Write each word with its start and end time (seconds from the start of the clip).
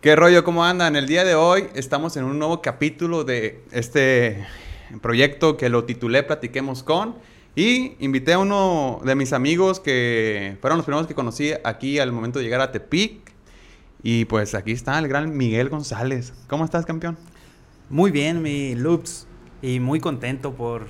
¿Qué 0.00 0.14
rollo? 0.14 0.44
¿Cómo 0.44 0.64
andan? 0.64 0.94
El 0.94 1.08
día 1.08 1.24
de 1.24 1.34
hoy 1.34 1.64
estamos 1.74 2.16
en 2.16 2.22
un 2.22 2.38
nuevo 2.38 2.62
capítulo 2.62 3.24
de 3.24 3.64
este 3.72 4.46
proyecto 5.02 5.56
que 5.56 5.68
lo 5.68 5.86
titulé 5.86 6.22
Platiquemos 6.22 6.84
con. 6.84 7.16
Y 7.56 7.96
invité 7.98 8.34
a 8.34 8.38
uno 8.38 9.00
de 9.04 9.16
mis 9.16 9.32
amigos 9.32 9.80
que 9.80 10.56
fueron 10.60 10.76
los 10.76 10.86
primeros 10.86 11.08
que 11.08 11.16
conocí 11.16 11.50
aquí 11.64 11.98
al 11.98 12.12
momento 12.12 12.38
de 12.38 12.44
llegar 12.44 12.60
a 12.60 12.70
Tepic. 12.70 13.32
Y 14.00 14.26
pues 14.26 14.54
aquí 14.54 14.70
está 14.70 14.96
el 15.00 15.08
gran 15.08 15.36
Miguel 15.36 15.68
González. 15.68 16.32
¿Cómo 16.46 16.64
estás, 16.64 16.86
campeón? 16.86 17.18
Muy 17.90 18.12
bien, 18.12 18.40
mi 18.40 18.76
Loops. 18.76 19.26
Y 19.62 19.80
muy 19.80 19.98
contento 19.98 20.54
por, 20.54 20.86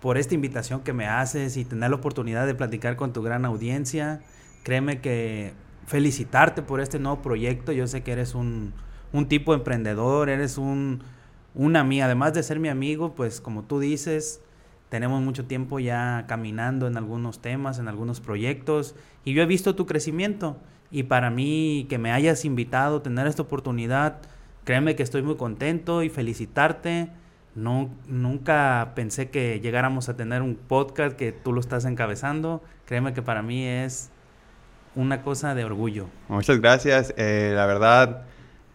por 0.00 0.18
esta 0.18 0.36
invitación 0.36 0.82
que 0.82 0.92
me 0.92 1.08
haces 1.08 1.56
y 1.56 1.64
tener 1.64 1.90
la 1.90 1.96
oportunidad 1.96 2.46
de 2.46 2.54
platicar 2.54 2.94
con 2.94 3.12
tu 3.12 3.22
gran 3.22 3.44
audiencia. 3.44 4.20
Créeme 4.62 5.00
que 5.00 5.52
felicitarte 5.86 6.62
por 6.62 6.80
este 6.80 6.98
nuevo 6.98 7.22
proyecto. 7.22 7.72
Yo 7.72 7.86
sé 7.86 8.02
que 8.02 8.12
eres 8.12 8.34
un, 8.34 8.74
un 9.12 9.28
tipo 9.28 9.54
emprendedor, 9.54 10.28
eres 10.28 10.58
un, 10.58 11.02
una 11.54 11.84
mía. 11.84 12.04
Además 12.06 12.34
de 12.34 12.42
ser 12.42 12.60
mi 12.60 12.68
amigo, 12.68 13.14
pues 13.14 13.40
como 13.40 13.62
tú 13.62 13.78
dices, 13.80 14.42
tenemos 14.88 15.22
mucho 15.22 15.46
tiempo 15.46 15.78
ya 15.78 16.24
caminando 16.28 16.86
en 16.86 16.96
algunos 16.96 17.40
temas, 17.40 17.78
en 17.78 17.88
algunos 17.88 18.20
proyectos. 18.20 18.94
Y 19.24 19.32
yo 19.32 19.42
he 19.42 19.46
visto 19.46 19.74
tu 19.74 19.86
crecimiento. 19.86 20.56
Y 20.90 21.04
para 21.04 21.30
mí, 21.30 21.86
que 21.88 21.98
me 21.98 22.12
hayas 22.12 22.44
invitado, 22.44 23.02
tener 23.02 23.26
esta 23.26 23.42
oportunidad, 23.42 24.18
créeme 24.64 24.94
que 24.94 25.02
estoy 25.02 25.22
muy 25.22 25.36
contento 25.36 26.02
y 26.02 26.10
felicitarte. 26.10 27.10
No, 27.54 27.90
nunca 28.06 28.92
pensé 28.94 29.30
que 29.30 29.60
llegáramos 29.60 30.08
a 30.08 30.16
tener 30.16 30.42
un 30.42 30.56
podcast 30.56 31.16
que 31.16 31.32
tú 31.32 31.52
lo 31.52 31.60
estás 31.60 31.84
encabezando. 31.86 32.62
Créeme 32.84 33.14
que 33.14 33.22
para 33.22 33.42
mí 33.42 33.64
es 33.64 34.10
una 34.96 35.22
cosa 35.22 35.54
de 35.54 35.64
orgullo. 35.64 36.06
Muchas 36.28 36.60
gracias. 36.60 37.14
Eh, 37.16 37.52
la 37.54 37.66
verdad, 37.66 38.24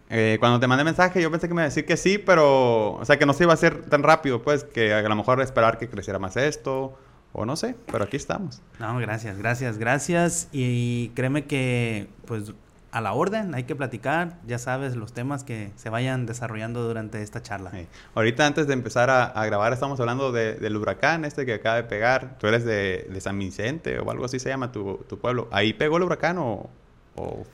eh, 0.08 0.36
cuando 0.40 0.60
te 0.60 0.66
mandé 0.66 0.84
mensaje 0.84 1.20
yo 1.20 1.30
pensé 1.30 1.48
que 1.48 1.54
me 1.54 1.60
iba 1.60 1.64
a 1.64 1.68
decir 1.68 1.84
que 1.84 1.96
sí, 1.96 2.18
pero, 2.18 2.94
o 2.94 3.04
sea, 3.04 3.18
que 3.18 3.26
no 3.26 3.32
se 3.32 3.44
iba 3.44 3.52
a 3.52 3.54
hacer 3.54 3.82
tan 3.86 4.02
rápido, 4.02 4.42
pues, 4.42 4.64
que 4.64 4.94
a 4.94 5.02
lo 5.02 5.16
mejor 5.16 5.40
esperar 5.40 5.78
que 5.78 5.88
creciera 5.88 6.18
más 6.18 6.36
esto, 6.36 6.96
o 7.32 7.44
no 7.44 7.56
sé, 7.56 7.74
pero 7.90 8.04
aquí 8.04 8.16
estamos. 8.16 8.62
No, 8.78 8.98
gracias, 8.98 9.38
gracias, 9.38 9.78
gracias. 9.78 10.48
Y 10.52 11.08
créeme 11.10 11.44
que, 11.44 12.08
pues, 12.26 12.52
a 12.92 13.00
la 13.00 13.14
orden, 13.14 13.54
hay 13.54 13.64
que 13.64 13.74
platicar, 13.74 14.38
ya 14.46 14.58
sabes, 14.58 14.96
los 14.96 15.14
temas 15.14 15.44
que 15.44 15.72
se 15.76 15.88
vayan 15.88 16.26
desarrollando 16.26 16.86
durante 16.86 17.22
esta 17.22 17.42
charla. 17.42 17.72
Ahorita 18.14 18.46
antes 18.46 18.66
de 18.66 18.74
empezar 18.74 19.08
a, 19.08 19.46
grabar 19.46 19.72
estamos 19.72 19.98
hablando 19.98 20.30
del 20.30 20.76
huracán 20.76 21.24
este 21.24 21.46
que 21.46 21.54
acaba 21.54 21.76
de 21.76 21.84
pegar. 21.84 22.36
Tú 22.38 22.46
eres 22.46 22.64
de, 22.66 23.08
San 23.20 23.38
Vicente 23.38 23.98
o 23.98 24.10
algo 24.10 24.26
así 24.26 24.38
se 24.38 24.50
llama 24.50 24.72
tu, 24.72 24.98
pueblo. 25.20 25.48
¿Ahí 25.50 25.72
pegó 25.72 25.96
el 25.96 26.02
huracán 26.02 26.36
o, 26.38 26.68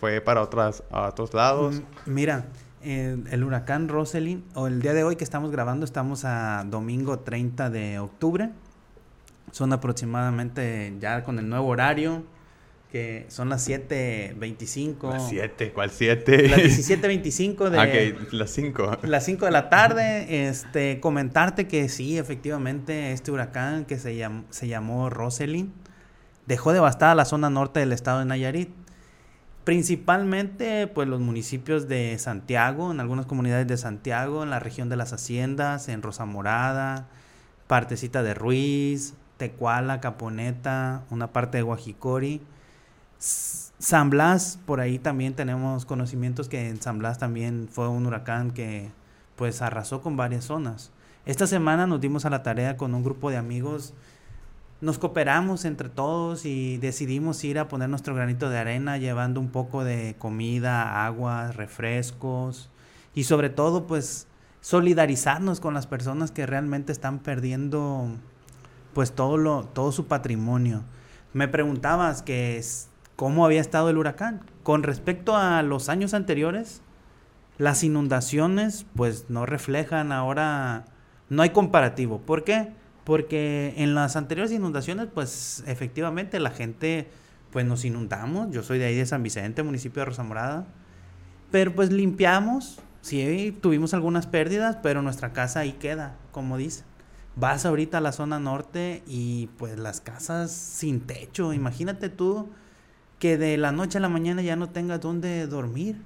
fue 0.01 0.21
para 0.21 0.43
otras, 0.43 0.83
otros 0.91 1.33
lados? 1.33 1.77
Mm, 1.77 2.13
mira, 2.13 2.47
el 2.83 3.45
huracán 3.45 3.89
Roselyn, 3.89 4.45
o 4.55 4.67
el 4.67 4.83
día 4.83 4.93
de 4.93 5.05
hoy 5.05 5.15
que 5.15 5.25
estamos 5.25 5.53
grabando, 5.53 5.85
estamos 5.85 6.25
a 6.25 6.65
domingo 6.67 7.21
30 7.21 7.71
de 7.71 8.01
octubre. 8.01 8.51
Son 9.53 9.73
aproximadamente 9.73 10.97
ya 10.99 11.23
con 11.23 11.39
el 11.39 11.49
nuevo 11.49 11.69
horario 11.69 12.25
que 12.91 13.27
son 13.29 13.51
las 13.51 13.69
7.25. 13.69 15.13
Las 15.13 15.29
7, 15.29 15.73
¿cuál 15.73 15.91
7? 15.91 16.49
Las 16.49 16.59
17.25 16.89 17.69
de... 17.69 18.17
Ok, 18.17 18.33
las 18.33 18.51
5. 18.51 18.99
Las 19.03 19.25
5 19.25 19.45
de 19.45 19.51
la 19.51 19.69
tarde, 19.69 20.49
este, 20.49 21.01
comentarte 21.01 21.69
que 21.69 21.89
sí, 21.89 22.19
efectivamente, 22.19 23.13
este 23.13 23.31
huracán 23.31 23.85
que 23.85 23.99
se, 23.99 24.27
se 24.51 24.69
llamó 24.69 25.11
Roselyn 25.11 25.73
dejó 26.47 26.73
devastada 26.73 27.15
la 27.15 27.27
zona 27.27 27.51
norte 27.51 27.81
del 27.81 27.93
estado 27.93 28.21
de 28.21 28.25
Nayarit. 28.25 28.71
Principalmente, 29.65 30.87
pues, 30.87 31.07
los 31.07 31.21
municipios 31.21 31.89
de 31.89 32.19
Santiago, 32.19 32.91
en 32.91 33.01
algunas 33.01 33.27
comunidades 33.27 33.67
de 33.67 33.77
Santiago, 33.77 34.43
en 34.43 34.49
la 34.49 34.61
región 34.61 34.89
de 34.89 34.97
las 34.97 35.13
Haciendas, 35.13 35.89
en 35.89 36.01
Rosa 36.01 36.25
Morada, 36.25 37.09
partecita 37.67 38.23
de 38.23 38.33
Ruiz, 38.33 39.13
Tecuala, 39.37 40.01
Caponeta, 40.01 41.03
una 41.11 41.35
parte 41.35 41.59
de 41.59 41.63
Guajicori 41.63 42.41
San 43.19 44.11
Blas, 44.11 44.59
por 44.65 44.81
ahí 44.81 44.99
también 44.99 45.35
tenemos 45.35 45.85
conocimientos 45.85 46.49
que 46.49 46.69
en 46.69 46.81
San 46.81 46.99
Blas 46.99 47.19
también 47.19 47.69
fue 47.71 47.89
un 47.89 48.07
huracán 48.07 48.53
que 48.53 48.91
pues 49.37 49.63
arrasó 49.63 50.03
con 50.03 50.17
varias 50.17 50.45
zonas. 50.45 50.91
Esta 51.27 51.47
semana 51.47 51.87
nos 51.87 52.01
dimos 52.01 52.25
a 52.25 52.31
la 52.31 52.43
tarea 52.43 52.77
con 52.77 52.95
un 52.95 53.05
grupo 53.05 53.31
de 53.31 53.37
amigos, 53.37 53.95
nos 54.81 54.99
cooperamos 54.99 55.65
entre 55.65 55.89
todos 55.89 56.45
y 56.45 56.79
decidimos 56.79 57.43
ir 57.45 57.59
a 57.59 57.69
poner 57.69 57.89
nuestro 57.89 58.15
granito 58.15 58.49
de 58.49 58.59
arena 58.59 58.97
llevando 58.97 59.41
un 59.41 59.49
poco 59.49 59.83
de 59.85 60.15
comida, 60.19 61.05
agua, 61.05 61.51
refrescos 61.53 62.71
y 63.15 63.25
sobre 63.25 63.51
todo 63.51 63.87
pues 63.87 64.29
solidarizarnos 64.61 65.61
con 65.61 65.75
las 65.75 65.87
personas 65.87 66.31
que 66.31 66.47
realmente 66.47 66.93
están 66.93 67.19
perdiendo 67.19 68.09
pues 68.95 69.13
todo 69.13 69.37
lo 69.37 69.65
todo 69.65 69.91
su 69.93 70.07
patrimonio. 70.07 70.83
Me 71.33 71.49
preguntabas 71.49 72.23
que 72.23 72.57
cómo 73.19 73.45
había 73.45 73.61
estado 73.61 73.91
el 73.91 73.99
huracán. 73.99 74.43
Con 74.63 74.85
respecto 74.85 75.37
a 75.37 75.61
los 75.65 75.89
años 75.89 76.15
anteriores, 76.15 76.83
las 77.59 77.83
inundaciones 77.83 78.87
pues 78.95 79.25
no 79.29 79.45
reflejan 79.45 80.13
ahora, 80.13 80.85
no 81.29 81.43
hay 81.43 81.51
comparativo. 81.51 82.21
¿Por 82.21 82.45
qué? 82.45 82.69
Porque 83.03 83.75
en 83.77 83.97
las 83.97 84.15
anteriores 84.15 84.53
inundaciones 84.53 85.09
pues 85.13 85.65
efectivamente 85.67 86.39
la 86.39 86.51
gente 86.51 87.11
pues 87.51 87.67
nos 87.67 87.85
inundamos. 87.85 88.53
Yo 88.53 88.63
soy 88.63 88.79
de 88.79 88.85
ahí 88.85 88.95
de 88.95 89.05
San 89.05 89.25
Vicente, 89.25 89.65
municipio 89.65 90.03
de 90.03 90.07
Rosamorada. 90.07 90.69
Pero 91.51 91.75
pues 91.75 91.91
limpiamos, 91.91 92.79
sí 93.01 93.59
tuvimos 93.61 93.95
algunas 93.95 94.29
pérdidas, 94.29 94.79
pero 94.81 95.03
nuestra 95.03 95.33
casa 95.33 95.59
ahí 95.59 95.73
queda, 95.73 96.15
como 96.31 96.57
dice. 96.57 96.85
Vas 97.35 97.67
ahorita 97.67 97.99
a 97.99 98.01
la 98.01 98.13
zona 98.13 98.39
norte 98.39 99.03
y 99.09 99.49
pues 99.59 99.77
las 99.77 100.01
casas 100.01 100.53
sin 100.53 101.01
techo, 101.01 101.53
imagínate 101.53 102.11
tú 102.11 102.49
que 103.19 103.37
de 103.37 103.57
la 103.57 103.73
noche 103.73 103.99
a 103.99 104.01
la 104.01 104.09
mañana 104.09 104.43
ya 104.43 104.57
no 104.57 104.69
tengas 104.71 105.01
dónde 105.01 105.47
dormir. 105.47 105.97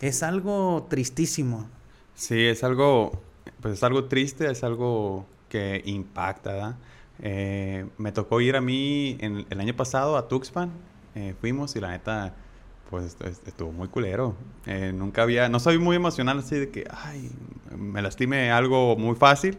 Es 0.00 0.22
algo 0.22 0.86
tristísimo. 0.88 1.68
Sí, 2.14 2.46
es 2.46 2.64
algo, 2.64 3.20
pues 3.60 3.74
es 3.74 3.82
algo 3.82 4.04
triste, 4.04 4.50
es 4.50 4.64
algo 4.64 5.26
que 5.48 5.82
impacta, 5.84 6.76
eh, 7.20 7.86
me 7.96 8.12
tocó 8.12 8.40
ir 8.40 8.56
a 8.56 8.60
mí 8.60 9.16
en, 9.20 9.46
el 9.50 9.60
año 9.60 9.74
pasado 9.74 10.16
a 10.16 10.28
Tuxpan, 10.28 10.70
eh, 11.14 11.34
fuimos 11.40 11.74
y 11.74 11.80
la 11.80 11.90
neta, 11.90 12.34
pues 12.90 13.16
estuvo 13.46 13.72
muy 13.72 13.88
culero. 13.88 14.36
Eh, 14.66 14.92
nunca 14.94 15.22
había, 15.22 15.48
no 15.48 15.58
soy 15.58 15.78
muy 15.78 15.96
emocional 15.96 16.38
así 16.38 16.56
de 16.56 16.70
que, 16.70 16.86
ay, 16.90 17.30
me 17.76 18.02
lastime 18.02 18.50
algo 18.50 18.96
muy 18.96 19.16
fácil, 19.16 19.58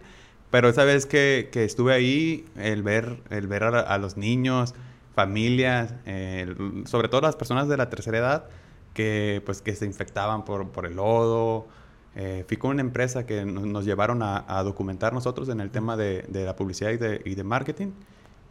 pero 0.52 0.70
esa 0.70 0.84
vez 0.84 1.06
que, 1.06 1.50
que 1.52 1.66
estuve 1.66 1.94
ahí, 1.94 2.46
el 2.56 2.82
ver, 2.82 3.22
el 3.30 3.48
ver 3.48 3.64
a 3.64 3.98
los 3.98 4.18
niños, 4.18 4.74
familias, 5.20 5.94
eh, 6.06 6.56
sobre 6.86 7.10
todo 7.10 7.20
las 7.20 7.36
personas 7.36 7.68
de 7.68 7.76
la 7.76 7.90
tercera 7.90 8.18
edad, 8.20 8.46
que, 8.94 9.42
pues, 9.46 9.62
que 9.62 9.76
se 9.76 9.86
infectaban 9.86 10.46
por, 10.46 10.70
por 10.70 10.86
el 10.86 10.96
lodo. 10.96 11.68
Eh, 12.16 12.46
fui 12.48 12.56
con 12.56 12.72
una 12.72 12.80
empresa 12.82 13.26
que 13.26 13.44
nos, 13.44 13.84
llevaron 13.84 14.22
a, 14.24 14.64
documentar 14.64 15.12
nosotros 15.12 15.50
en 15.50 15.60
el 15.60 15.72
tema 15.72 15.98
de, 15.98 16.24
de 16.30 16.46
la 16.46 16.56
publicidad 16.56 16.92
y 16.92 16.98
de, 16.98 17.22
y 17.26 17.36
de, 17.36 17.44
marketing. 17.44 17.92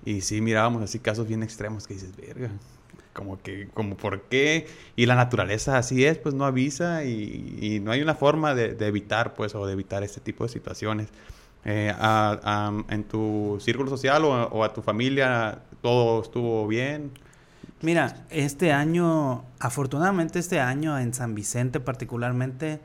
Y 0.04 0.20
sí 0.20 0.42
mirábamos 0.42 0.82
así 0.82 0.98
casos 0.98 1.26
bien 1.26 1.42
extremos 1.42 1.86
que 1.86 1.94
dices, 1.94 2.14
verga, 2.14 2.50
como 3.14 3.40
que, 3.40 3.68
como 3.72 3.96
por 3.96 4.20
qué. 4.24 4.66
Y 4.94 5.06
la 5.06 5.14
naturaleza 5.14 5.78
así 5.78 6.04
es, 6.04 6.18
pues 6.18 6.34
no 6.34 6.44
avisa 6.44 7.04
y, 7.04 7.58
y 7.62 7.80
no 7.80 7.92
hay 7.92 8.02
una 8.02 8.14
forma 8.14 8.54
de, 8.54 8.74
de, 8.74 8.86
evitar, 8.88 9.32
pues, 9.32 9.54
o 9.54 9.66
de 9.66 9.72
evitar 9.72 10.02
este 10.02 10.20
tipo 10.20 10.44
de 10.44 10.50
situaciones. 10.50 11.08
Eh, 11.70 11.92
en 12.88 13.04
tu 13.04 13.58
círculo 13.60 13.90
social 13.90 14.24
o, 14.24 14.64
a 14.64 14.72
tu 14.72 14.80
familia 14.80 15.58
todo 15.82 16.22
estuvo 16.22 16.66
bien? 16.66 17.12
Mira, 17.82 18.24
este 18.30 18.72
año, 18.72 19.44
afortunadamente 19.60 20.38
este 20.38 20.60
año 20.60 20.98
en 20.98 21.12
San 21.12 21.34
Vicente 21.34 21.78
particularmente, 21.78 22.80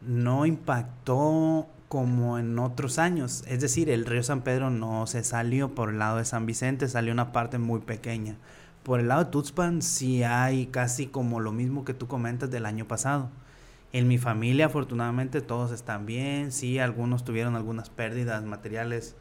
no 0.00 0.46
impactó 0.46 1.66
como 1.88 2.38
en 2.38 2.58
otros 2.58 2.98
años. 2.98 3.44
Es 3.48 3.60
decir, 3.60 3.90
el 3.90 4.06
río 4.06 4.22
San 4.22 4.40
Pedro 4.40 4.70
no 4.70 5.06
se 5.06 5.24
salió 5.24 5.74
por 5.74 5.90
el 5.90 5.98
lado 5.98 6.16
de 6.16 6.24
San 6.24 6.46
Vicente, 6.46 6.88
salió 6.88 7.12
una 7.12 7.32
parte 7.32 7.58
muy 7.58 7.80
pequeña. 7.80 8.38
Por 8.82 8.98
el 8.98 9.08
lado 9.08 9.24
de 9.24 9.30
Tuxpan 9.30 9.82
sí 9.82 10.22
hay 10.22 10.68
casi 10.68 11.06
como 11.06 11.38
lo 11.38 11.52
mismo 11.52 11.84
que 11.84 11.92
tú 11.92 12.06
comentas 12.08 12.50
del 12.50 12.64
año 12.64 12.86
pasado. 12.88 13.28
En 13.92 14.08
mi 14.08 14.18
familia, 14.18 14.66
afortunadamente, 14.66 15.40
todos 15.40 15.70
están 15.70 16.06
bien. 16.06 16.50
Sí, 16.50 16.78
algunos 16.78 17.24
tuvieron 17.24 17.56
algunas 17.56 17.90
pérdidas 17.90 18.42
materiales, 18.44 19.16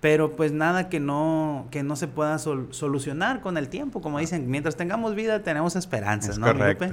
pero 0.00 0.34
pues 0.34 0.52
nada 0.52 0.88
que 0.88 0.98
no, 0.98 1.68
que 1.70 1.82
no 1.82 1.94
se 1.94 2.08
pueda 2.08 2.38
solucionar 2.38 3.40
con 3.40 3.56
el 3.56 3.68
tiempo. 3.68 4.00
Como 4.00 4.18
dicen, 4.18 4.50
mientras 4.50 4.76
tengamos 4.76 5.14
vida, 5.14 5.42
tenemos 5.42 5.76
esperanzas, 5.76 6.38
¿no? 6.38 6.46
Correcto. 6.46 6.86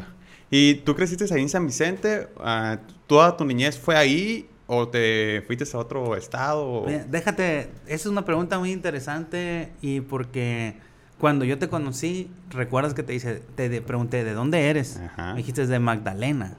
¿Y 0.51 0.75
tú 0.75 0.95
creciste 0.95 1.25
ahí 1.33 1.41
en 1.41 1.49
San 1.49 1.65
Vicente? 1.65 2.27
Ah, 2.39 2.77
¿Toda 3.07 3.35
tu 3.35 3.45
niñez 3.45 3.79
fue 3.79 3.95
ahí 3.95 4.47
o 4.67 4.87
te 4.87 5.43
fuiste 5.47 5.65
a 5.75 5.79
otro 5.79 6.15
estado? 6.15 6.85
Déjate, 7.09 7.71
esa 7.85 7.95
es 7.95 8.05
una 8.05 8.25
pregunta 8.25 8.59
muy 8.59 8.71
interesante 8.71 9.71
y 9.81 10.01
porque 10.01 10.75
Cuando 11.19 11.45
yo 11.45 11.57
te 11.57 11.69
conocí, 11.69 12.29
recuerdas 12.49 12.93
que 12.93 13.01
te 13.01 13.13
dice, 13.13 13.41
te 13.55 13.81
pregunté, 13.81 14.25
¿de 14.25 14.33
dónde 14.33 14.69
eres? 14.69 14.99
Me 15.17 15.35
dijiste 15.35 15.65
de 15.65 15.79
Magdalena, 15.79 16.57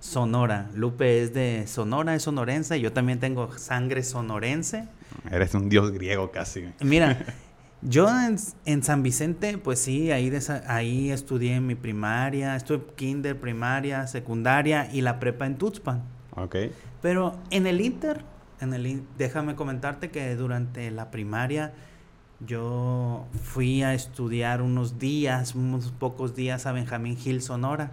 Sonora. 0.00 0.68
Lupe 0.74 1.22
es 1.22 1.32
de 1.32 1.66
Sonora, 1.68 2.16
es 2.16 2.24
sonorense. 2.24 2.80
Yo 2.80 2.92
también 2.92 3.20
tengo 3.20 3.56
sangre 3.56 4.02
sonorense. 4.02 4.88
Eres 5.30 5.54
un 5.54 5.68
dios 5.68 5.92
griego 5.92 6.32
casi. 6.32 6.72
Mira, 6.80 7.24
yo 7.82 8.08
en, 8.64 8.82
San 8.82 9.04
Vicente, 9.04 9.58
pues 9.58 9.78
sí, 9.78 10.10
ahí, 10.10 10.32
ahí 10.66 11.12
estudié 11.12 11.60
mi 11.60 11.76
primaria, 11.76 12.56
estuve 12.56 12.82
kinder, 12.96 13.38
primaria, 13.38 14.08
secundaria 14.08 14.92
y 14.92 15.02
la 15.02 15.20
prepa 15.20 15.46
en 15.46 15.56
Tuxpan. 15.56 16.02
Ok. 16.32 16.56
Pero 17.00 17.38
en 17.50 17.68
el 17.68 17.80
Inter, 17.80 18.24
en 18.60 18.74
el, 18.74 19.04
déjame 19.16 19.54
comentarte 19.54 20.10
que 20.10 20.34
durante 20.34 20.90
la 20.90 21.12
primaria 21.12 21.72
yo 22.40 23.26
fui 23.42 23.82
a 23.82 23.94
estudiar 23.94 24.62
unos 24.62 24.98
días, 24.98 25.54
unos 25.54 25.92
pocos 25.92 26.34
días 26.34 26.66
a 26.66 26.72
Benjamín 26.72 27.18
Hill, 27.22 27.42
Sonora. 27.42 27.92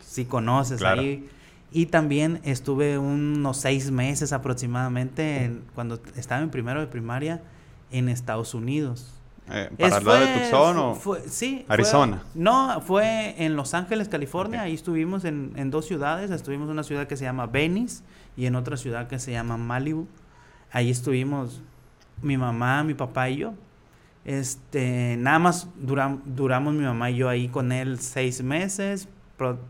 Si 0.00 0.24
conoces 0.24 0.82
ahí. 0.82 1.28
Y 1.72 1.86
también 1.86 2.40
estuve 2.42 2.98
unos 2.98 3.58
seis 3.58 3.92
meses 3.92 4.32
aproximadamente 4.32 5.60
cuando 5.74 6.00
estaba 6.16 6.42
en 6.42 6.50
primero 6.50 6.80
de 6.80 6.88
primaria 6.88 7.42
en 7.92 8.08
Estados 8.08 8.54
Unidos. 8.54 9.14
Eh, 9.52 9.70
¿Para 9.78 9.98
el 9.98 10.04
lado 10.04 10.20
de 10.20 10.26
Tucson 10.26 10.78
o 10.78 10.98
sí, 11.26 11.64
Arizona? 11.68 12.22
no, 12.34 12.80
fue 12.80 13.34
en 13.38 13.56
Los 13.56 13.74
Ángeles, 13.74 14.08
California. 14.08 14.62
Ahí 14.62 14.74
estuvimos 14.74 15.24
en, 15.24 15.52
en, 15.56 15.70
dos 15.70 15.86
ciudades. 15.86 16.30
Estuvimos 16.30 16.66
en 16.66 16.72
una 16.72 16.82
ciudad 16.82 17.06
que 17.06 17.16
se 17.16 17.24
llama 17.24 17.46
Venice 17.46 18.02
y 18.36 18.46
en 18.46 18.54
otra 18.56 18.76
ciudad 18.76 19.06
que 19.06 19.18
se 19.18 19.32
llama 19.32 19.56
Malibu. 19.56 20.06
Ahí 20.72 20.90
estuvimos 20.90 21.62
mi 22.22 22.36
mamá, 22.36 22.84
mi 22.84 22.94
papá 22.94 23.28
y 23.30 23.38
yo. 23.38 23.54
Este, 24.24 25.16
nada 25.18 25.38
más 25.38 25.68
duramos 25.76 26.74
mi 26.74 26.84
mamá 26.84 27.10
y 27.10 27.16
yo 27.16 27.28
ahí 27.28 27.48
con 27.48 27.72
él 27.72 27.98
seis 28.00 28.42
meses, 28.42 29.08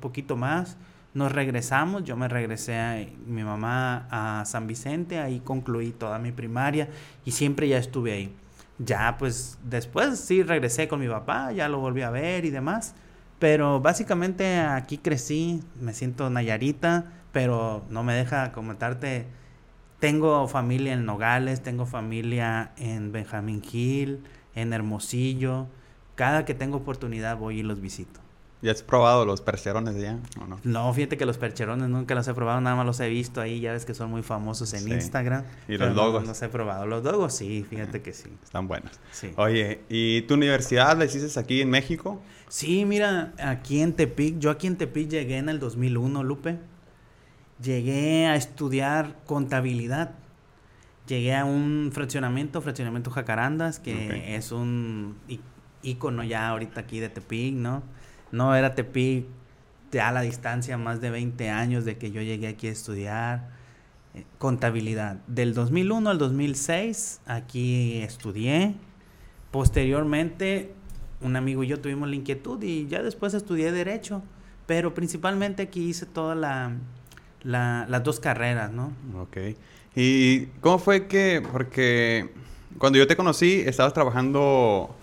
poquito 0.00 0.36
más. 0.36 0.76
Nos 1.12 1.32
regresamos, 1.32 2.04
yo 2.04 2.16
me 2.16 2.28
regresé 2.28 2.78
a 2.78 3.04
mi 3.26 3.42
mamá 3.42 4.06
a 4.10 4.44
San 4.44 4.66
Vicente, 4.66 5.18
ahí 5.18 5.40
concluí 5.40 5.90
toda 5.90 6.18
mi 6.20 6.30
primaria 6.30 6.88
y 7.24 7.32
siempre 7.32 7.68
ya 7.68 7.78
estuve 7.78 8.12
ahí. 8.12 8.34
Ya 8.78 9.16
pues 9.18 9.58
después 9.64 10.20
sí 10.20 10.42
regresé 10.42 10.88
con 10.88 11.00
mi 11.00 11.08
papá, 11.08 11.52
ya 11.52 11.68
lo 11.68 11.78
volví 11.80 12.02
a 12.02 12.10
ver 12.10 12.44
y 12.44 12.50
demás. 12.50 12.94
Pero 13.40 13.80
básicamente 13.80 14.58
aquí 14.60 14.98
crecí, 14.98 15.62
me 15.80 15.94
siento 15.94 16.30
Nayarita, 16.30 17.06
pero 17.32 17.84
no 17.90 18.04
me 18.04 18.14
deja 18.14 18.52
comentarte 18.52 19.26
tengo 20.00 20.48
familia 20.48 20.94
en 20.94 21.04
Nogales, 21.04 21.62
tengo 21.62 21.86
familia 21.86 22.72
en 22.78 23.12
Benjamín 23.12 23.62
Hill, 23.70 24.20
en 24.54 24.72
Hermosillo. 24.72 25.68
Cada 26.14 26.44
que 26.44 26.54
tengo 26.54 26.78
oportunidad 26.78 27.36
voy 27.36 27.60
y 27.60 27.62
los 27.62 27.80
visito. 27.80 28.20
¿Ya 28.62 28.72
has 28.72 28.82
probado 28.82 29.24
los 29.24 29.40
percherones 29.40 29.96
ya 29.96 30.18
o 30.38 30.46
no? 30.46 30.60
No, 30.64 30.92
fíjate 30.92 31.16
que 31.16 31.24
los 31.24 31.38
percherones 31.38 31.88
nunca 31.88 32.14
los 32.14 32.28
he 32.28 32.34
probado, 32.34 32.60
nada 32.60 32.76
más 32.76 32.84
los 32.84 33.00
he 33.00 33.08
visto 33.08 33.40
ahí, 33.40 33.60
ya 33.60 33.72
ves 33.72 33.86
que 33.86 33.94
son 33.94 34.10
muy 34.10 34.22
famosos 34.22 34.74
en 34.74 34.86
Instagram. 34.86 35.44
¿Y 35.66 35.78
los 35.78 35.94
dogos? 35.94 36.22
No, 36.22 36.28
los 36.28 36.42
he 36.42 36.48
probado. 36.48 36.86
Los 36.86 37.02
dogos 37.02 37.34
sí, 37.34 37.64
fíjate 37.68 38.02
que 38.02 38.12
sí. 38.12 38.28
Están 38.42 38.68
buenos. 38.68 38.92
Sí. 39.12 39.32
Oye, 39.36 39.80
¿y 39.88 40.22
tu 40.22 40.34
universidad 40.34 40.98
la 40.98 41.06
hiciste 41.06 41.40
aquí 41.40 41.62
en 41.62 41.70
México? 41.70 42.20
Sí, 42.48 42.84
mira, 42.84 43.32
aquí 43.38 43.80
en 43.80 43.94
Tepic, 43.94 44.38
yo 44.38 44.50
aquí 44.50 44.66
en 44.66 44.76
Tepic 44.76 45.08
llegué 45.08 45.38
en 45.38 45.48
el 45.48 45.58
2001, 45.58 46.22
Lupe 46.22 46.58
llegué 47.62 48.26
a 48.26 48.36
estudiar 48.36 49.16
contabilidad. 49.26 50.12
Llegué 51.06 51.34
a 51.34 51.44
un 51.44 51.90
fraccionamiento, 51.92 52.60
fraccionamiento 52.60 53.10
Jacarandas, 53.10 53.80
que 53.80 54.36
es 54.36 54.52
un 54.52 55.16
ícono 55.82 56.22
ya 56.22 56.48
ahorita 56.48 56.82
aquí 56.82 57.00
de 57.00 57.08
Tepic, 57.08 57.54
¿no? 57.54 57.82
No 58.30 58.54
era 58.54 58.74
Tepic 58.74 59.26
a 60.00 60.12
la 60.12 60.20
distancia, 60.20 60.78
más 60.78 61.00
de 61.00 61.10
20 61.10 61.50
años 61.50 61.84
de 61.84 61.98
que 61.98 62.12
yo 62.12 62.22
llegué 62.22 62.46
aquí 62.46 62.68
a 62.68 62.70
estudiar 62.70 63.48
eh, 64.14 64.24
contabilidad. 64.38 65.16
Del 65.26 65.52
2001 65.52 66.10
al 66.10 66.18
2006 66.18 67.22
aquí 67.26 67.98
estudié. 67.98 68.76
Posteriormente, 69.50 70.72
un 71.20 71.34
amigo 71.34 71.64
y 71.64 71.66
yo 71.66 71.80
tuvimos 71.80 72.08
la 72.08 72.14
inquietud 72.14 72.62
y 72.62 72.86
ya 72.86 73.02
después 73.02 73.34
estudié 73.34 73.72
derecho, 73.72 74.22
pero 74.66 74.94
principalmente 74.94 75.64
aquí 75.64 75.88
hice 75.88 76.06
toda 76.06 76.36
la 76.36 76.72
las 77.42 78.02
dos 78.02 78.20
carreras, 78.20 78.70
¿no? 78.70 78.92
Ok. 79.20 79.36
¿Y 79.94 80.46
cómo 80.60 80.78
fue 80.78 81.06
que, 81.06 81.42
porque 81.52 82.30
cuando 82.78 82.98
yo 82.98 83.06
te 83.06 83.16
conocí, 83.16 83.62
estabas 83.66 83.92
trabajando 83.92 84.94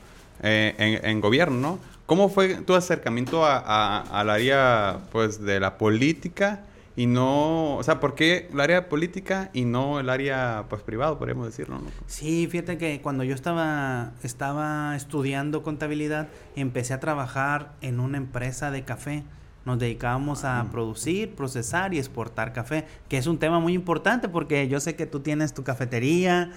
eh, 0.42 1.02
en, 1.04 1.22
gobierno, 1.22 1.58
¿no? 1.58 1.80
¿Cómo 2.06 2.30
fue 2.30 2.56
tu 2.56 2.74
acercamiento 2.74 3.46
a, 3.46 4.00
al 4.00 4.30
área, 4.30 5.00
pues, 5.12 5.42
de 5.42 5.60
la 5.60 5.78
política 5.78 6.64
y 6.98 7.06
no, 7.06 7.76
o 7.76 7.84
sea, 7.84 8.00
¿por 8.00 8.16
qué 8.16 8.50
el 8.52 8.60
área 8.60 8.90
política 8.90 9.52
y 9.54 9.66
no 9.66 10.00
el 10.00 10.10
área, 10.10 10.66
pues, 10.68 10.82
privado, 10.82 11.20
podríamos 11.20 11.46
decirlo, 11.46 11.78
¿no? 11.78 11.92
Sí, 12.08 12.48
fíjate 12.50 12.80
que 12.80 13.02
cuando 13.02 13.24
yo 13.24 13.36
estaba, 13.36 14.14
estaba 14.24 14.96
estudiando 14.96 15.62
contabilidad, 15.62 16.28
empecé 16.56 16.96
a 16.96 17.00
trabajar 17.00 17.74
en 17.82 18.00
una 18.00 18.18
empresa 18.18 18.72
de 18.72 18.84
café 18.84 19.24
nos 19.68 19.80
dedicábamos 19.80 20.46
a 20.46 20.66
producir, 20.72 21.36
procesar 21.36 21.94
y 21.94 22.00
exportar 22.00 22.54
café, 22.54 22.86
que 23.10 23.18
es 23.18 23.28
un 23.28 23.38
tema 23.38 23.60
muy 23.60 23.74
importante 23.74 24.30
porque 24.30 24.70
yo 24.70 24.80
sé 24.80 24.96
que 24.96 25.06
tú 25.06 25.20
tienes 25.20 25.54
tu 25.54 25.66
cafetería 25.66 26.52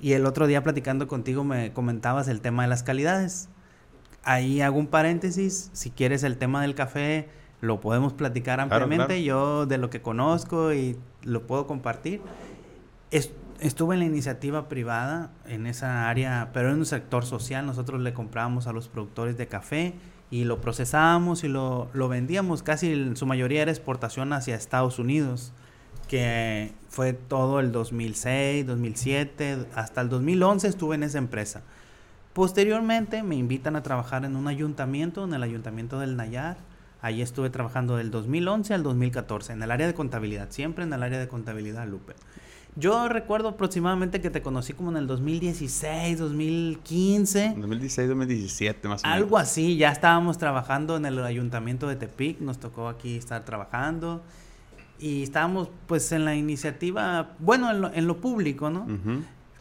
y 0.00 0.14
el 0.14 0.24
otro 0.24 0.46
día 0.46 0.62
platicando 0.62 1.06
contigo 1.06 1.44
me 1.44 1.74
comentabas 1.74 2.26
el 2.26 2.40
tema 2.40 2.62
de 2.62 2.70
las 2.70 2.82
calidades. 2.82 3.50
Ahí 4.22 4.62
hago 4.62 4.78
un 4.78 4.86
paréntesis, 4.86 5.68
si 5.74 5.90
quieres 5.90 6.22
el 6.22 6.38
tema 6.38 6.62
del 6.62 6.74
café 6.74 7.28
lo 7.60 7.80
podemos 7.80 8.14
platicar 8.14 8.60
ampliamente, 8.60 9.22
yo 9.22 9.66
de 9.66 9.76
lo 9.76 9.90
que 9.90 10.00
conozco 10.00 10.72
y 10.72 10.98
lo 11.22 11.46
puedo 11.46 11.66
compartir. 11.66 12.22
estuve 13.10 13.94
en 13.94 14.00
la 14.00 14.06
iniciativa 14.06 14.70
privada 14.70 15.32
en 15.46 15.66
esa 15.66 16.08
área, 16.08 16.48
pero 16.54 16.70
en 16.70 16.78
un 16.78 16.86
sector 16.86 17.26
social, 17.26 17.66
nosotros 17.66 18.00
le 18.00 18.14
comprábamos 18.14 18.66
a 18.66 18.72
los 18.72 18.88
productores 18.88 19.36
de 19.36 19.48
café 19.48 19.94
y 20.34 20.42
lo 20.42 20.60
procesábamos 20.60 21.44
y 21.44 21.48
lo, 21.48 21.88
lo 21.92 22.08
vendíamos. 22.08 22.64
Casi 22.64 22.92
en 22.92 23.16
su 23.16 23.24
mayoría 23.24 23.62
era 23.62 23.70
exportación 23.70 24.32
hacia 24.32 24.56
Estados 24.56 24.98
Unidos, 24.98 25.52
que 26.08 26.72
fue 26.88 27.12
todo 27.12 27.60
el 27.60 27.70
2006, 27.70 28.66
2007, 28.66 29.66
hasta 29.76 30.00
el 30.00 30.08
2011 30.08 30.66
estuve 30.66 30.96
en 30.96 31.04
esa 31.04 31.18
empresa. 31.18 31.62
Posteriormente 32.32 33.22
me 33.22 33.36
invitan 33.36 33.76
a 33.76 33.84
trabajar 33.84 34.24
en 34.24 34.34
un 34.34 34.48
ayuntamiento, 34.48 35.22
en 35.22 35.34
el 35.34 35.44
ayuntamiento 35.44 36.00
del 36.00 36.16
Nayar. 36.16 36.56
Ahí 37.00 37.22
estuve 37.22 37.48
trabajando 37.48 37.96
del 37.96 38.10
2011 38.10 38.74
al 38.74 38.82
2014, 38.82 39.52
en 39.52 39.62
el 39.62 39.70
área 39.70 39.86
de 39.86 39.94
contabilidad, 39.94 40.50
siempre 40.50 40.82
en 40.82 40.92
el 40.92 41.04
área 41.04 41.20
de 41.20 41.28
contabilidad, 41.28 41.86
Lupe. 41.86 42.14
Yo 42.76 43.08
recuerdo 43.08 43.50
aproximadamente 43.50 44.20
que 44.20 44.30
te 44.30 44.42
conocí 44.42 44.72
como 44.72 44.90
en 44.90 44.96
el 44.96 45.06
2016, 45.06 46.18
2015. 46.18 47.54
2016, 47.56 48.08
2017 48.08 48.88
más 48.88 49.04
o 49.04 49.06
menos. 49.06 49.16
Algo 49.16 49.38
así, 49.38 49.76
ya 49.76 49.90
estábamos 49.90 50.38
trabajando 50.38 50.96
en 50.96 51.06
el 51.06 51.22
ayuntamiento 51.22 51.86
de 51.86 51.94
Tepic, 51.94 52.40
nos 52.40 52.58
tocó 52.58 52.88
aquí 52.88 53.16
estar 53.16 53.44
trabajando 53.44 54.22
y 54.98 55.22
estábamos 55.22 55.68
pues 55.86 56.10
en 56.10 56.24
la 56.24 56.34
iniciativa, 56.34 57.30
bueno, 57.38 57.70
en 57.92 58.06
lo, 58.06 58.16
público, 58.16 58.70
¿no? 58.70 58.86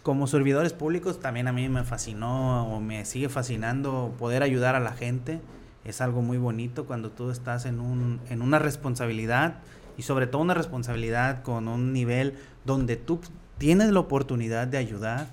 Como 0.02 0.26
servidores 0.26 0.74
públicos 0.74 1.20
también 1.20 1.48
a 1.48 1.54
mí 1.54 1.70
me 1.70 1.84
fascinó 1.84 2.68
o 2.76 2.82
me 2.82 3.06
sigue 3.06 3.30
fascinando 3.30 4.16
poder 4.18 4.42
ayudar 4.42 4.76
a 4.76 4.80
la 4.80 4.94
gente. 4.94 5.40
Es 5.86 6.02
algo 6.02 6.22
muy 6.22 6.38
bonito 6.38 6.86
cuando 6.86 7.12
tú 7.12 7.30
estás 7.30 7.66
en, 7.66 7.80
un, 7.80 8.22
en 8.30 8.42
una 8.42 8.58
responsabilidad 8.58 9.60
y 9.98 10.04
sobre 10.04 10.28
todo 10.28 10.42
una 10.42 10.54
responsabilidad 10.54 11.44
con 11.44 11.68
un 11.68 11.94
nivel 11.94 12.36
donde 12.66 12.96
tú 12.96 13.20
tienes 13.58 13.92
la 13.92 14.00
oportunidad 14.00 14.68
de 14.68 14.78
ayudar, 14.78 15.28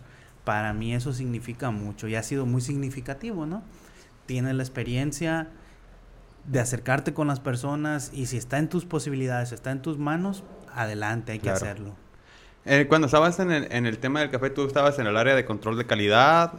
para 0.45 0.73
mí 0.73 0.95
eso 0.95 1.12
significa 1.12 1.71
mucho 1.71 2.09
y 2.09 2.14
ha 2.14 2.23
sido 2.23 2.47
muy 2.47 2.61
significativo, 2.61 3.47
¿no? 3.47 3.62
Tienes 4.26 4.55
la 4.55 4.62
experiencia 4.62 5.49
de 6.47 6.61
acercarte 6.61 7.12
con 7.12 7.29
las 7.29 7.40
personas 7.40 8.11
y 8.14 8.26
si 8.26 8.37
está 8.37 8.59
en 8.59 8.69
tus 8.69 8.85
posibilidades, 8.85 9.52
está 9.52 9.71
en 9.71 9.83
tus 9.83 9.99
manos, 9.99 10.45
adelante, 10.75 11.33
hay 11.33 11.38
que 11.38 11.50
hacerlo. 11.50 11.95
Eh, 12.64 12.87
cuando 12.88 13.07
estabas 13.07 13.38
en 13.40 13.50
el, 13.50 13.73
en 13.73 13.87
el, 13.87 13.99
tema 13.99 14.21
del 14.21 14.31
café, 14.31 14.50
¿tú 14.50 14.67
estabas 14.67 14.99
en 14.99 15.07
el 15.07 15.17
área 15.17 15.35
de 15.35 15.45
control 15.45 15.79
de 15.79 15.87
calidad 15.87 16.52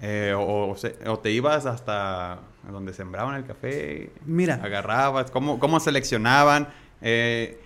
eh, 0.00 0.32
o, 0.36 0.76
o, 1.06 1.18
te 1.18 1.30
ibas 1.32 1.66
hasta 1.66 2.38
donde 2.70 2.92
sembraban 2.92 3.34
el 3.34 3.44
café? 3.44 4.12
Mira. 4.24 4.60
¿Agarrabas? 4.62 5.30
¿Cómo, 5.30 5.58
cómo 5.58 5.80
seleccionaban? 5.80 6.68
Eh, 7.02 7.60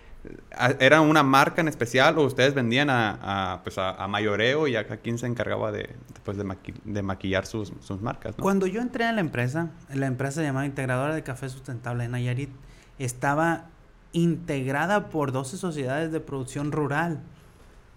¿Era 0.79 1.03
una 1.03 1.23
marca 1.23 1.61
en 1.61 1.69
especial 1.69 2.17
o 2.19 2.25
ustedes 2.25 2.55
vendían 2.55 2.89
a, 2.89 3.61
pues 3.63 3.77
a, 3.77 4.07
mayoreo 4.09 4.67
y 4.67 4.77
acá 4.77 4.97
quién 4.97 5.19
se 5.19 5.27
encargaba 5.27 5.71
de, 5.71 5.91
pues 6.25 6.39
de, 6.39 7.03
maquillar 7.03 7.45
sus, 7.45 7.73
marcas? 8.01 8.35
Cuando 8.37 8.67
yo 8.67 8.81
entré 8.81 9.05
a 9.05 9.13
la 9.13 9.21
empresa, 9.21 9.71
la 9.93 10.07
empresa 10.07 10.43
llamada 10.43 10.65
Integradora 10.65 11.15
de 11.15 11.23
Café 11.23 11.49
Sustentable 11.51 12.05
en 12.05 12.13
Nayarit, 12.13 12.51
estaba 12.99 13.67
integrada 14.13 15.11
por 15.11 15.33
12 15.33 15.59
sociedades 15.59 16.11
de 16.11 16.21
producción 16.21 16.73
rural. 16.73 17.21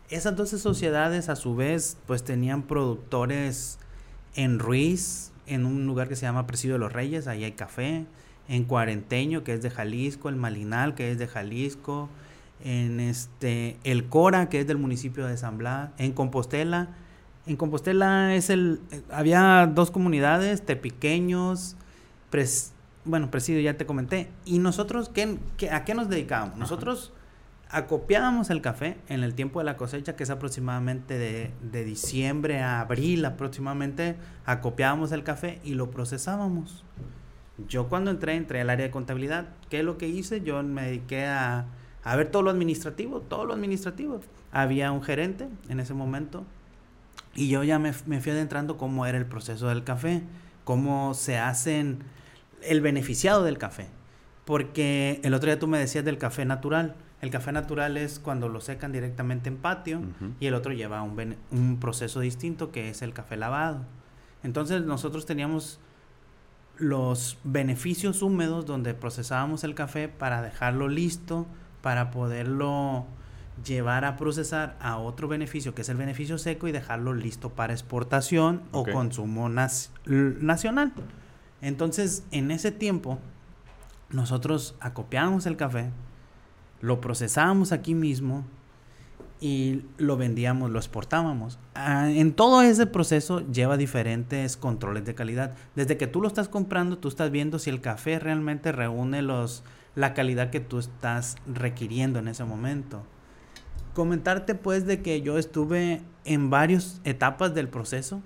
Esas 0.10 0.36
12 0.36 0.58
sociedades 0.58 1.30
a 1.30 1.36
su 1.36 1.56
vez 1.56 1.98
pues 2.08 2.24
tenían 2.24 2.64
productores 2.64 3.80
En 4.36 4.60
Ruiz, 4.60 5.32
en 5.46 5.66
un 5.66 5.86
lugar 5.86 6.10
que 6.10 6.16
se 6.16 6.24
llama 6.24 6.46
Presidio 6.46 6.76
de 6.76 6.80
los 6.80 6.92
Reyes, 6.92 7.28
ahí 7.28 7.44
hay 7.46 7.54
café. 7.54 8.06
En 8.48 8.64
Cuarenteño, 8.64 9.44
que 9.44 9.54
es 9.54 9.62
de 9.62 9.70
Jalisco. 9.70 10.30
El 10.30 10.36
Malinal, 10.36 10.96
que 10.96 11.12
es 11.12 11.20
de 11.20 11.28
Jalisco. 11.28 12.10
En 12.64 13.00
este, 13.00 13.78
el 13.84 14.06
Cora, 14.06 14.50
que 14.50 14.62
es 14.62 14.68
del 14.68 14.78
municipio 14.78 15.26
de 15.26 15.38
San 15.38 15.58
Blas. 15.58 15.92
En 15.98 16.14
Compostela. 16.14 16.90
En 17.48 17.56
Compostela 17.56 18.36
es 18.36 18.50
el, 18.50 18.82
había 19.10 19.72
dos 19.74 19.90
comunidades, 19.90 20.66
Tepiqueños, 20.66 21.78
pres, 22.30 22.74
bueno, 23.06 23.32
Presidio 23.32 23.62
ya 23.62 23.78
te 23.78 23.86
comenté. 23.86 24.30
¿Y 24.44 24.60
nosotros 24.60 25.10
qué, 25.10 25.40
a 25.72 25.86
qué 25.86 25.96
nos 25.96 26.10
dedicábamos? 26.10 26.58
Nosotros 26.58 27.14
acopiábamos 27.70 28.50
el 28.50 28.62
café 28.62 28.98
en 29.08 29.24
el 29.24 29.34
tiempo 29.34 29.60
de 29.60 29.66
la 29.66 29.78
cosecha, 29.78 30.18
que 30.18 30.24
es 30.24 30.30
aproximadamente 30.30 31.18
de, 31.18 31.52
de, 31.62 31.86
diciembre 31.86 32.60
a 32.60 32.82
abril 32.82 33.24
aproximadamente, 33.24 34.18
acopiábamos 34.46 35.14
el 35.14 35.24
café 35.24 35.62
y 35.64 35.76
lo 35.76 35.90
procesábamos. 35.90 36.84
Yo 37.68 37.88
cuando 37.90 38.12
entré, 38.12 38.36
entré 38.36 38.62
al 38.62 38.70
área 38.70 38.86
de 38.86 38.92
contabilidad. 38.92 39.48
¿Qué 39.70 39.80
es 39.80 39.86
lo 39.86 39.98
que 39.98 40.08
hice? 40.08 40.42
Yo 40.42 40.62
me 40.64 40.84
dediqué 40.84 41.26
a, 41.26 41.66
a 42.04 42.16
ver 42.16 42.30
todo 42.30 42.44
lo 42.44 42.52
administrativo, 42.52 43.22
todo 43.22 43.46
lo 43.46 43.54
administrativo. 43.54 44.22
Había 44.52 44.92
un 44.92 45.02
gerente 45.02 45.48
en 45.70 45.80
ese 45.80 45.94
momento 45.94 46.46
y 47.36 47.50
yo 47.50 47.64
ya 47.64 47.80
me, 47.80 47.94
me 48.06 48.22
fui 48.22 48.32
adentrando 48.32 48.78
cómo 48.78 49.06
era 49.06 49.18
el 49.18 49.26
proceso 49.26 49.70
del 49.70 49.84
café, 49.84 50.24
cómo 50.64 51.14
se 51.14 51.38
hacen 51.38 52.00
el 52.62 52.82
beneficiado 52.82 53.44
del 53.44 53.58
café. 53.58 53.88
Porque 54.46 55.20
el 55.24 55.34
otro 55.34 55.48
día 55.48 55.60
tú 55.60 55.68
me 55.68 55.78
decías 55.78 56.06
del 56.06 56.18
café 56.18 56.46
natural. 56.46 56.96
El 57.22 57.30
café 57.32 57.52
natural 57.52 57.98
es 57.98 58.20
cuando 58.20 58.48
lo 58.48 58.62
secan 58.62 58.92
directamente 58.92 59.50
en 59.50 59.58
patio 59.58 60.02
y 60.40 60.46
el 60.46 60.54
otro 60.54 60.72
lleva 60.72 61.02
un, 61.02 61.36
un, 61.52 61.80
proceso 61.80 62.20
distinto 62.20 62.72
que 62.72 62.90
es 62.90 63.02
el 63.02 63.14
café 63.14 63.38
lavado. 63.38 63.82
Entonces 64.44 64.84
nosotros 64.84 65.26
teníamos 65.26 65.80
los 66.78 67.38
beneficios 67.44 68.22
húmedos 68.22 68.66
donde 68.66 68.94
procesábamos 68.94 69.64
el 69.64 69.76
café 69.76 70.08
para 70.08 70.42
dejarlo 70.42 70.88
listo, 70.88 71.48
para 71.82 72.12
poderlo 72.12 73.06
llevar 73.66 74.06
a 74.06 74.18
procesar 74.18 74.78
a 74.80 74.98
otro 74.98 75.28
beneficio 75.28 75.74
que 75.74 75.82
es 75.82 75.90
el 75.90 75.98
beneficio 75.98 76.38
seco 76.38 76.68
y 76.68 76.72
dejarlo 76.72 77.14
listo 77.14 77.50
para 77.50 77.74
exportación 77.74 78.62
o 78.72 78.86
consumo 78.86 79.50
nacional. 79.50 80.94
Entonces, 81.62 82.24
en 82.32 82.52
ese 82.52 82.72
tiempo, 82.72 83.18
nosotros 84.12 84.76
acopiábamos 84.80 85.46
el 85.48 85.58
café, 85.58 85.90
lo 86.82 87.02
procesábamos 87.02 87.72
aquí 87.72 87.96
mismo 87.96 88.46
y 89.40 89.84
lo 89.98 90.18
vendíamos, 90.18 90.72
lo 90.72 90.80
exportábamos. 90.80 91.60
Ah, 91.76 92.10
en 92.10 92.34
todo 92.34 92.62
ese 92.62 92.88
proceso 92.88 93.42
lleva 93.52 93.78
diferentes 93.78 94.58
controles 94.58 95.06
de 95.06 95.16
calidad. 95.16 95.54
Desde 95.76 95.98
que 95.98 96.08
tú 96.08 96.22
lo 96.22 96.28
estás 96.28 96.50
comprando, 96.50 96.98
tú 96.98 97.08
estás 97.08 97.30
viendo 97.30 97.60
si 97.60 97.70
el 97.70 97.82
café 97.82 98.20
realmente 98.20 98.72
reúne 98.72 99.22
los, 99.22 99.64
la 99.96 100.14
calidad 100.14 100.50
que 100.50 100.60
tú 100.60 100.80
estás 100.80 101.36
requiriendo 101.46 102.20
en 102.20 102.28
ese 102.28 102.46
momento. 102.46 103.04
Comentarte 103.94 104.56
pues 104.56 104.86
de 104.86 105.02
que 105.02 105.22
yo 105.22 105.38
estuve 105.38 106.02
en 106.26 106.50
varias 106.50 107.02
etapas 107.04 107.54
del 107.54 107.68
proceso. 107.68 108.22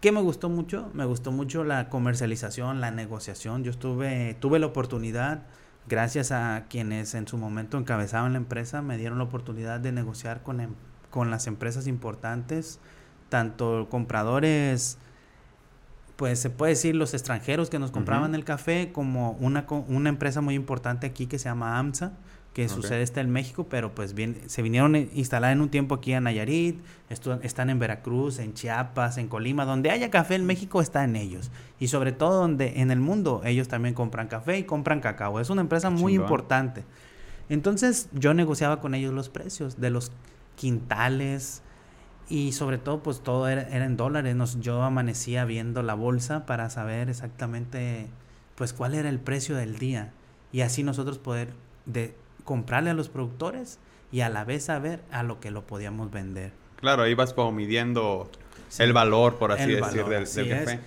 ¿Qué 0.00 0.12
me 0.12 0.20
gustó 0.20 0.48
mucho? 0.48 0.90
Me 0.94 1.04
gustó 1.04 1.30
mucho 1.30 1.62
la 1.64 1.88
comercialización, 1.88 2.80
la 2.80 2.90
negociación. 2.90 3.64
Yo 3.64 3.70
estuve, 3.70 4.36
tuve 4.40 4.58
la 4.58 4.66
oportunidad 4.66 5.46
gracias 5.88 6.32
a 6.32 6.64
quienes 6.68 7.14
en 7.14 7.26
su 7.26 7.36
momento 7.36 7.78
encabezaban 7.78 8.32
la 8.32 8.38
empresa, 8.38 8.82
me 8.82 8.96
dieron 8.96 9.18
la 9.18 9.24
oportunidad 9.24 9.80
de 9.80 9.92
negociar 9.92 10.42
con, 10.42 10.60
em, 10.60 10.70
con 11.10 11.30
las 11.30 11.46
empresas 11.46 11.86
importantes, 11.86 12.80
tanto 13.28 13.88
compradores, 13.90 14.98
pues 16.16 16.38
se 16.38 16.50
puede 16.50 16.72
decir 16.72 16.94
los 16.94 17.14
extranjeros 17.14 17.70
que 17.70 17.78
nos 17.78 17.90
compraban 17.90 18.34
el 18.34 18.44
café, 18.44 18.92
como 18.92 19.32
una, 19.32 19.66
una 19.88 20.08
empresa 20.08 20.40
muy 20.40 20.54
importante 20.54 21.06
aquí 21.06 21.26
que 21.26 21.38
se 21.38 21.48
llama 21.48 21.78
AMSA, 21.78 22.12
que 22.52 22.68
sucede 22.68 23.02
está 23.02 23.22
en 23.22 23.30
México, 23.30 23.66
pero 23.68 23.94
pues 23.94 24.12
bien, 24.12 24.42
se 24.46 24.60
vinieron 24.60 24.94
a 24.94 24.98
instalar 24.98 25.52
en 25.52 25.62
un 25.62 25.70
tiempo 25.70 25.94
aquí 25.94 26.12
en 26.12 26.24
Nayarit, 26.24 26.78
están 27.08 27.70
en 27.70 27.78
Veracruz, 27.78 28.38
en 28.38 28.52
Chiapas, 28.52 29.16
en 29.16 29.28
Colima, 29.28 29.64
donde 29.64 29.90
haya 29.90 30.10
café 30.10 30.34
en 30.34 30.44
México 30.44 30.82
está 30.82 31.02
en 31.04 31.16
ellos. 31.16 31.50
Y 31.80 31.88
sobre 31.88 32.12
todo 32.12 32.40
donde 32.40 32.80
en 32.80 32.90
el 32.90 33.00
mundo 33.00 33.40
ellos 33.44 33.68
también 33.68 33.94
compran 33.94 34.28
café 34.28 34.58
y 34.58 34.64
compran 34.64 35.00
cacao. 35.00 35.40
Es 35.40 35.48
una 35.48 35.62
empresa 35.62 35.88
muy 35.88 36.14
importante. 36.14 36.84
Entonces 37.48 38.08
yo 38.12 38.34
negociaba 38.34 38.80
con 38.80 38.94
ellos 38.94 39.14
los 39.14 39.30
precios 39.30 39.80
de 39.80 39.90
los 39.90 40.12
quintales 40.54 41.62
y 42.28 42.52
sobre 42.52 42.78
todo 42.78 43.02
pues 43.02 43.20
todo 43.20 43.48
era, 43.48 43.62
en 43.84 43.96
dólares. 43.96 44.36
Nos, 44.36 44.60
yo 44.60 44.82
amanecía 44.82 45.46
viendo 45.46 45.82
la 45.82 45.94
bolsa 45.94 46.44
para 46.44 46.68
saber 46.68 47.08
exactamente 47.08 48.08
pues 48.56 48.74
cuál 48.74 48.94
era 48.94 49.08
el 49.08 49.20
precio 49.20 49.56
del 49.56 49.78
día 49.78 50.12
y 50.52 50.60
así 50.60 50.82
nosotros 50.82 51.18
poder 51.18 51.54
de, 51.86 52.14
comprarle 52.44 52.90
a 52.90 52.94
los 52.94 53.08
productores 53.08 53.78
y 54.10 54.20
a 54.20 54.28
la 54.28 54.44
vez 54.44 54.64
saber 54.64 55.00
a 55.10 55.22
lo 55.22 55.40
que 55.40 55.50
lo 55.50 55.66
podíamos 55.66 56.10
vender. 56.10 56.52
Claro, 56.76 57.02
ahí 57.02 57.14
vas 57.14 57.32
como 57.32 57.52
midiendo 57.52 58.30
el 58.78 58.92
valor, 58.92 59.36
por 59.36 59.52
así 59.52 59.70
decir, 59.70 60.04
del, 60.04 60.24
café. 60.24 60.80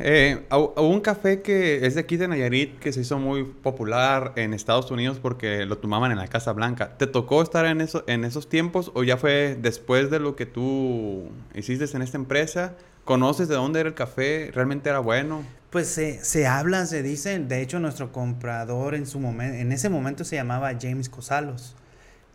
Eh, 0.00 0.46
hubo 0.52 0.88
un 0.88 1.00
café 1.00 1.42
que 1.42 1.84
es 1.84 1.96
de 1.96 2.00
aquí 2.00 2.16
de 2.16 2.28
Nayarit 2.28 2.78
que 2.78 2.92
se 2.92 3.00
hizo 3.00 3.18
muy 3.18 3.42
popular 3.42 4.32
en 4.36 4.54
Estados 4.54 4.90
Unidos 4.92 5.18
porque 5.20 5.66
lo 5.66 5.78
tomaban 5.78 6.12
en 6.12 6.18
la 6.18 6.28
Casa 6.28 6.52
Blanca. 6.52 6.96
¿Te 6.96 7.08
tocó 7.08 7.42
estar 7.42 7.66
en, 7.66 7.80
eso, 7.80 8.04
en 8.06 8.24
esos 8.24 8.48
tiempos 8.48 8.92
o 8.94 9.02
ya 9.02 9.16
fue 9.16 9.56
después 9.60 10.10
de 10.10 10.20
lo 10.20 10.36
que 10.36 10.46
tú 10.46 11.30
hiciste 11.54 11.84
en 11.96 12.02
esta 12.02 12.16
empresa? 12.16 12.76
¿Conoces 13.08 13.48
de 13.48 13.54
dónde 13.54 13.80
era 13.80 13.88
el 13.88 13.94
café? 13.94 14.50
¿Realmente 14.52 14.90
era 14.90 14.98
bueno? 14.98 15.42
Pues 15.70 15.88
se, 15.88 16.22
se 16.22 16.46
habla, 16.46 16.84
se 16.84 17.02
dice, 17.02 17.38
de 17.38 17.62
hecho 17.62 17.80
nuestro 17.80 18.12
comprador 18.12 18.94
en 18.94 19.06
su 19.06 19.18
momento, 19.18 19.56
en 19.56 19.72
ese 19.72 19.88
momento 19.88 20.24
se 20.24 20.36
llamaba 20.36 20.72
James 20.78 21.08
Cosalos. 21.08 21.74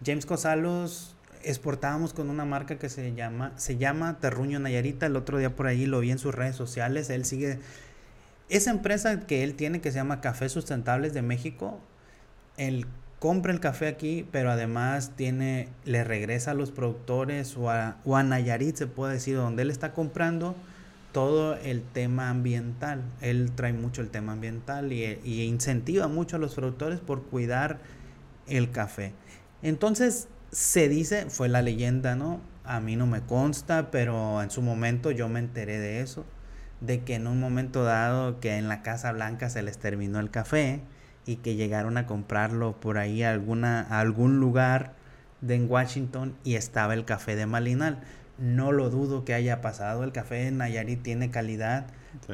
James 0.04 0.26
Cosalos 0.26 1.16
exportábamos 1.44 2.16
con 2.16 2.32
una 2.32 2.44
marca 2.44 2.80
que 2.80 2.90
se 2.90 3.14
llama, 3.14 3.52
se 3.56 3.78
llama 3.78 4.18
Terruño 4.20 4.58
Nayarita. 4.58 5.06
El 5.06 5.16
otro 5.16 5.38
día 5.38 5.56
por 5.56 5.68
ahí 5.68 5.86
lo 5.86 6.00
vi 6.00 6.10
en 6.10 6.18
sus 6.18 6.34
redes 6.34 6.56
sociales. 6.56 7.12
Él 7.12 7.24
sigue. 7.26 7.60
Esa 8.50 8.72
empresa 8.72 9.28
que 9.28 9.44
él 9.44 9.54
tiene 9.54 9.80
que 9.80 9.92
se 9.92 9.98
llama 10.00 10.22
Café 10.22 10.50
Sustentables 10.50 11.14
de 11.14 11.22
México. 11.22 11.80
Él 12.58 12.88
compra 13.24 13.54
el 13.54 13.62
café 13.62 13.88
aquí, 13.88 14.28
pero 14.34 14.52
además 14.52 15.14
tiene, 15.16 15.70
le 15.86 16.04
regresa 16.04 16.52
a 16.52 16.54
los 16.56 16.72
productores 16.72 17.56
o 17.56 17.70
a, 17.70 17.96
o 18.04 18.18
a 18.18 18.24
Nayarit, 18.24 18.76
se 18.76 18.86
puede 18.86 19.14
decir, 19.14 19.38
donde 19.38 19.62
él 19.62 19.72
está 19.72 19.94
comprando 19.94 20.58
todo 21.14 21.56
el 21.56 21.84
tema 21.84 22.30
ambiental. 22.30 23.02
Él 23.22 23.54
trae 23.56 23.72
mucho 23.72 24.02
el 24.02 24.10
tema 24.10 24.34
ambiental 24.34 24.92
y, 24.92 25.22
y, 25.24 25.44
incentiva 25.44 26.10
mucho 26.10 26.36
a 26.36 26.40
los 26.40 26.54
productores 26.54 27.00
por 27.00 27.24
cuidar 27.24 27.80
el 28.46 28.72
café. 28.72 29.14
Entonces, 29.62 30.28
se 30.52 30.90
dice, 30.90 31.28
fue 31.30 31.48
la 31.48 31.62
leyenda, 31.62 32.18
¿no? 32.18 32.42
A 32.66 32.82
mí 32.82 32.98
no 32.98 33.08
me 33.08 33.22
consta, 33.22 33.90
pero 33.90 34.44
en 34.44 34.52
su 34.52 34.62
momento 34.62 35.12
yo 35.12 35.30
me 35.30 35.40
enteré 35.40 35.80
de 35.80 36.02
eso, 36.02 36.26
de 36.82 37.06
que 37.06 37.16
en 37.16 37.28
un 37.28 37.40
momento 37.40 37.86
dado 37.86 38.42
que 38.42 38.58
en 38.58 38.68
la 38.68 38.82
Casa 38.82 39.14
Blanca 39.14 39.50
se 39.50 39.64
les 39.64 39.78
terminó 39.78 40.20
el 40.20 40.30
café 40.30 40.82
y 41.26 41.38
que 41.38 41.56
llegaron 41.56 41.98
a 41.98 42.06
comprarlo 42.06 42.80
por 42.80 42.98
ahí 42.98 43.24
a, 43.24 43.32
alguna, 43.32 43.82
a 43.82 44.00
algún 44.00 44.40
lugar 44.40 44.94
de 45.42 45.56
en 45.56 45.70
Washington 45.70 46.36
y 46.44 46.56
estaba 46.56 46.94
el 46.94 47.06
café 47.06 47.36
de 47.36 47.46
Malinal. 47.46 48.00
No 48.38 48.72
lo 48.72 48.90
dudo 48.90 49.26
que 49.26 49.34
haya 49.34 49.62
pasado, 49.62 50.04
el 50.04 50.12
café 50.12 50.36
de 50.36 50.52
Nayarit 50.52 51.04
tiene 51.04 51.30
calidad 51.30 51.88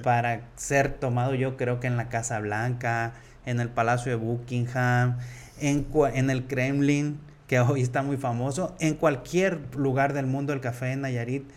para 0.03 0.41
ser 0.55 0.93
tomado 0.93 1.35
yo 1.35 1.57
creo 1.57 1.79
que 1.79 1.87
en 1.87 1.97
la 1.97 2.09
Casa 2.09 2.39
Blanca, 2.39 3.13
en 3.45 3.59
el 3.59 3.69
Palacio 3.69 4.11
de 4.11 4.17
Buckingham, 4.17 5.17
en, 5.59 5.87
en 6.13 6.29
el 6.29 6.47
Kremlin, 6.47 7.19
que 7.47 7.59
hoy 7.59 7.81
está 7.81 8.03
muy 8.03 8.17
famoso. 8.17 8.75
En 8.79 8.95
cualquier 8.95 9.75
lugar 9.75 10.13
del 10.13 10.25
mundo 10.25 10.53
el 10.53 10.61
café 10.61 10.91
en 10.91 11.01
Nayarit 11.01 11.49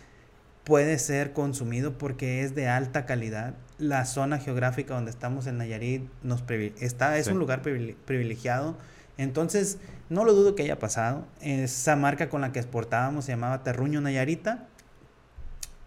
puede 0.63 0.97
ser 0.97 1.33
consumido 1.33 1.97
porque 1.97 2.43
es 2.43 2.55
de 2.55 2.67
alta 2.67 3.05
calidad. 3.05 3.53
La 3.83 4.05
zona 4.05 4.39
geográfica 4.39 4.93
donde 4.93 5.11
estamos 5.11 5.45
en 5.45 5.57
Nayarit 5.57 6.03
nos 6.23 6.43
está, 6.79 7.17
es 7.17 7.27
un 7.27 7.37
lugar 7.37 7.61
privilegiado. 7.61 8.77
Entonces, 9.17 9.77
no 10.09 10.23
lo 10.23 10.33
dudo 10.33 10.55
que 10.55 10.63
haya 10.63 10.79
pasado. 10.79 11.27
Esa 11.41 11.97
marca 11.97 12.29
con 12.29 12.39
la 12.39 12.53
que 12.53 12.59
exportábamos 12.59 13.25
se 13.25 13.33
llamaba 13.33 13.61
Terruño 13.61 13.99
Nayarita. 13.99 14.67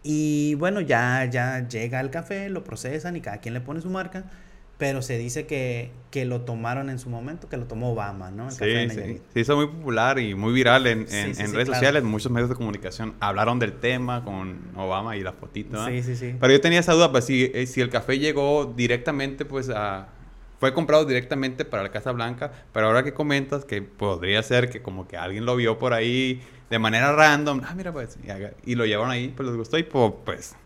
Y 0.02 0.56
bueno, 0.56 0.82
ya, 0.82 1.24
ya 1.24 1.66
llega 1.66 2.00
el 2.00 2.10
café, 2.10 2.50
lo 2.50 2.64
procesan 2.64 3.16
y 3.16 3.22
cada 3.22 3.38
quien 3.38 3.54
le 3.54 3.62
pone 3.62 3.80
su 3.80 3.88
marca 3.88 4.24
pero 4.78 5.00
se 5.00 5.16
dice 5.16 5.46
que, 5.46 5.90
que, 6.10 6.26
lo 6.26 6.42
tomaron 6.42 6.90
en 6.90 6.98
su 6.98 7.08
momento, 7.08 7.48
que 7.48 7.56
lo 7.56 7.64
tomó 7.64 7.92
Obama, 7.92 8.30
¿no? 8.30 8.50
sí, 8.50 8.90
sí. 8.90 9.20
Se 9.32 9.40
hizo 9.40 9.56
muy 9.56 9.66
popular 9.68 10.18
y 10.18 10.34
muy 10.34 10.52
viral 10.52 10.86
en, 10.86 11.06
en, 11.10 11.52
redes 11.52 11.68
sociales, 11.68 12.02
muchos 12.02 12.30
medios 12.30 12.50
de 12.50 12.56
comunicación 12.56 13.14
hablaron 13.20 13.58
del 13.58 13.72
tema 13.72 14.22
con 14.22 14.58
Obama 14.76 15.16
y 15.16 15.22
la 15.22 15.32
fotito, 15.32 15.76
¿no? 15.76 15.86
Sí, 15.86 16.02
sí, 16.02 16.16
sí. 16.16 16.34
Pero 16.38 16.52
yo 16.52 16.60
tenía 16.60 16.80
esa 16.80 16.92
duda, 16.92 17.10
pues 17.10 17.24
si, 17.24 17.50
eh, 17.54 17.66
si 17.66 17.80
el 17.80 17.88
café 17.88 18.18
llegó 18.18 18.72
directamente, 18.76 19.44
pues 19.44 19.70
a... 19.70 20.08
Fue 20.58 20.72
comprado 20.72 21.04
directamente 21.04 21.66
para 21.66 21.82
la 21.82 21.90
Casa 21.90 22.12
Blanca, 22.12 22.50
pero 22.72 22.86
ahora 22.86 23.04
que 23.04 23.12
comentas 23.12 23.66
que 23.66 23.82
podría 23.82 24.42
ser 24.42 24.70
que 24.70 24.80
como 24.80 25.06
que 25.06 25.18
alguien 25.18 25.44
lo 25.44 25.54
vio 25.54 25.78
por 25.78 25.92
ahí 25.92 26.40
de 26.70 26.78
manera 26.78 27.12
random, 27.12 27.60
ah, 27.62 27.74
mira 27.74 27.92
pues, 27.92 28.16
y, 28.24 28.72
y 28.72 28.74
lo 28.74 28.86
llevaron 28.86 29.10
ahí, 29.10 29.34
pues 29.36 29.46
les 29.46 29.56
gustó 29.56 29.76
y 29.76 29.82
pues 29.82 30.56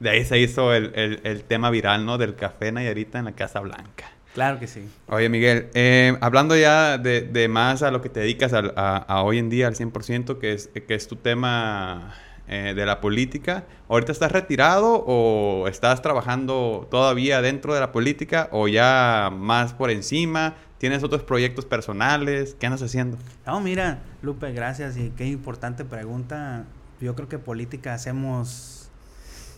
de 0.00 0.10
ahí 0.10 0.24
se 0.24 0.38
hizo 0.38 0.74
el, 0.74 1.44
tema 1.46 1.70
viral, 1.70 2.04
¿no? 2.04 2.18
Del 2.18 2.34
café 2.34 2.72
Nayarita 2.72 3.18
en 3.18 3.26
la 3.26 3.32
Casa 3.32 3.60
Blanca. 3.60 4.10
Claro 4.34 4.58
que 4.58 4.66
sí. 4.66 4.88
Oye, 5.08 5.28
Miguel, 5.28 5.68
eh, 5.74 6.16
hablando 6.20 6.56
ya 6.56 6.98
de, 6.98 7.48
más 7.48 7.82
a 7.82 7.90
lo 7.90 8.00
que 8.00 8.08
te 8.08 8.20
dedicas 8.20 8.52
a, 8.54 9.22
hoy 9.22 9.38
en 9.38 9.50
día 9.50 9.66
al 9.66 9.74
100%, 9.74 10.38
que 10.38 10.52
es, 10.54 10.68
que 10.68 10.94
es 10.94 11.06
tu 11.06 11.16
tema 11.16 12.14
eh, 12.48 12.72
de 12.74 12.86
la 12.86 13.00
política, 13.00 13.64
¿ahorita 13.88 14.12
estás 14.12 14.32
retirado 14.32 15.04
o 15.06 15.68
estás 15.68 16.00
trabajando 16.00 16.88
todavía 16.90 17.42
dentro 17.42 17.74
de 17.74 17.80
la 17.80 17.92
política 17.92 18.48
o 18.52 18.68
ya 18.68 19.30
más 19.32 19.74
por 19.74 19.90
encima? 19.90 20.54
¿Tienes 20.78 21.02
otros 21.02 21.22
proyectos 21.24 21.66
personales? 21.66 22.56
¿Qué 22.58 22.66
andas 22.66 22.82
haciendo? 22.82 23.18
No, 23.46 23.60
mira, 23.60 23.98
Lupe, 24.22 24.50
gracias 24.52 24.96
y 24.96 25.10
qué 25.10 25.26
importante 25.26 25.84
pregunta. 25.84 26.64
Yo 27.00 27.14
creo 27.14 27.28
que 27.28 27.38
política 27.38 27.92
hacemos 27.92 28.79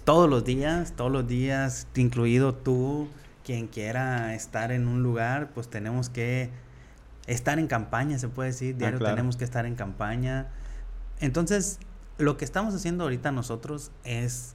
todos 0.04 0.28
los 0.28 0.44
días, 0.44 0.92
todos 0.96 1.10
los 1.10 1.26
días, 1.26 1.86
incluido 1.94 2.54
tú, 2.54 3.08
quien 3.44 3.68
quiera 3.68 4.34
estar 4.34 4.72
en 4.72 4.86
un 4.86 5.02
lugar, 5.02 5.50
pues 5.54 5.68
tenemos 5.68 6.08
que 6.08 6.50
estar 7.26 7.58
en 7.58 7.66
campaña, 7.66 8.18
se 8.18 8.28
puede 8.28 8.50
decir, 8.50 8.74
ah, 8.76 8.78
diario 8.78 8.98
tenemos 9.00 9.36
que 9.36 9.44
estar 9.44 9.66
en 9.66 9.74
campaña. 9.74 10.48
Entonces, 11.20 11.78
lo 12.18 12.36
que 12.36 12.44
estamos 12.44 12.74
haciendo 12.74 13.04
ahorita 13.04 13.32
nosotros 13.32 13.90
es 14.04 14.54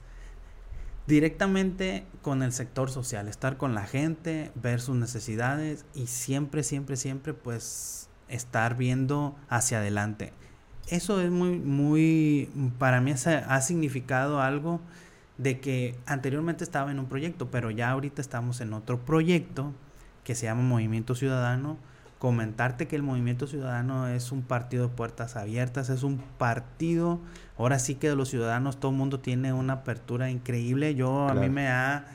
directamente 1.06 2.04
con 2.20 2.42
el 2.42 2.52
sector 2.52 2.90
social, 2.90 3.28
estar 3.28 3.56
con 3.56 3.74
la 3.74 3.86
gente, 3.86 4.52
ver 4.54 4.80
sus 4.80 4.96
necesidades 4.96 5.86
y 5.94 6.06
siempre, 6.06 6.62
siempre, 6.62 6.96
siempre 6.96 7.32
pues 7.32 8.10
estar 8.28 8.76
viendo 8.76 9.34
hacia 9.48 9.78
adelante. 9.78 10.34
Eso 10.88 11.20
es 11.20 11.30
muy, 11.30 11.58
muy, 11.58 12.50
para 12.78 13.00
mí 13.00 13.12
ha 13.12 13.60
significado 13.60 14.40
algo 14.40 14.80
de 15.38 15.60
que 15.60 15.96
anteriormente 16.04 16.64
estaba 16.64 16.90
en 16.90 16.98
un 16.98 17.06
proyecto, 17.06 17.50
pero 17.50 17.70
ya 17.70 17.90
ahorita 17.90 18.20
estamos 18.20 18.60
en 18.60 18.72
otro 18.72 18.98
proyecto 18.98 19.72
que 20.24 20.34
se 20.34 20.46
llama 20.46 20.62
Movimiento 20.62 21.14
Ciudadano. 21.14 21.78
Comentarte 22.18 22.88
que 22.88 22.96
el 22.96 23.04
Movimiento 23.04 23.46
Ciudadano 23.46 24.08
es 24.08 24.32
un 24.32 24.42
partido 24.42 24.88
de 24.88 24.94
puertas 24.94 25.36
abiertas, 25.36 25.88
es 25.88 26.02
un 26.02 26.18
partido, 26.18 27.20
ahora 27.56 27.78
sí 27.78 27.94
que 27.94 28.08
de 28.08 28.16
los 28.16 28.28
ciudadanos 28.28 28.80
todo 28.80 28.90
el 28.90 28.98
mundo 28.98 29.20
tiene 29.20 29.52
una 29.52 29.74
apertura 29.74 30.28
increíble. 30.28 30.96
Yo 30.96 31.28
a 31.28 31.34
mí 31.34 31.48
me 31.48 31.68
ha 31.68 32.06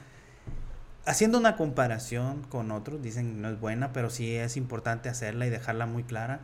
haciendo 1.06 1.38
una 1.38 1.56
comparación 1.56 2.44
con 2.50 2.72
otros, 2.72 3.02
dicen 3.02 3.42
no 3.42 3.48
es 3.50 3.60
buena, 3.62 3.94
pero 3.94 4.10
sí 4.10 4.36
es 4.36 4.58
importante 4.58 5.08
hacerla 5.08 5.48
y 5.48 5.50
dejarla 5.50 5.86
muy 5.86 6.04
clara. 6.04 6.42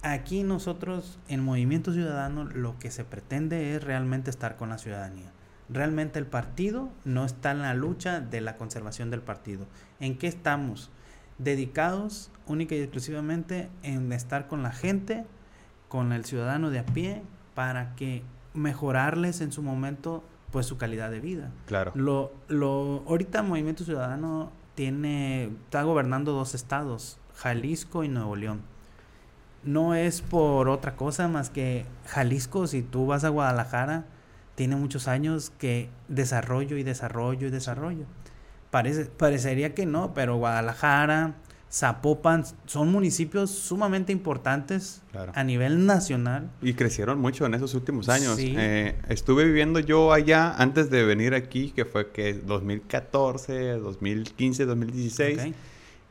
Aquí 0.00 0.42
nosotros 0.42 1.18
en 1.28 1.44
Movimiento 1.44 1.92
Ciudadano 1.92 2.44
lo 2.44 2.78
que 2.78 2.90
se 2.90 3.04
pretende 3.04 3.74
es 3.74 3.84
realmente 3.84 4.30
estar 4.30 4.56
con 4.56 4.70
la 4.70 4.78
ciudadanía 4.78 5.30
realmente 5.68 6.18
el 6.18 6.26
partido 6.26 6.88
no 7.04 7.24
está 7.24 7.50
en 7.50 7.62
la 7.62 7.74
lucha 7.74 8.20
de 8.20 8.40
la 8.40 8.56
conservación 8.56 9.10
del 9.10 9.20
partido. 9.20 9.66
¿En 10.00 10.16
qué 10.16 10.26
estamos? 10.26 10.90
Dedicados 11.38 12.30
única 12.46 12.74
y 12.74 12.80
exclusivamente 12.80 13.68
en 13.82 14.12
estar 14.12 14.48
con 14.48 14.62
la 14.62 14.72
gente, 14.72 15.24
con 15.88 16.12
el 16.12 16.24
ciudadano 16.24 16.70
de 16.70 16.80
a 16.80 16.86
pie, 16.86 17.22
para 17.54 17.94
que 17.94 18.22
mejorarles 18.54 19.40
en 19.40 19.52
su 19.52 19.62
momento 19.62 20.24
pues 20.50 20.66
su 20.66 20.78
calidad 20.78 21.10
de 21.10 21.20
vida. 21.20 21.50
Claro. 21.66 21.92
Lo, 21.94 22.32
lo, 22.48 23.04
ahorita 23.06 23.42
Movimiento 23.42 23.84
Ciudadano 23.84 24.50
tiene, 24.74 25.44
está 25.64 25.82
gobernando 25.82 26.32
dos 26.32 26.54
estados, 26.54 27.18
Jalisco 27.34 28.04
y 28.04 28.08
Nuevo 28.08 28.36
León. 28.36 28.62
No 29.64 29.94
es 29.94 30.22
por 30.22 30.68
otra 30.68 30.96
cosa 30.96 31.28
más 31.28 31.50
que 31.50 31.84
Jalisco, 32.06 32.66
si 32.66 32.82
tú 32.82 33.06
vas 33.06 33.24
a 33.24 33.28
Guadalajara, 33.28 34.06
tiene 34.58 34.74
muchos 34.74 35.06
años 35.06 35.52
que 35.56 35.88
desarrollo 36.08 36.76
y 36.78 36.82
desarrollo 36.82 37.46
y 37.46 37.50
desarrollo. 37.50 38.06
Parece, 38.72 39.04
parecería 39.04 39.72
que 39.72 39.86
no, 39.86 40.12
pero 40.14 40.36
Guadalajara, 40.36 41.36
Zapopan 41.70 42.42
son 42.66 42.90
municipios 42.90 43.52
sumamente 43.52 44.10
importantes 44.10 45.00
a 45.32 45.44
nivel 45.44 45.86
nacional. 45.86 46.50
Y 46.60 46.74
crecieron 46.74 47.20
mucho 47.20 47.46
en 47.46 47.54
esos 47.54 47.72
últimos 47.74 48.08
años. 48.08 48.36
Eh, 48.40 48.96
estuve 49.08 49.44
viviendo 49.44 49.78
yo 49.78 50.12
allá 50.12 50.56
antes 50.56 50.90
de 50.90 51.04
venir 51.04 51.34
aquí, 51.34 51.70
que 51.70 51.84
fue 51.84 52.10
que 52.10 52.34
2014, 52.34 53.74
2015, 53.74 54.64
2016. 54.64 55.54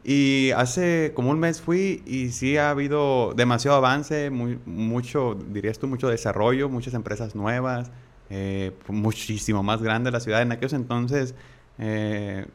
Y 0.05 0.51
hace 0.55 1.11
como 1.13 1.31
un 1.31 1.39
mes 1.39 1.59
fui 1.59 2.01
y 2.05 2.29
sí 2.29 2.55
ha 2.55 2.69
habido 2.69 3.33
demasiado 3.35 3.75
avance, 3.75 4.29
muy, 4.29 4.57
mucho, 4.65 5.37
dirías 5.49 5.79
tú, 5.79 5.87
mucho 5.87 6.07
desarrollo, 6.07 6.69
muchas 6.69 6.93
empresas 6.93 7.35
nuevas 7.35 7.91
eh, 8.29 8.71
muchísimo 8.87 9.63
más 9.63 9.81
grande 9.81 10.11
la 10.11 10.19
ciudad. 10.19 10.41
En 10.41 10.51
aquellos 10.51 10.73
entonces, 10.73 11.35
eh, 11.79 12.45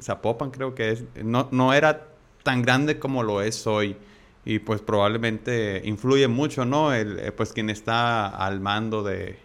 Zapopan 0.00 0.50
creo 0.50 0.74
que 0.74 1.04
no, 1.22 1.48
no 1.50 1.72
era 1.72 2.08
tan 2.42 2.62
grande 2.62 2.98
como 2.98 3.22
lo 3.22 3.42
es 3.42 3.66
hoy. 3.66 3.96
Y 4.44 4.60
pues 4.60 4.80
probablemente 4.80 5.82
influye 5.84 6.26
mucho, 6.28 6.64
¿no? 6.64 6.94
El, 6.94 7.18
eh, 7.18 7.32
pues 7.32 7.52
quien 7.52 7.68
está 7.68 8.28
al 8.28 8.60
mando 8.60 9.02
de, 9.02 9.38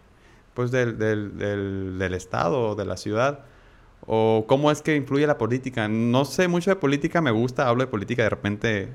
pues 0.53 0.71
del, 0.71 0.97
del, 0.97 1.37
del, 1.97 2.13
Estado, 2.13 2.75
de 2.75 2.85
la 2.85 2.95
ciudad. 2.95 3.41
O 4.05 4.45
cómo 4.47 4.71
es 4.71 4.81
que 4.81 4.95
influye 4.95 5.27
la 5.27 5.37
política. 5.37 5.87
No 5.89 6.23
sé 6.23 6.47
mucho 6.47 6.69
de 6.69 6.77
política, 6.77 7.21
me 7.21 7.31
gusta, 7.31 7.67
hablo 7.67 7.83
de 7.83 7.87
política, 7.87 8.23
de 8.23 8.29
repente 8.29 8.93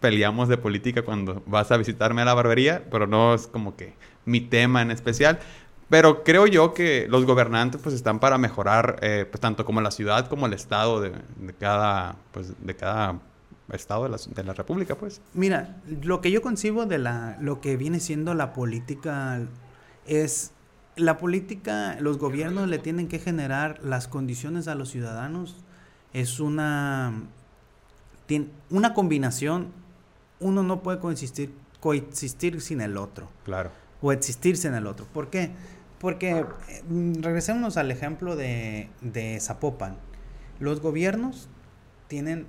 peleamos 0.00 0.48
de 0.48 0.56
política 0.56 1.02
cuando 1.02 1.42
vas 1.46 1.70
a 1.70 1.76
visitarme 1.76 2.22
a 2.22 2.24
la 2.24 2.34
barbería, 2.34 2.84
pero 2.90 3.06
no 3.06 3.34
es 3.34 3.46
como 3.46 3.76
que 3.76 3.94
mi 4.24 4.40
tema 4.40 4.82
en 4.82 4.90
especial. 4.90 5.38
Pero 5.88 6.24
creo 6.24 6.46
yo 6.46 6.74
que 6.74 7.06
los 7.08 7.24
gobernantes 7.24 7.80
pues 7.80 7.94
están 7.94 8.18
para 8.18 8.38
mejorar 8.38 8.98
eh, 9.02 9.26
pues 9.30 9.40
tanto 9.40 9.64
como 9.64 9.80
la 9.80 9.90
ciudad 9.90 10.28
como 10.28 10.46
el 10.46 10.52
estado 10.52 11.00
de, 11.00 11.12
cada 11.60 12.16
pues 12.32 12.54
de 12.60 12.74
cada 12.74 13.20
estado 13.72 14.04
de 14.04 14.10
la, 14.10 14.16
de 14.16 14.44
la, 14.44 14.52
república 14.52 14.96
pues. 14.96 15.20
Mira, 15.32 15.76
lo 16.02 16.20
que 16.20 16.32
yo 16.32 16.42
concibo 16.42 16.86
de 16.86 16.98
la 16.98 17.36
lo 17.40 17.60
que 17.60 17.76
viene 17.76 18.00
siendo 18.00 18.34
la 18.34 18.52
política 18.52 19.40
es 20.06 20.52
la 20.96 21.18
política, 21.18 21.96
los 22.00 22.18
gobiernos 22.18 22.68
le 22.68 22.78
tienen 22.78 23.06
que 23.06 23.18
generar 23.18 23.80
las 23.84 24.08
condiciones 24.08 24.66
a 24.66 24.74
los 24.74 24.90
ciudadanos 24.90 25.56
es 26.12 26.40
una 26.40 27.12
tiene 28.26 28.48
una 28.70 28.92
combinación 28.92 29.68
uno 30.40 30.62
no 30.62 30.82
puede 30.82 30.98
coexistir 30.98 31.52
coexistir 31.80 32.60
sin 32.60 32.80
el 32.80 32.96
otro. 32.96 33.28
Claro. 33.44 33.70
O 34.02 34.12
existirse 34.12 34.68
en 34.68 34.74
el 34.74 34.86
otro. 34.86 35.06
¿Por 35.06 35.30
qué? 35.30 35.52
Porque 35.98 36.44
mm, 36.88 37.22
regresemos 37.22 37.76
al 37.76 37.90
ejemplo 37.90 38.36
de, 38.36 38.88
de 39.00 39.38
Zapopan. 39.40 39.96
Los 40.60 40.80
gobiernos 40.80 41.48
tienen 42.08 42.46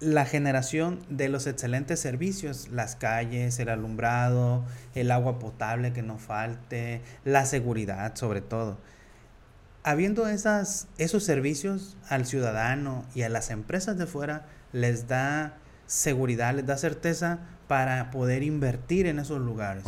la 0.00 0.24
generación 0.24 1.00
de 1.10 1.28
los 1.28 1.46
excelentes 1.46 2.00
servicios, 2.00 2.68
las 2.68 2.96
calles, 2.96 3.58
el 3.58 3.68
alumbrado, 3.68 4.64
el 4.94 5.10
agua 5.10 5.38
potable 5.38 5.92
que 5.92 6.02
no 6.02 6.18
falte, 6.18 7.02
la 7.24 7.44
seguridad 7.44 8.16
sobre 8.16 8.40
todo. 8.40 8.78
Habiendo 9.82 10.26
esas, 10.26 10.88
esos 10.98 11.24
servicios 11.24 11.96
al 12.08 12.26
ciudadano 12.26 13.04
y 13.14 13.22
a 13.22 13.28
las 13.28 13.50
empresas 13.50 13.96
de 13.98 14.06
fuera, 14.06 14.46
les 14.72 15.06
da 15.06 15.54
seguridad, 15.86 16.54
les 16.54 16.66
da 16.66 16.76
certeza 16.76 17.38
para 17.68 18.10
poder 18.10 18.42
invertir 18.42 19.06
en 19.06 19.18
esos 19.18 19.40
lugares. 19.40 19.84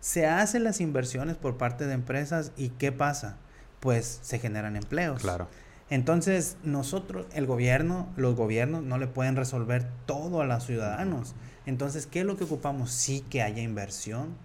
Se 0.00 0.26
hacen 0.26 0.64
las 0.64 0.80
inversiones 0.80 1.36
por 1.36 1.56
parte 1.56 1.86
de 1.86 1.94
empresas 1.94 2.52
y 2.56 2.70
¿qué 2.70 2.92
pasa? 2.92 3.36
Pues 3.80 4.20
se 4.22 4.38
generan 4.38 4.76
empleos. 4.76 5.22
Claro. 5.22 5.48
Entonces, 5.90 6.56
nosotros, 6.62 7.26
el 7.32 7.46
gobierno, 7.46 8.08
los 8.16 8.34
gobiernos 8.34 8.82
no 8.82 8.98
le 8.98 9.06
pueden 9.06 9.36
resolver 9.36 9.86
todo 10.06 10.42
a 10.42 10.46
los 10.46 10.64
ciudadanos. 10.64 11.34
Entonces, 11.66 12.06
¿qué 12.06 12.20
es 12.20 12.26
lo 12.26 12.36
que 12.36 12.44
ocupamos? 12.44 12.90
Sí 12.90 13.24
que 13.30 13.42
haya 13.42 13.62
inversión. 13.62 14.36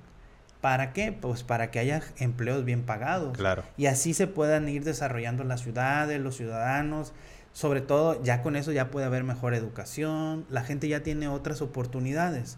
¿Para 0.62 0.94
qué? 0.94 1.12
Pues 1.12 1.44
para 1.44 1.70
que 1.70 1.80
haya 1.80 2.02
empleos 2.18 2.64
bien 2.64 2.84
pagados. 2.84 3.38
Claro. 3.38 3.64
Y 3.76 3.88
así 3.88 4.14
se 4.14 4.28
puedan 4.28 4.70
ir 4.70 4.86
desarrollando 4.86 5.44
las 5.44 5.62
ciudades, 5.62 6.22
los 6.22 6.38
ciudadanos. 6.38 7.12
Sobre 7.52 7.82
todo, 7.82 8.24
ya 8.24 8.42
con 8.42 8.56
eso 8.56 8.72
ya 8.72 8.90
puede 8.90 9.06
haber 9.06 9.26
mejor 9.26 9.54
educación. 9.54 10.46
La 10.50 10.64
gente 10.64 10.88
ya 10.88 11.04
tiene 11.04 11.28
otras 11.28 11.62
oportunidades 11.62 12.58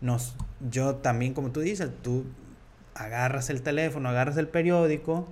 nos, 0.00 0.36
yo 0.70 0.96
también, 0.96 1.34
como 1.34 1.50
tú 1.50 1.60
dices, 1.60 1.90
tú 2.02 2.24
agarras 2.94 3.50
el 3.50 3.62
teléfono, 3.62 4.08
agarras 4.08 4.36
el 4.36 4.48
periódico, 4.48 5.28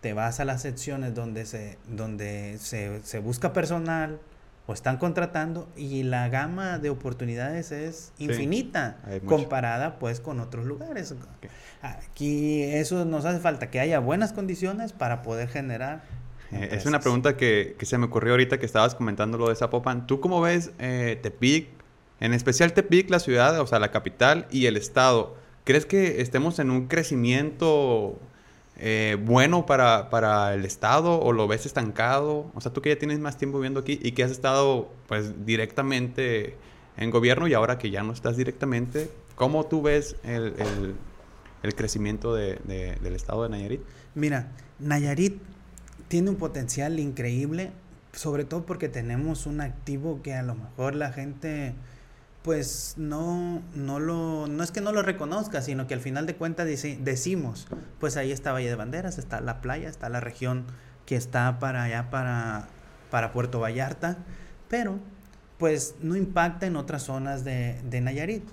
te 0.00 0.12
vas 0.12 0.40
a 0.40 0.44
las 0.44 0.62
secciones 0.62 1.14
donde 1.14 1.46
se, 1.46 1.78
donde 1.88 2.58
se, 2.58 3.00
se 3.02 3.18
busca 3.18 3.52
personal 3.52 4.20
o 4.66 4.72
están 4.72 4.96
contratando 4.96 5.68
y 5.76 6.04
la 6.04 6.28
gama 6.28 6.78
de 6.78 6.90
oportunidades 6.90 7.70
es 7.70 8.12
infinita 8.18 8.96
comparada 9.26 9.98
pues 9.98 10.20
con 10.20 10.40
otros 10.40 10.64
lugares. 10.64 11.14
Aquí 11.82 12.62
eso 12.62 13.04
nos 13.04 13.26
hace 13.26 13.40
falta 13.40 13.70
que 13.70 13.80
haya 13.80 13.98
buenas 13.98 14.32
condiciones 14.32 14.92
para 14.92 15.22
poder 15.22 15.48
generar. 15.48 16.02
Eh, 16.50 16.70
es 16.72 16.86
una 16.86 17.00
pregunta 17.00 17.36
que, 17.36 17.76
que, 17.78 17.84
se 17.84 17.98
me 17.98 18.06
ocurrió 18.06 18.32
ahorita 18.32 18.58
que 18.58 18.66
estabas 18.66 18.94
comentando 18.94 19.36
lo 19.36 19.48
de 19.48 19.56
Zapopan. 19.56 20.06
¿Tú 20.06 20.20
cómo 20.20 20.40
ves 20.40 20.70
eh, 20.78 21.18
Tepic 21.22 21.68
en 22.24 22.32
especial 22.32 22.72
Tepic, 22.72 23.10
la 23.10 23.18
ciudad, 23.20 23.60
o 23.60 23.66
sea, 23.66 23.78
la 23.78 23.90
capital 23.90 24.46
y 24.50 24.64
el 24.64 24.78
estado. 24.78 25.36
¿Crees 25.64 25.84
que 25.84 26.22
estemos 26.22 26.58
en 26.58 26.70
un 26.70 26.86
crecimiento 26.86 28.18
eh, 28.78 29.18
bueno 29.22 29.66
para, 29.66 30.08
para, 30.08 30.54
el 30.54 30.64
Estado 30.64 31.20
o 31.20 31.34
lo 31.34 31.46
ves 31.46 31.66
estancado? 31.66 32.50
O 32.54 32.62
sea, 32.62 32.72
tú 32.72 32.80
que 32.80 32.88
ya 32.88 32.98
tienes 32.98 33.18
más 33.18 33.36
tiempo 33.36 33.58
viviendo 33.58 33.80
aquí 33.80 34.00
y 34.02 34.12
que 34.12 34.24
has 34.24 34.30
estado 34.30 34.90
pues 35.06 35.44
directamente 35.44 36.56
en 36.96 37.10
gobierno 37.10 37.46
y 37.46 37.52
ahora 37.52 37.76
que 37.76 37.90
ya 37.90 38.02
no 38.02 38.14
estás 38.14 38.38
directamente, 38.38 39.10
¿cómo 39.34 39.66
tú 39.66 39.82
ves 39.82 40.16
el, 40.22 40.54
el, 41.62 41.74
crecimiento 41.74 42.34
de, 42.34 42.56
del 43.02 43.14
Estado 43.14 43.42
de 43.42 43.50
Nayarit? 43.50 43.82
Mira, 44.14 44.50
Nayarit 44.78 45.42
tiene 46.08 46.30
un 46.30 46.36
potencial 46.36 46.98
increíble, 47.00 47.72
sobre 48.14 48.46
todo 48.46 48.64
porque 48.64 48.88
tenemos 48.88 49.44
un 49.44 49.60
activo 49.60 50.22
que 50.22 50.32
a 50.32 50.42
lo 50.42 50.54
mejor 50.54 50.94
la 50.94 51.12
gente 51.12 51.74
pues 52.44 52.96
no, 52.98 53.62
no 53.74 53.98
lo, 53.98 54.46
no 54.48 54.62
es 54.62 54.70
que 54.70 54.82
no 54.82 54.92
lo 54.92 55.00
reconozca, 55.00 55.62
sino 55.62 55.86
que 55.86 55.94
al 55.94 56.00
final 56.00 56.26
de 56.26 56.36
cuentas 56.36 56.66
decimos, 56.66 57.66
pues 57.98 58.18
ahí 58.18 58.32
está 58.32 58.52
Valle 58.52 58.68
de 58.68 58.74
Banderas, 58.74 59.16
está 59.16 59.40
la 59.40 59.62
playa, 59.62 59.88
está 59.88 60.10
la 60.10 60.20
región 60.20 60.66
que 61.06 61.16
está 61.16 61.58
para 61.58 61.84
allá, 61.84 62.10
para, 62.10 62.68
para 63.10 63.32
Puerto 63.32 63.60
Vallarta, 63.60 64.18
pero 64.68 64.98
pues 65.56 65.94
no 66.02 66.16
impacta 66.16 66.66
en 66.66 66.76
otras 66.76 67.04
zonas 67.04 67.44
de, 67.44 67.80
de 67.88 68.02
Nayarit. 68.02 68.44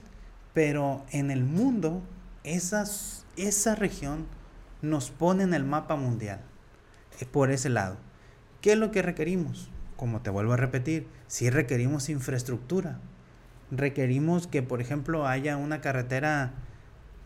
Pero 0.54 1.06
en 1.12 1.30
el 1.30 1.43
mundo, 1.43 2.01
esa 2.45 3.75
región 3.75 4.25
nos 4.82 5.12
pone 5.12 5.43
en 5.43 5.54
el 5.54 5.65
mapa 5.65 5.97
mundial, 5.97 6.39
eh, 7.19 7.25
por 7.25 7.51
ese 7.51 7.67
lado. 7.67 7.97
¿Qué 8.62 8.71
es 8.71 8.77
lo 8.77 8.89
que 8.89 9.01
requerimos? 9.01 9.69
Como 9.97 10.21
te 10.21 10.30
vuelvo 10.30 10.54
a 10.54 10.58
repetir, 10.58 11.08
si 11.27 11.49
requerimos 11.49 12.08
infraestructura, 12.08 12.99
requerimos 13.71 14.47
que, 14.47 14.62
por 14.62 14.81
ejemplo, 14.81 15.27
haya 15.27 15.57
una 15.57 15.81
carretera 15.81 16.53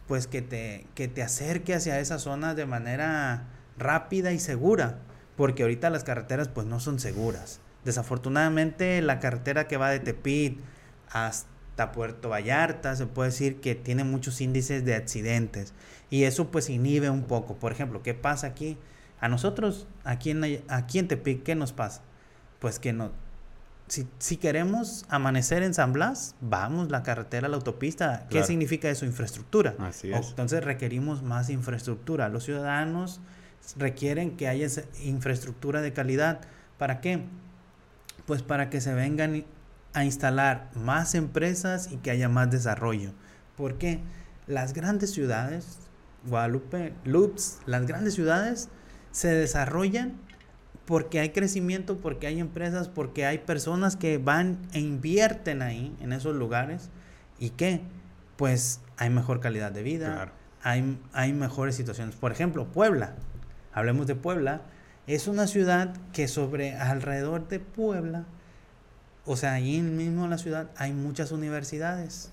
pues 0.08 0.28
que 0.28 0.42
te, 0.42 0.86
que 0.94 1.08
te 1.08 1.24
acerque 1.24 1.74
hacia 1.74 2.00
esa 2.00 2.20
zona 2.20 2.54
de 2.54 2.66
manera 2.66 3.48
rápida 3.78 4.32
y 4.32 4.40
segura, 4.40 5.00
porque 5.36 5.64
ahorita 5.64 5.90
las 5.90 6.04
carreteras 6.04 6.48
pues 6.48 6.68
no 6.68 6.80
son 6.80 7.00
seguras. 7.00 7.60
Desafortunadamente 7.84 9.02
la 9.02 9.20
carretera 9.20 9.68
que 9.68 9.78
va 9.78 9.90
de 9.90 10.00
Tepit 10.00 10.60
hasta 11.10 11.92
Puerto 11.92 12.30
Vallarta 12.30 12.96
se 12.96 13.08
puede 13.08 13.30
decir 13.30 13.60
que 13.62 13.76
tiene 13.76 14.04
muchos 14.04 14.42
índices 14.42 14.86
de 14.86 14.96
accidentes 14.96 15.74
y 16.10 16.24
eso 16.24 16.52
pues 16.52 16.70
inhibe 16.70 17.10
un 17.10 17.24
poco. 17.24 17.56
Por 17.56 17.72
ejemplo, 17.72 18.04
¿qué 18.04 18.14
pasa 18.14 18.48
aquí? 18.48 18.78
A 19.20 19.28
nosotros, 19.28 19.88
aquí 20.04 20.32
en, 20.32 20.64
aquí 20.68 21.00
en 21.00 21.08
Tepic, 21.08 21.44
¿qué 21.44 21.56
nos 21.56 21.74
pasa? 21.74 22.02
Pues 22.60 22.80
que 22.80 22.94
no, 22.94 23.12
si, 23.88 24.38
queremos 24.38 25.06
amanecer 25.10 25.62
en 25.62 25.74
San 25.74 25.94
Blas, 25.94 26.36
vamos 26.42 26.90
la 26.90 27.04
carretera, 27.04 27.48
la 27.48 27.56
autopista. 27.56 28.26
¿Qué 28.30 28.44
significa 28.44 28.90
eso? 28.90 29.06
Infraestructura. 29.06 29.76
Así 29.80 30.12
es. 30.12 30.30
Entonces 30.30 30.64
requerimos 30.64 31.22
más 31.22 31.50
infraestructura. 31.50 32.30
Los 32.30 32.46
ciudadanos 32.46 33.22
requieren 33.78 34.38
que 34.38 34.48
haya 34.48 34.68
infraestructura 35.04 35.82
de 35.82 35.94
calidad. 35.94 36.42
¿Para 36.78 37.00
qué? 37.00 37.24
Pues 38.26 38.42
para 38.42 38.70
que 38.72 38.82
se 38.82 38.94
vengan 38.94 39.46
a 39.94 40.04
instalar 40.04 40.72
más 40.74 41.14
empresas 41.14 41.92
y 41.92 41.98
que 41.98 42.10
haya 42.10 42.28
más 42.28 42.50
desarrollo. 42.50 43.12
Porque 43.56 44.00
las 44.48 44.74
grandes 44.74 45.12
ciudades, 45.12 45.78
Guadalupe, 46.26 46.94
Loops, 47.04 47.60
las 47.68 47.86
grandes 47.86 48.16
ciudades 48.16 48.70
se 49.12 49.30
desarrollan 49.30 50.25
porque 50.86 51.20
hay 51.20 51.30
crecimiento, 51.30 51.98
porque 51.98 52.28
hay 52.28 52.40
empresas, 52.40 52.88
porque 52.88 53.26
hay 53.26 53.40
personas 53.40 53.96
que 53.96 54.18
van 54.18 54.60
e 54.74 54.80
invierten 54.80 55.62
ahí, 55.62 55.96
en 56.00 56.14
esos 56.14 56.36
lugares, 56.36 56.90
y 57.40 57.50
que, 57.52 57.82
pues, 58.38 58.82
hay 58.98 59.10
mejor 59.10 59.40
calidad 59.40 59.72
de 59.72 59.84
vida, 59.84 60.32
hay, 60.62 61.00
hay 61.14 61.34
mejores 61.34 61.76
situaciones. 61.76 62.16
Por 62.16 62.32
ejemplo, 62.32 62.66
Puebla, 62.66 63.16
hablemos 63.74 64.08
de 64.08 64.16
Puebla, 64.16 64.62
es 65.08 65.28
una 65.28 65.48
ciudad 65.48 65.96
que 66.14 66.28
sobre 66.28 66.76
alrededor 66.76 67.48
de 67.48 67.60
Puebla, 67.60 68.26
o 69.26 69.36
sea, 69.36 69.54
ahí 69.54 69.82
mismo 69.82 70.26
en 70.26 70.30
la 70.30 70.38
ciudad 70.38 70.70
hay 70.78 70.94
muchas 70.94 71.32
universidades. 71.32 72.32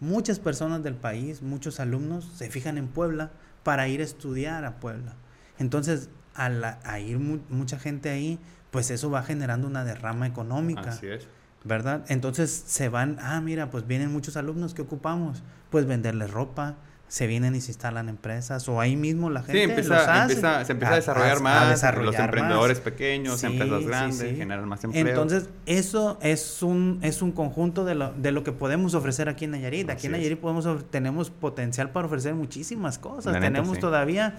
Muchas 0.00 0.40
personas 0.40 0.82
del 0.82 0.96
país, 0.96 1.42
muchos 1.42 1.78
alumnos 1.78 2.30
se 2.36 2.50
fijan 2.50 2.76
en 2.76 2.88
Puebla 2.88 3.30
para 3.62 3.86
ir 3.88 4.00
a 4.00 4.04
estudiar 4.04 4.64
a 4.64 4.80
Puebla. 4.80 5.14
Entonces, 5.58 6.10
a, 6.34 7.00
ir 7.00 7.18
mucha 7.18 7.78
gente 7.78 8.10
ahí, 8.10 8.38
pues 8.70 8.90
eso 8.90 9.10
va 9.10 9.22
generando 9.22 9.66
una 9.66 9.84
derrama 9.84 10.26
económica. 10.26 10.90
Así 10.90 11.06
es. 11.06 11.28
¿Verdad? 11.64 12.04
Entonces 12.08 12.64
se 12.66 12.90
van, 12.90 13.18
ah, 13.20 13.40
mira, 13.40 13.70
pues 13.70 13.86
vienen 13.86 14.12
muchos 14.12 14.36
alumnos 14.36 14.74
que 14.74 14.82
ocupamos, 14.82 15.42
pues 15.70 15.86
venderles 15.86 16.30
ropa, 16.30 16.76
se 17.08 17.26
vienen 17.26 17.54
y 17.54 17.60
se 17.60 17.70
instalan 17.70 18.08
empresas, 18.08 18.68
o 18.68 18.80
ahí 18.80 18.96
mismo 18.96 19.30
la 19.30 19.42
gente 19.42 19.58
sí, 19.58 19.70
empieza, 19.70 20.26
se 20.64 20.72
empieza 20.72 20.92
a, 20.92 20.96
desarrollar 20.96 21.40
más, 21.40 21.82
los 21.96 22.18
emprendedores 22.18 22.80
pequeños, 22.80 23.44
empresas 23.44 23.86
grandes, 23.86 24.36
generan 24.36 24.68
más 24.68 24.82
empleo. 24.82 25.06
Entonces, 25.06 25.48
eso 25.64 26.18
es 26.22 26.62
un, 26.62 26.98
es 27.02 27.22
un 27.22 27.32
conjunto 27.32 27.84
de 27.84 27.94
lo, 27.94 28.12
de 28.14 28.32
lo 28.32 28.42
que 28.42 28.52
podemos 28.52 28.94
ofrecer 28.94 29.28
aquí 29.28 29.44
en 29.44 29.52
Nayarit. 29.52 29.90
aquí 29.90 30.06
en 30.06 30.12
Nayarit 30.12 30.40
podemos, 30.40 30.90
tenemos 30.90 31.30
potencial 31.30 31.90
para 31.90 32.06
ofrecer 32.06 32.34
muchísimas 32.34 32.98
cosas. 32.98 33.38
tenemos 33.40 33.78
todavía 33.78 34.34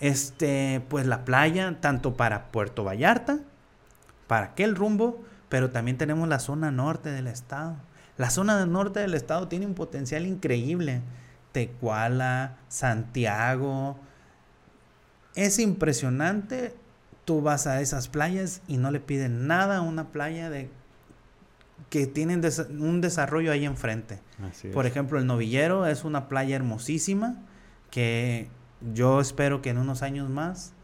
este, 0.00 0.82
pues 0.88 1.06
la 1.06 1.24
playa, 1.24 1.76
tanto 1.80 2.16
para 2.16 2.50
Puerto 2.50 2.84
Vallarta, 2.84 3.38
para 4.26 4.46
aquel 4.46 4.74
rumbo, 4.74 5.22
pero 5.48 5.70
también 5.70 5.98
tenemos 5.98 6.28
la 6.28 6.38
zona 6.38 6.70
norte 6.70 7.10
del 7.10 7.26
estado. 7.26 7.76
La 8.16 8.30
zona 8.30 8.64
norte 8.66 9.00
del 9.00 9.14
estado 9.14 9.48
tiene 9.48 9.66
un 9.66 9.74
potencial 9.74 10.26
increíble. 10.26 11.02
Tecuala, 11.52 12.56
Santiago. 12.68 13.98
Es 15.34 15.58
impresionante. 15.58 16.74
Tú 17.24 17.42
vas 17.42 17.66
a 17.66 17.80
esas 17.80 18.08
playas 18.08 18.62
y 18.68 18.76
no 18.76 18.90
le 18.90 19.00
piden 19.00 19.46
nada 19.46 19.78
a 19.78 19.80
una 19.82 20.08
playa 20.08 20.50
de 20.50 20.70
que 21.88 22.06
tienen 22.06 22.42
un 22.78 23.00
desarrollo 23.00 23.52
ahí 23.52 23.64
enfrente. 23.64 24.20
Por 24.72 24.86
ejemplo, 24.86 25.18
el 25.18 25.26
Novillero 25.26 25.86
es 25.86 26.04
una 26.04 26.28
playa 26.28 26.56
hermosísima 26.56 27.36
que 27.90 28.48
yo 28.94 29.20
espero 29.20 29.62
que 29.62 29.70
en 29.70 29.78
unos 29.78 30.02
años 30.02 30.28
más 30.28 30.74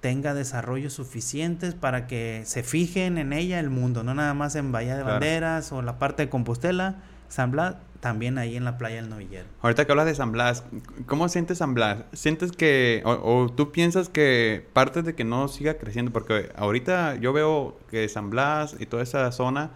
tenga 0.00 0.34
desarrollos 0.34 0.92
suficientes 0.92 1.74
para 1.74 2.06
que 2.06 2.42
se 2.44 2.62
fijen 2.62 3.18
en 3.18 3.32
ella 3.32 3.58
el 3.58 3.70
mundo, 3.70 4.04
no 4.04 4.14
nada 4.14 4.34
más 4.34 4.54
en 4.54 4.72
Bahía 4.72 4.96
de 4.96 5.02
Banderas 5.02 5.72
o 5.72 5.82
la 5.82 5.98
parte 5.98 6.24
de 6.24 6.28
Compostela, 6.28 7.02
San 7.28 7.50
Blas, 7.50 7.76
también 8.00 8.38
ahí 8.38 8.56
en 8.56 8.64
la 8.64 8.78
playa 8.78 8.96
del 8.96 9.08
Novillero. 9.08 9.46
Ahorita 9.62 9.84
que 9.84 9.92
hablas 9.92 10.06
de 10.06 10.14
San 10.14 10.30
Blas, 10.30 10.64
¿cómo 11.06 11.28
sientes 11.28 11.58
San 11.58 11.74
Blas? 11.74 12.04
¿Sientes 12.12 12.52
que, 12.52 13.02
o, 13.04 13.48
tú 13.48 13.72
piensas 13.72 14.08
que 14.08 14.64
parte 14.72 15.02
de 15.02 15.14
que 15.14 15.24
no 15.24 15.48
siga 15.48 15.74
creciendo? 15.74 16.12
Porque 16.12 16.52
ahorita 16.56 17.16
yo 17.16 17.32
veo 17.32 17.76
que 17.90 18.08
San 18.08 18.30
Blas 18.30 18.76
y 18.78 18.86
toda 18.86 19.02
esa 19.02 19.32
zona 19.32 19.72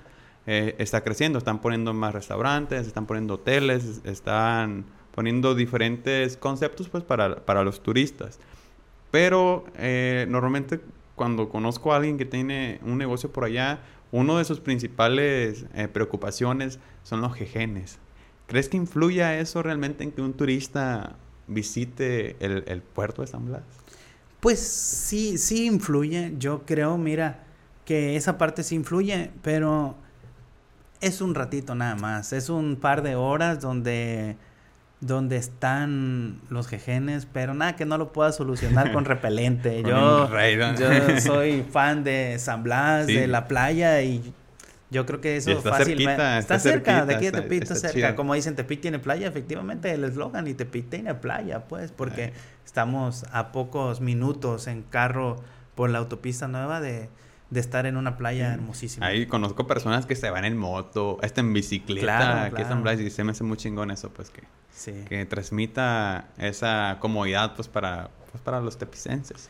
eh, 0.46 0.76
está 0.78 1.02
creciendo, 1.02 1.38
están 1.38 1.61
poniendo 1.61 1.92
más 1.92 2.14
restaurantes, 2.14 2.87
están 2.87 3.06
poniendo 3.06 3.35
hoteles, 3.35 4.00
están 4.04 4.85
poniendo 5.14 5.55
diferentes 5.55 6.37
conceptos 6.37 6.88
pues 6.88 7.05
para, 7.05 7.44
para 7.44 7.64
los 7.64 7.83
turistas. 7.83 8.38
Pero 9.11 9.64
eh, 9.77 10.27
normalmente 10.29 10.81
cuando 11.16 11.49
conozco 11.49 11.92
a 11.92 11.96
alguien 11.96 12.16
que 12.16 12.25
tiene 12.25 12.81
un 12.83 12.99
negocio 12.99 13.31
por 13.33 13.44
allá, 13.44 13.81
uno 14.12 14.38
de 14.38 14.44
sus 14.44 14.61
principales 14.61 15.66
eh, 15.75 15.88
preocupaciones 15.88 16.79
son 17.03 17.20
los 17.20 17.35
jejenes. 17.35 17.99
¿Crees 18.46 18.68
que 18.68 18.77
influya 18.77 19.38
eso 19.38 19.62
realmente 19.62 20.03
en 20.03 20.12
que 20.12 20.23
un 20.23 20.33
turista 20.33 21.16
visite 21.46 22.37
el, 22.40 22.64
el 22.66 22.83
puerto 22.83 23.23
de 23.23 23.29
San 23.29 23.46
Blas? 23.46 23.62
Pues 24.40 24.59
sí, 24.59 25.38
sí 25.38 25.66
influye. 25.66 26.35
Yo 26.38 26.62
creo, 26.64 26.96
mira, 26.96 27.44
que 27.85 28.16
esa 28.16 28.38
parte 28.38 28.62
sí 28.62 28.75
influye, 28.75 29.31
pero 29.42 29.96
es 31.01 31.20
un 31.20 31.35
ratito 31.35 31.75
nada 31.75 31.94
más. 31.96 32.33
Es 32.33 32.49
un 32.49 32.77
par 32.77 33.03
de 33.03 33.14
horas 33.16 33.61
donde 33.61 34.37
donde 35.00 35.36
están 35.36 36.40
los 36.50 36.68
jejenes, 36.68 37.26
pero 37.32 37.54
nada 37.54 37.74
que 37.74 37.86
no 37.86 37.96
lo 37.96 38.12
pueda 38.12 38.32
solucionar 38.32 38.92
con 38.92 39.04
repelente. 39.06 39.82
yo, 39.82 40.28
yo 40.78 41.20
soy 41.20 41.62
fan 41.62 42.04
de 42.04 42.38
San 42.38 42.62
Blas, 42.62 43.06
de 43.06 43.26
la 43.26 43.48
playa 43.48 44.02
y 44.02 44.34
yo 44.90 45.06
creo 45.06 45.20
que 45.20 45.36
eso 45.36 45.52
está 45.52 45.70
fácil. 45.70 46.06
está, 46.06 46.58
cerca, 46.58 47.06
de 47.06 47.14
aquí 47.14 47.30
de 47.30 47.56
está, 47.56 47.76
cerca. 47.76 48.16
Como 48.16 48.34
dicen, 48.34 48.56
Tepit 48.56 48.80
tiene 48.80 48.98
playa, 48.98 49.28
efectivamente 49.28 49.92
el 49.92 50.04
eslogan 50.04 50.46
y 50.48 50.54
Tepit 50.54 50.90
tiene 50.90 51.14
playa, 51.14 51.66
pues, 51.68 51.92
porque 51.92 52.32
estamos 52.66 53.24
a 53.32 53.52
pocos 53.52 54.00
minutos 54.00 54.66
en 54.66 54.82
carro 54.82 55.36
por 55.76 55.90
la 55.90 55.98
autopista 55.98 56.48
nueva 56.48 56.80
de, 56.80 57.08
de 57.50 57.60
estar 57.60 57.86
en 57.86 57.96
una 57.96 58.16
playa 58.16 58.54
hermosísima. 58.54 59.06
Ahí 59.06 59.26
conozco 59.26 59.66
personas 59.66 60.06
que 60.06 60.14
se 60.14 60.30
van 60.30 60.44
en 60.44 60.56
moto, 60.56 61.18
hasta 61.22 61.40
en 61.40 61.52
bicicleta, 61.52 62.50
claro, 62.50 62.56
que 62.56 62.64
Blas 62.64 63.00
y 63.00 63.10
se 63.10 63.24
me 63.24 63.32
hace 63.32 63.44
muy 63.44 63.56
chingón 63.56 63.90
eso, 63.90 64.10
pues 64.10 64.30
que 64.30 64.42
que 65.08 65.26
transmita 65.26 66.28
esa 66.38 66.96
comodidad 67.00 67.54
pues 67.54 67.68
para, 67.68 68.10
pues, 68.30 68.42
para 68.42 68.60
los 68.60 68.78
tepicenses. 68.78 69.48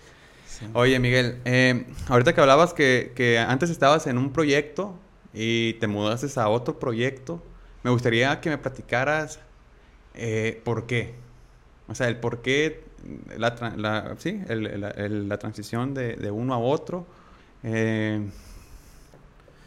Oye, 0.74 0.98
Miguel, 0.98 1.40
eh, 1.44 1.86
ahorita 2.08 2.34
que 2.34 2.40
hablabas 2.40 2.74
que, 2.74 3.12
que, 3.14 3.38
antes 3.38 3.70
estabas 3.70 4.06
en 4.06 4.18
un 4.18 4.32
proyecto 4.32 4.98
y 5.32 5.74
te 5.74 5.86
mudaste 5.86 6.38
a 6.38 6.48
otro 6.48 6.78
proyecto, 6.78 7.42
me 7.82 7.90
gustaría 7.90 8.40
que 8.40 8.50
me 8.50 8.58
platicaras 8.58 9.38
eh, 10.14 10.60
por 10.64 10.86
qué. 10.86 11.14
O 11.88 11.94
sea, 11.94 12.08
el 12.08 12.16
por 12.16 12.42
qué 12.42 12.84
la, 13.38 13.54
la 13.76 14.16
sí, 14.18 14.42
el, 14.48 15.28
la 15.28 15.38
transición 15.38 15.94
de, 15.94 16.16
de, 16.16 16.30
uno 16.30 16.52
a 16.52 16.58
otro. 16.58 17.06
Eh, 17.62 18.28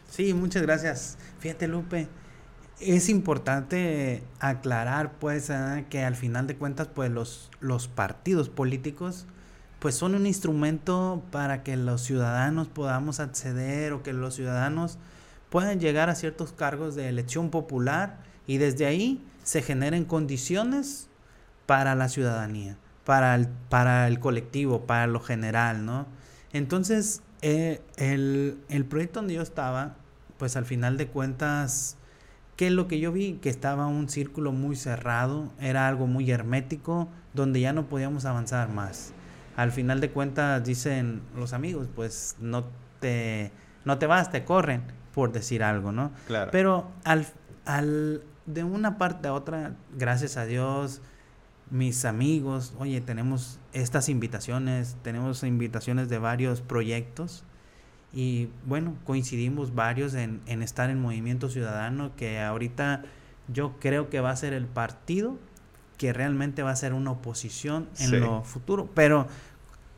sí, 0.09 0.33
muchas 0.33 0.61
gracias. 0.61 1.17
Fíjate, 1.39 1.67
Lupe, 1.67 2.07
es 2.79 3.09
importante 3.09 4.23
aclarar, 4.39 5.13
pues, 5.19 5.49
¿eh? 5.49 5.85
que 5.89 6.03
al 6.03 6.15
final 6.15 6.47
de 6.47 6.55
cuentas, 6.55 6.87
pues, 6.93 7.11
los, 7.11 7.51
los 7.59 7.87
partidos 7.87 8.49
políticos, 8.49 9.25
pues, 9.79 9.95
son 9.95 10.15
un 10.15 10.25
instrumento 10.25 11.23
para 11.31 11.63
que 11.63 11.77
los 11.77 12.01
ciudadanos 12.01 12.67
podamos 12.67 13.19
acceder 13.19 13.93
o 13.93 14.03
que 14.03 14.13
los 14.13 14.35
ciudadanos 14.35 14.97
puedan 15.49 15.79
llegar 15.79 16.09
a 16.09 16.15
ciertos 16.15 16.51
cargos 16.51 16.95
de 16.95 17.09
elección 17.09 17.49
popular 17.49 18.17
y 18.47 18.57
desde 18.57 18.85
ahí 18.85 19.23
se 19.43 19.61
generen 19.61 20.05
condiciones 20.05 21.09
para 21.65 21.95
la 21.95 22.09
ciudadanía, 22.09 22.77
para 23.05 23.35
el, 23.35 23.47
para 23.69 24.07
el 24.07 24.19
colectivo, 24.19 24.85
para 24.85 25.07
lo 25.07 25.19
general, 25.19 25.85
¿no? 25.85 26.07
Entonces, 26.53 27.21
eh, 27.45 27.81
el, 27.97 28.57
el 28.69 28.85
proyecto 28.85 29.19
donde 29.19 29.33
yo 29.33 29.41
estaba, 29.41 29.97
pues 30.37 30.55
al 30.55 30.63
final 30.63 30.95
de 30.95 31.07
cuentas, 31.07 31.97
¿qué 32.55 32.67
es 32.67 32.71
lo 32.71 32.87
que 32.87 32.99
yo 33.01 33.11
vi? 33.11 33.33
Que 33.33 33.49
estaba 33.49 33.85
un 33.85 34.07
círculo 34.07 34.53
muy 34.53 34.77
cerrado, 34.77 35.51
era 35.59 35.89
algo 35.89 36.07
muy 36.07 36.31
hermético, 36.31 37.09
donde 37.33 37.59
ya 37.59 37.73
no 37.73 37.87
podíamos 37.87 38.23
avanzar 38.23 38.69
más. 38.69 39.11
Al 39.57 39.73
final 39.73 39.99
de 39.99 40.09
cuentas, 40.09 40.63
dicen 40.63 41.21
los 41.35 41.51
amigos, 41.51 41.89
pues 41.93 42.37
no 42.39 42.63
te, 43.01 43.51
no 43.83 43.97
te 43.97 44.07
vas, 44.07 44.31
te 44.31 44.45
corren, 44.45 44.83
por 45.13 45.33
decir 45.33 45.63
algo, 45.63 45.91
¿no? 45.91 46.13
Claro. 46.27 46.49
Pero 46.49 46.91
al, 47.03 47.27
al, 47.65 48.23
de 48.45 48.63
una 48.63 48.97
parte 48.97 49.27
a 49.27 49.33
otra, 49.33 49.75
gracias 49.97 50.37
a 50.37 50.45
Dios, 50.45 51.01
mis 51.71 52.05
amigos, 52.05 52.73
oye, 52.77 53.01
tenemos 53.01 53.59
estas 53.73 54.09
invitaciones, 54.09 54.95
tenemos 55.01 55.43
invitaciones 55.43 56.09
de 56.09 56.19
varios 56.19 56.61
proyectos 56.61 57.43
y 58.13 58.49
bueno, 58.65 58.95
coincidimos 59.05 59.73
varios 59.73 60.13
en, 60.13 60.41
en 60.45 60.61
estar 60.61 60.89
en 60.89 61.01
Movimiento 61.01 61.49
Ciudadano, 61.49 62.11
que 62.15 62.39
ahorita 62.39 63.03
yo 63.47 63.75
creo 63.79 64.09
que 64.09 64.19
va 64.19 64.29
a 64.29 64.35
ser 64.35 64.53
el 64.53 64.67
partido 64.67 65.37
que 65.97 66.13
realmente 66.13 66.63
va 66.63 66.71
a 66.71 66.75
ser 66.75 66.93
una 66.93 67.11
oposición 67.11 67.87
en 67.99 68.19
lo 68.19 68.43
futuro, 68.43 68.89
pero 68.93 69.27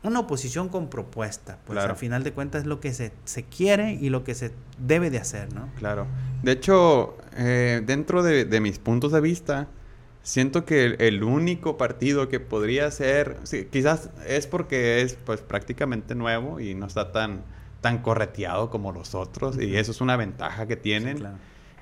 una 0.02 0.20
oposición 0.20 0.68
con 0.68 0.88
propuesta, 0.88 1.58
pues 1.66 1.78
al 1.78 1.96
final 1.96 2.22
de 2.22 2.32
cuentas 2.32 2.62
es 2.62 2.66
lo 2.66 2.80
que 2.80 2.92
se, 2.92 3.12
se, 3.24 3.42
quiere 3.42 3.92
y 3.92 4.08
lo 4.08 4.22
que 4.22 4.34
se 4.34 4.52
debe 4.78 5.10
de 5.10 5.18
hacer, 5.18 5.52
¿no? 5.52 5.68
Claro. 5.76 6.06
De 6.42 6.52
hecho, 6.52 7.16
eh, 7.36 7.82
dentro 7.84 8.22
de, 8.22 8.44
de, 8.44 8.60
mis 8.60 8.78
puntos 8.78 9.10
de 9.10 9.20
vista, 9.20 9.66
siento 10.26 10.64
que 10.64 10.96
el, 10.98 11.22
único 11.22 11.76
partido 11.76 12.28
que 12.28 12.40
podría 12.40 12.90
ser, 12.90 13.38
quizás 13.70 14.10
es 14.26 14.48
porque 14.48 15.00
es 15.00 15.14
pues 15.14 15.40
prácticamente 15.40 16.16
nuevo 16.16 16.58
y 16.58 16.74
no 16.74 16.86
está 16.86 17.12
tan, 17.12 17.44
tan 17.80 17.98
correteado 18.02 18.68
como 18.68 18.90
los 18.90 19.14
otros 19.14 19.56
y 19.56 19.76
eso 19.76 19.92
es 19.92 20.00
una 20.00 20.16
ventaja 20.16 20.66
que 20.66 20.74
tienen. 20.74 21.24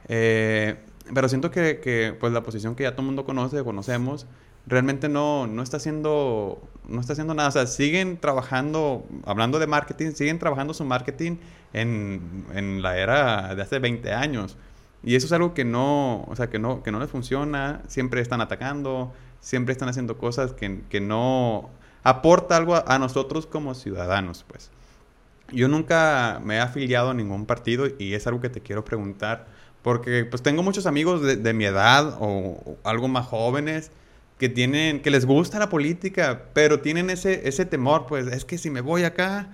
eh, 0.08 0.76
pero 1.14 1.28
siento 1.30 1.50
que, 1.50 1.80
que, 1.80 2.14
pues 2.20 2.34
la 2.34 2.42
posición 2.42 2.74
que 2.74 2.82
ya 2.82 2.92
todo 2.92 3.00
el 3.00 3.06
mundo 3.06 3.24
conoce, 3.24 3.64
conocemos, 3.64 4.26
realmente 4.66 5.08
no, 5.08 5.46
no 5.46 5.62
está 5.62 5.78
haciendo 5.78 6.68
no 6.86 7.00
está 7.00 7.14
haciendo 7.14 7.32
nada. 7.32 7.48
O 7.48 7.52
sea, 7.52 7.66
siguen 7.66 8.18
trabajando, 8.18 9.06
hablando 9.24 9.58
de 9.58 9.66
marketing, 9.66 10.12
siguen 10.12 10.38
trabajando 10.38 10.74
su 10.74 10.84
marketing 10.84 11.36
en, 11.72 12.44
en, 12.54 12.82
la 12.82 12.98
era 12.98 13.54
de 13.54 13.62
hace 13.62 13.78
20 13.78 14.12
años. 14.12 14.58
Y 15.04 15.16
eso 15.16 15.26
es 15.26 15.32
algo 15.32 15.54
que 15.54 15.64
no, 15.64 16.24
o 16.24 16.34
sea, 16.34 16.48
que 16.48 16.58
no, 16.58 16.82
que 16.82 16.90
no 16.90 16.98
les 16.98 17.10
funciona. 17.10 17.82
Siempre 17.86 18.20
están 18.20 18.40
atacando, 18.40 19.12
siempre 19.40 19.72
están 19.72 19.88
haciendo 19.88 20.16
cosas 20.16 20.52
que, 20.52 20.82
que 20.88 21.00
no 21.00 21.70
aporta 22.02 22.56
algo 22.56 22.74
a, 22.74 22.98
nosotros 22.98 23.46
como 23.46 23.74
ciudadanos, 23.74 24.44
pues. 24.48 24.70
Yo 25.52 25.68
nunca 25.68 26.40
me 26.42 26.56
he 26.56 26.60
afiliado 26.60 27.10
a 27.10 27.14
ningún 27.14 27.44
partido 27.44 27.86
y 27.98 28.14
es 28.14 28.26
algo 28.26 28.40
que 28.40 28.48
te 28.48 28.60
quiero 28.60 28.84
preguntar. 28.84 29.46
Porque 29.82 30.24
pues 30.24 30.42
tengo 30.42 30.62
muchos 30.62 30.86
amigos 30.86 31.20
de, 31.22 31.36
de 31.36 31.52
mi 31.52 31.66
edad 31.66 32.16
o, 32.18 32.26
o 32.64 32.78
algo 32.84 33.06
más 33.06 33.26
jóvenes 33.26 33.90
que 34.38 34.48
tienen, 34.48 35.00
que 35.00 35.10
les 35.10 35.26
gusta 35.26 35.58
la 35.58 35.68
política, 35.68 36.44
pero 36.54 36.80
tienen 36.80 37.10
ese, 37.10 37.46
ese 37.48 37.66
temor, 37.66 38.06
pues 38.06 38.26
es 38.26 38.44
que 38.44 38.58
si 38.58 38.70
me 38.70 38.80
voy 38.80 39.04
acá, 39.04 39.48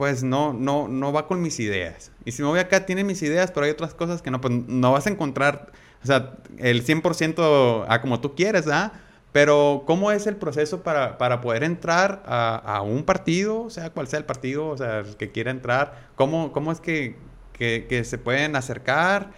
pues 0.00 0.22
no, 0.22 0.54
no, 0.54 0.88
no 0.88 1.12
va 1.12 1.26
con 1.26 1.42
mis 1.42 1.60
ideas. 1.60 2.10
Y 2.24 2.32
si 2.32 2.40
me 2.40 2.48
voy 2.48 2.58
acá, 2.58 2.86
tienen 2.86 3.06
mis 3.06 3.20
ideas, 3.20 3.50
pero 3.50 3.66
hay 3.66 3.70
otras 3.70 3.92
cosas 3.92 4.22
que 4.22 4.30
no, 4.30 4.40
pues 4.40 4.54
no 4.66 4.92
vas 4.92 5.06
a 5.06 5.10
encontrar, 5.10 5.72
o 6.02 6.06
sea, 6.06 6.38
el 6.56 6.86
100% 6.86 7.84
a 7.86 8.00
como 8.00 8.18
tú 8.18 8.34
quieres, 8.34 8.66
¿ah? 8.66 8.94
Pero 9.32 9.82
¿cómo 9.86 10.10
es 10.10 10.26
el 10.26 10.36
proceso 10.36 10.82
para, 10.82 11.18
para 11.18 11.42
poder 11.42 11.64
entrar 11.64 12.22
a, 12.24 12.80
un 12.80 13.04
partido, 13.04 13.68
sea 13.68 13.90
cual 13.90 14.08
sea 14.08 14.20
el 14.20 14.24
partido, 14.24 14.68
o 14.68 14.76
sea, 14.78 15.04
que 15.18 15.32
quiera 15.32 15.50
entrar? 15.50 16.08
¿Cómo, 16.14 16.50
cómo 16.50 16.72
es 16.72 16.80
que, 16.80 17.16
que 17.52 18.02
se 18.02 18.16
pueden 18.16 18.56
acercar 18.56 19.32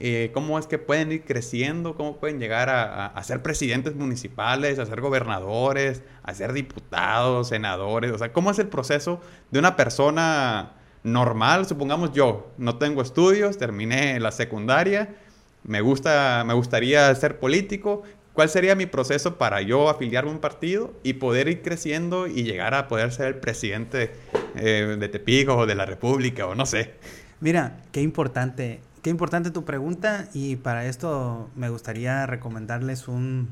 eh, 0.00 0.30
cómo 0.32 0.58
es 0.58 0.66
que 0.66 0.78
pueden 0.78 1.10
ir 1.12 1.24
creciendo, 1.24 1.94
cómo 1.96 2.18
pueden 2.18 2.38
llegar 2.38 2.70
a, 2.70 3.06
a, 3.06 3.24
ser 3.24 3.42
presidentes 3.42 3.94
municipales, 3.96 4.78
a 4.78 4.86
ser 4.86 5.00
gobernadores, 5.00 6.02
a 6.22 6.34
ser 6.34 6.52
diputados, 6.52 7.48
senadores, 7.48 8.12
o 8.12 8.18
sea, 8.18 8.32
cómo 8.32 8.50
es 8.50 8.58
el 8.58 8.68
proceso 8.68 9.20
de 9.50 9.58
una 9.58 9.76
persona 9.76 10.72
normal, 11.02 11.66
supongamos 11.66 12.12
yo, 12.12 12.52
no 12.58 12.76
tengo 12.78 13.02
estudios, 13.02 13.58
terminé 13.58 14.20
la 14.20 14.30
secundaria, 14.30 15.16
me, 15.64 15.80
gusta, 15.80 16.44
me 16.46 16.54
gustaría 16.54 17.14
ser 17.14 17.38
político, 17.38 18.02
¿cuál 18.32 18.48
sería 18.48 18.74
mi 18.74 18.86
proceso 18.86 19.36
para 19.36 19.62
yo 19.62 19.88
afiliarme 19.88 20.30
a 20.30 20.34
un 20.34 20.40
partido 20.40 20.92
y 21.02 21.14
poder 21.14 21.48
ir 21.48 21.62
creciendo 21.62 22.26
y 22.26 22.44
llegar 22.44 22.74
a 22.74 22.88
poder 22.88 23.12
ser 23.12 23.26
el 23.26 23.36
presidente 23.36 24.12
eh, 24.54 24.96
de 24.98 25.08
Tepico 25.08 25.56
o 25.56 25.66
de 25.66 25.74
la 25.74 25.86
República 25.86 26.46
o 26.46 26.54
no 26.54 26.66
sé? 26.66 26.94
Mira, 27.40 27.82
qué 27.92 28.00
importante 28.00 28.80
Qué 29.02 29.10
importante 29.10 29.50
tu 29.50 29.64
pregunta 29.64 30.28
y 30.34 30.56
para 30.56 30.86
esto 30.86 31.50
me 31.54 31.68
gustaría 31.68 32.26
recomendarles 32.26 33.08
un, 33.08 33.48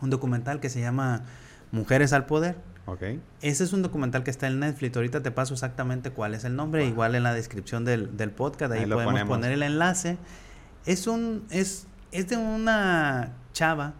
un 0.00 0.10
documental 0.10 0.60
que 0.60 0.68
se 0.68 0.80
llama 0.80 1.24
Mujeres 1.72 2.12
al 2.12 2.26
Poder. 2.26 2.56
Okay. 2.86 3.20
Ese 3.42 3.64
es 3.64 3.72
un 3.72 3.82
documental 3.82 4.24
que 4.24 4.30
está 4.30 4.46
en 4.46 4.58
Netflix. 4.60 4.96
Ahorita 4.96 5.22
te 5.22 5.30
paso 5.30 5.54
exactamente 5.54 6.10
cuál 6.10 6.34
es 6.34 6.44
el 6.44 6.56
nombre. 6.56 6.82
Wow. 6.82 6.90
Igual 6.90 7.14
en 7.14 7.22
la 7.22 7.34
descripción 7.34 7.84
del, 7.84 8.16
del 8.16 8.30
podcast. 8.30 8.72
Ahí, 8.72 8.80
ahí 8.80 8.90
podemos 8.90 9.12
ponemos. 9.12 9.28
poner 9.28 9.52
el 9.52 9.62
enlace. 9.62 10.18
Es 10.86 11.06
un. 11.06 11.44
Es, 11.50 11.86
es 12.10 12.28
de 12.28 12.36
una 12.36 13.32
chava 13.52 13.94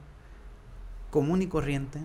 común 1.11 1.43
y 1.43 1.47
corriente 1.47 2.01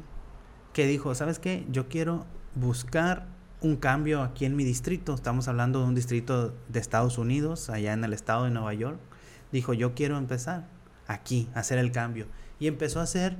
que 0.73 0.85
dijo: 0.85 1.15
¿Sabes 1.15 1.39
qué? 1.39 1.65
Yo 1.71 1.87
quiero 1.87 2.25
buscar 2.55 3.25
un 3.65 3.77
cambio 3.77 4.21
aquí 4.21 4.45
en 4.45 4.55
mi 4.55 4.63
distrito, 4.63 5.15
estamos 5.15 5.47
hablando 5.47 5.79
de 5.79 5.87
un 5.87 5.95
distrito 5.95 6.53
de 6.69 6.79
Estados 6.79 7.17
Unidos, 7.17 7.71
allá 7.71 7.93
en 7.93 8.03
el 8.03 8.13
estado 8.13 8.43
de 8.43 8.51
Nueva 8.51 8.75
York, 8.75 8.99
dijo 9.51 9.73
yo 9.73 9.95
quiero 9.95 10.17
empezar 10.17 10.67
aquí, 11.07 11.49
hacer 11.55 11.79
el 11.79 11.91
cambio. 11.91 12.27
Y 12.59 12.67
empezó 12.67 12.99
a 12.99 13.03
hacer 13.03 13.35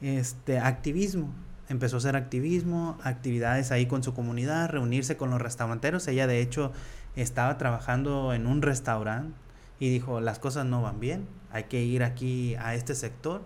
este 0.00 0.58
activismo, 0.58 1.30
empezó 1.68 1.96
a 1.96 1.98
hacer 1.98 2.16
activismo, 2.16 2.96
actividades 3.02 3.70
ahí 3.70 3.84
con 3.84 4.02
su 4.02 4.14
comunidad, 4.14 4.70
reunirse 4.70 5.18
con 5.18 5.28
los 5.30 5.42
restauranteros. 5.42 6.08
Ella 6.08 6.26
de 6.26 6.40
hecho 6.40 6.72
estaba 7.14 7.58
trabajando 7.58 8.32
en 8.32 8.46
un 8.46 8.62
restaurante 8.62 9.34
y 9.78 9.90
dijo 9.90 10.22
las 10.22 10.38
cosas 10.38 10.64
no 10.64 10.80
van 10.80 11.00
bien, 11.00 11.26
hay 11.52 11.64
que 11.64 11.84
ir 11.84 12.02
aquí 12.02 12.54
a 12.54 12.74
este 12.74 12.94
sector 12.94 13.44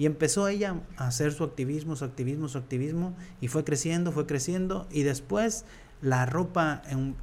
y 0.00 0.06
empezó 0.06 0.48
ella 0.48 0.76
a 0.96 1.08
hacer 1.08 1.30
su 1.30 1.44
activismo, 1.44 1.94
su 1.94 2.06
activismo, 2.06 2.48
su 2.48 2.56
activismo, 2.56 3.14
y 3.42 3.48
fue 3.48 3.64
creciendo, 3.64 4.12
fue 4.12 4.24
creciendo, 4.24 4.88
y 4.90 5.02
después 5.02 5.66
la 6.00 6.24
ropa 6.24 6.80
en 6.88 7.16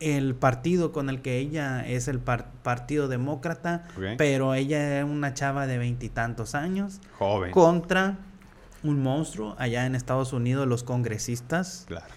el 0.00 0.34
partido 0.34 0.90
con 0.90 1.08
el 1.08 1.22
que 1.22 1.38
ella 1.38 1.86
es 1.86 2.08
el 2.08 2.18
par 2.18 2.50
Partido 2.64 3.06
Demócrata, 3.06 3.84
okay. 3.96 4.16
pero 4.16 4.54
ella 4.54 4.98
es 4.98 5.04
una 5.04 5.34
chava 5.34 5.68
de 5.68 5.78
veintitantos 5.78 6.56
años, 6.56 7.00
joven, 7.16 7.52
contra 7.52 8.18
un 8.82 9.00
monstruo 9.00 9.54
allá 9.56 9.86
en 9.86 9.94
Estados 9.94 10.32
Unidos, 10.32 10.66
los 10.66 10.82
congresistas 10.82 11.84
claro. 11.86 12.12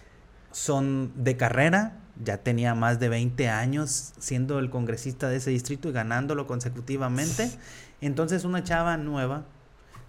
son 0.52 1.12
de 1.18 1.38
carrera, 1.38 2.00
ya 2.24 2.38
tenía 2.40 2.74
más 2.74 3.00
de 3.00 3.10
20 3.10 3.48
años 3.50 4.16
siendo 4.18 4.58
el 4.58 4.72
congresista 4.72 5.30
de 5.30 5.36
ese 5.36 5.52
distrito 5.52 5.88
y 5.90 5.92
ganándolo 5.92 6.48
consecutivamente. 6.48 7.52
Entonces 8.02 8.44
una 8.44 8.64
chava 8.64 8.98
nueva 8.98 9.46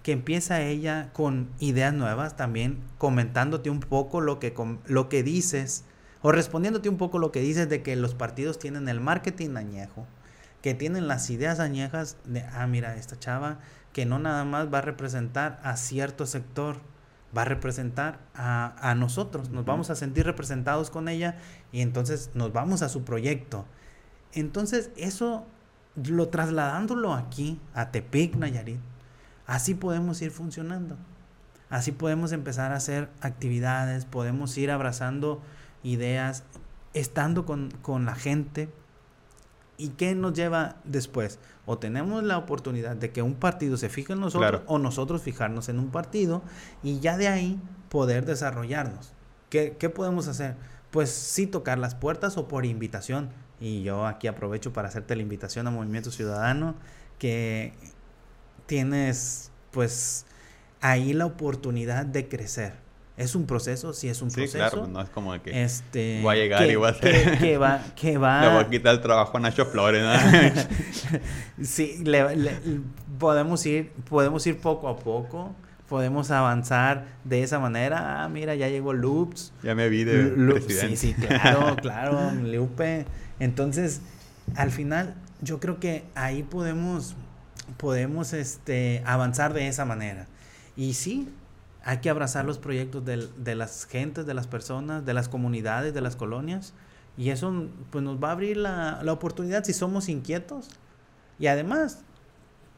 que 0.09 0.12
empieza 0.12 0.62
ella 0.62 1.11
con 1.12 1.51
ideas 1.59 1.92
nuevas 1.92 2.35
también, 2.35 2.83
comentándote 2.97 3.68
un 3.68 3.81
poco 3.81 4.23
lo 4.23 4.38
que, 4.38 4.55
lo 4.87 5.11
que 5.11 5.23
dices, 5.23 5.85
o 6.23 6.33
respondiéndote 6.33 6.88
un 6.88 6.97
poco 6.97 7.18
lo 7.18 7.31
que 7.31 7.42
dices 7.42 7.68
de 7.68 7.83
que 7.83 7.94
los 7.94 8.14
partidos 8.14 8.59
tienen 8.59 8.88
el 8.88 9.01
marketing 9.01 9.57
añejo, 9.57 10.07
que 10.62 10.73
tienen 10.73 11.09
las 11.09 11.29
ideas 11.29 11.61
añejas 11.61 12.16
de, 12.25 12.42
ah, 12.55 12.66
mira, 12.66 12.97
esta 12.97 13.18
chava 13.18 13.59
que 13.92 14.07
no 14.07 14.18
nada 14.18 14.47
más 14.47 14.73
va 14.73 14.79
a 14.79 14.81
representar 14.81 15.61
a 15.62 15.77
cierto 15.77 16.25
sector, 16.25 16.79
va 17.37 17.42
a 17.42 17.44
representar 17.44 18.21
a, 18.35 18.77
a 18.81 18.94
nosotros, 18.94 19.51
nos 19.51 19.61
uh 19.61 19.64
-huh. 19.64 19.68
vamos 19.68 19.90
a 19.90 19.94
sentir 19.94 20.25
representados 20.25 20.88
con 20.88 21.11
ella 21.11 21.37
y 21.71 21.83
entonces 21.83 22.31
nos 22.33 22.51
vamos 22.55 22.81
a 22.81 22.88
su 22.88 23.05
proyecto. 23.05 23.66
Entonces, 24.33 24.90
eso, 24.97 25.47
lo 26.03 26.29
trasladándolo 26.29 27.12
aquí, 27.12 27.61
a 27.75 27.90
Tepic, 27.90 28.37
Nayarit, 28.37 28.81
Así 29.49 29.75
podemos 29.75 30.21
ir 30.21 30.31
funcionando. 30.31 30.97
Así 31.71 31.91
podemos 31.91 32.33
empezar 32.33 32.71
a 32.71 32.77
hacer 32.77 33.09
actividades, 33.23 34.05
podemos 34.05 34.57
ir 34.59 34.71
abrazando 34.71 35.41
ideas, 35.83 36.45
estando 36.93 37.47
con, 37.47 37.71
con 37.81 38.05
la 38.05 38.15
gente. 38.15 38.69
¿Y 39.79 39.91
qué 39.91 40.15
nos 40.15 40.35
lleva 40.35 40.77
después? 40.85 41.39
O 41.65 41.79
tenemos 41.79 42.23
la 42.25 42.37
oportunidad 42.37 42.95
de 42.95 43.11
que 43.11 43.23
un 43.23 43.35
partido 43.35 43.79
se 43.79 43.89
fije 43.89 44.13
en 44.13 44.21
nosotros 44.21 44.63
o 44.67 44.79
nosotros 44.79 45.23
fijarnos 45.23 45.71
en 45.71 45.79
un 45.79 45.91
partido 45.91 46.43
y 46.83 47.01
ya 47.01 47.17
de 47.17 47.29
ahí 47.29 47.59
poder 47.89 48.27
desarrollarnos. 48.27 49.15
¿Qué, 49.49 49.77
¿Qué, 49.79 49.89
podemos 49.89 50.29
hacer? 50.29 50.57
Pues 50.91 51.09
sí 51.09 51.47
tocar 51.47 51.79
las 51.79 51.95
puertas 51.95 52.37
o 52.37 52.49
por 52.49 52.67
invitación. 52.67 53.31
Y 53.61 53.83
yo 53.83 54.07
aquí 54.07 54.27
aprovecho 54.27 54.75
para 54.75 54.89
hacerte 54.89 55.17
la 55.17 55.23
invitación 55.23 55.67
a 55.67 55.71
Movimiento 55.71 56.11
Ciudadano, 56.11 56.75
que 57.19 57.73
tienes 58.68 59.50
pues 59.72 60.26
ahí 60.81 61.12
la 61.12 61.26
oportunidad 61.26 62.07
de 62.07 62.28
crecer. 62.28 62.74
¿Es 63.16 63.35
un 63.35 63.46
proceso? 63.46 63.92
Sí, 63.92 64.09
es 64.09 64.22
un 64.22 64.31
proceso. 64.31 64.52
Sí, 64.52 64.59
claro, 64.59 64.87
no 64.87 65.00
es 65.02 65.09
como 65.11 65.42
que 65.42 65.64
este, 65.64 66.20
voy 66.22 66.37
a 66.37 66.38
llegar 66.38 66.70
y 66.70 66.76
voy 66.76 66.87
a 66.87 66.90
hacer... 66.90 67.38
Que, 67.38 67.59
va, 67.59 67.83
que 67.96 68.16
va... 68.18 68.42
Le 68.42 68.48
voy 68.48 68.64
a 68.64 68.70
quitar 68.70 68.94
el 68.94 69.00
trabajo 69.00 69.37
a 69.37 69.40
Nacho 69.40 69.66
Flores, 69.66 70.04
sí, 71.62 72.04
podemos, 73.18 73.66
ir, 73.66 73.90
podemos 74.09 74.46
ir 74.46 74.59
poco 74.59 74.88
a 74.88 74.96
poco, 74.96 75.52
podemos 75.88 76.31
avanzar 76.31 77.07
de 77.24 77.42
esa 77.42 77.59
manera. 77.59 78.22
Ah, 78.22 78.28
mira, 78.28 78.54
ya 78.54 78.68
llegó 78.68 78.92
Loops. 78.92 79.52
Ya 79.64 79.74
me 79.74 79.88
vi 79.88 80.04
de 80.04 80.26
presidente. 80.26 80.96
Sí, 80.96 81.14
sí, 81.14 81.14
claro, 81.14 81.74
claro, 81.83 82.31
Lupe. 82.33 83.04
Entonces, 83.40 84.00
al 84.54 84.70
final, 84.70 85.16
yo 85.40 85.59
creo 85.59 85.81
que 85.81 86.04
ahí 86.14 86.44
podemos, 86.44 87.16
podemos 87.76 88.33
este, 88.33 89.02
avanzar 89.04 89.52
de 89.52 89.68
esa 89.68 89.85
manera. 89.85 90.26
Y 90.76 90.94
sí, 90.94 91.28
hay 91.85 91.98
que 91.98 92.11
abrazar 92.11 92.44
los 92.44 92.59
proyectos 92.59 93.04
de, 93.04 93.54
las 93.54 93.87
gentes, 93.87 94.26
de 94.26 94.35
las 94.35 94.46
personas, 94.46 95.04
de 95.04 95.14
las 95.14 95.28
comunidades, 95.28 95.94
de 95.94 96.00
las 96.00 96.16
colonias. 96.16 96.74
Y 97.16 97.31
eso 97.31 97.66
pues, 97.90 98.04
nos 98.04 98.22
va 98.22 98.28
a 98.28 98.33
abrir 98.33 98.57
la, 98.57 99.00
oportunidad 99.09 99.64
si 99.64 99.72
somos 99.72 100.09
inquietos. 100.09 100.68
Y 101.38 101.46
además, 101.46 102.02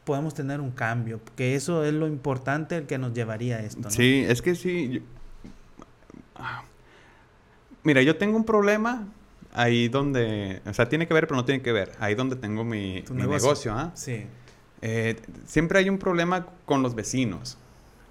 podemos 0.03 0.33
tener 0.33 0.61
un 0.61 0.71
cambio, 0.71 1.19
que 1.35 1.55
eso 1.55 1.83
es 1.83 1.93
lo 1.93 2.07
importante 2.07 2.77
el 2.77 2.85
que 2.85 2.97
nos 2.97 3.13
llevaría 3.13 3.57
a 3.57 3.59
esto. 3.61 3.89
Sí, 3.89 4.23
es 4.27 4.41
que 4.41 4.55
sí. 4.55 5.03
Mira, 7.83 8.01
yo 8.01 8.17
tengo 8.17 8.37
un 8.37 8.45
problema 8.45 9.07
ahí 9.53 9.89
donde, 9.89 10.61
o 10.65 10.73
sea, 10.73 10.87
tiene 10.87 11.07
que 11.07 11.13
ver, 11.13 11.27
pero 11.27 11.35
no 11.35 11.45
tiene 11.45 11.61
que 11.61 11.71
ver. 11.71 11.91
Ahí 11.99 12.15
donde 12.15 12.35
tengo 12.35 12.63
mi, 12.63 13.03
negocio, 13.11 13.73
¿ah? 13.73 13.91
Sí. 13.95 14.25
Eh, 14.81 15.15
siempre 15.45 15.79
hay 15.79 15.89
un 15.89 15.97
problema 15.97 16.47
con 16.65 16.81
los 16.81 16.95
vecinos. 16.95 17.57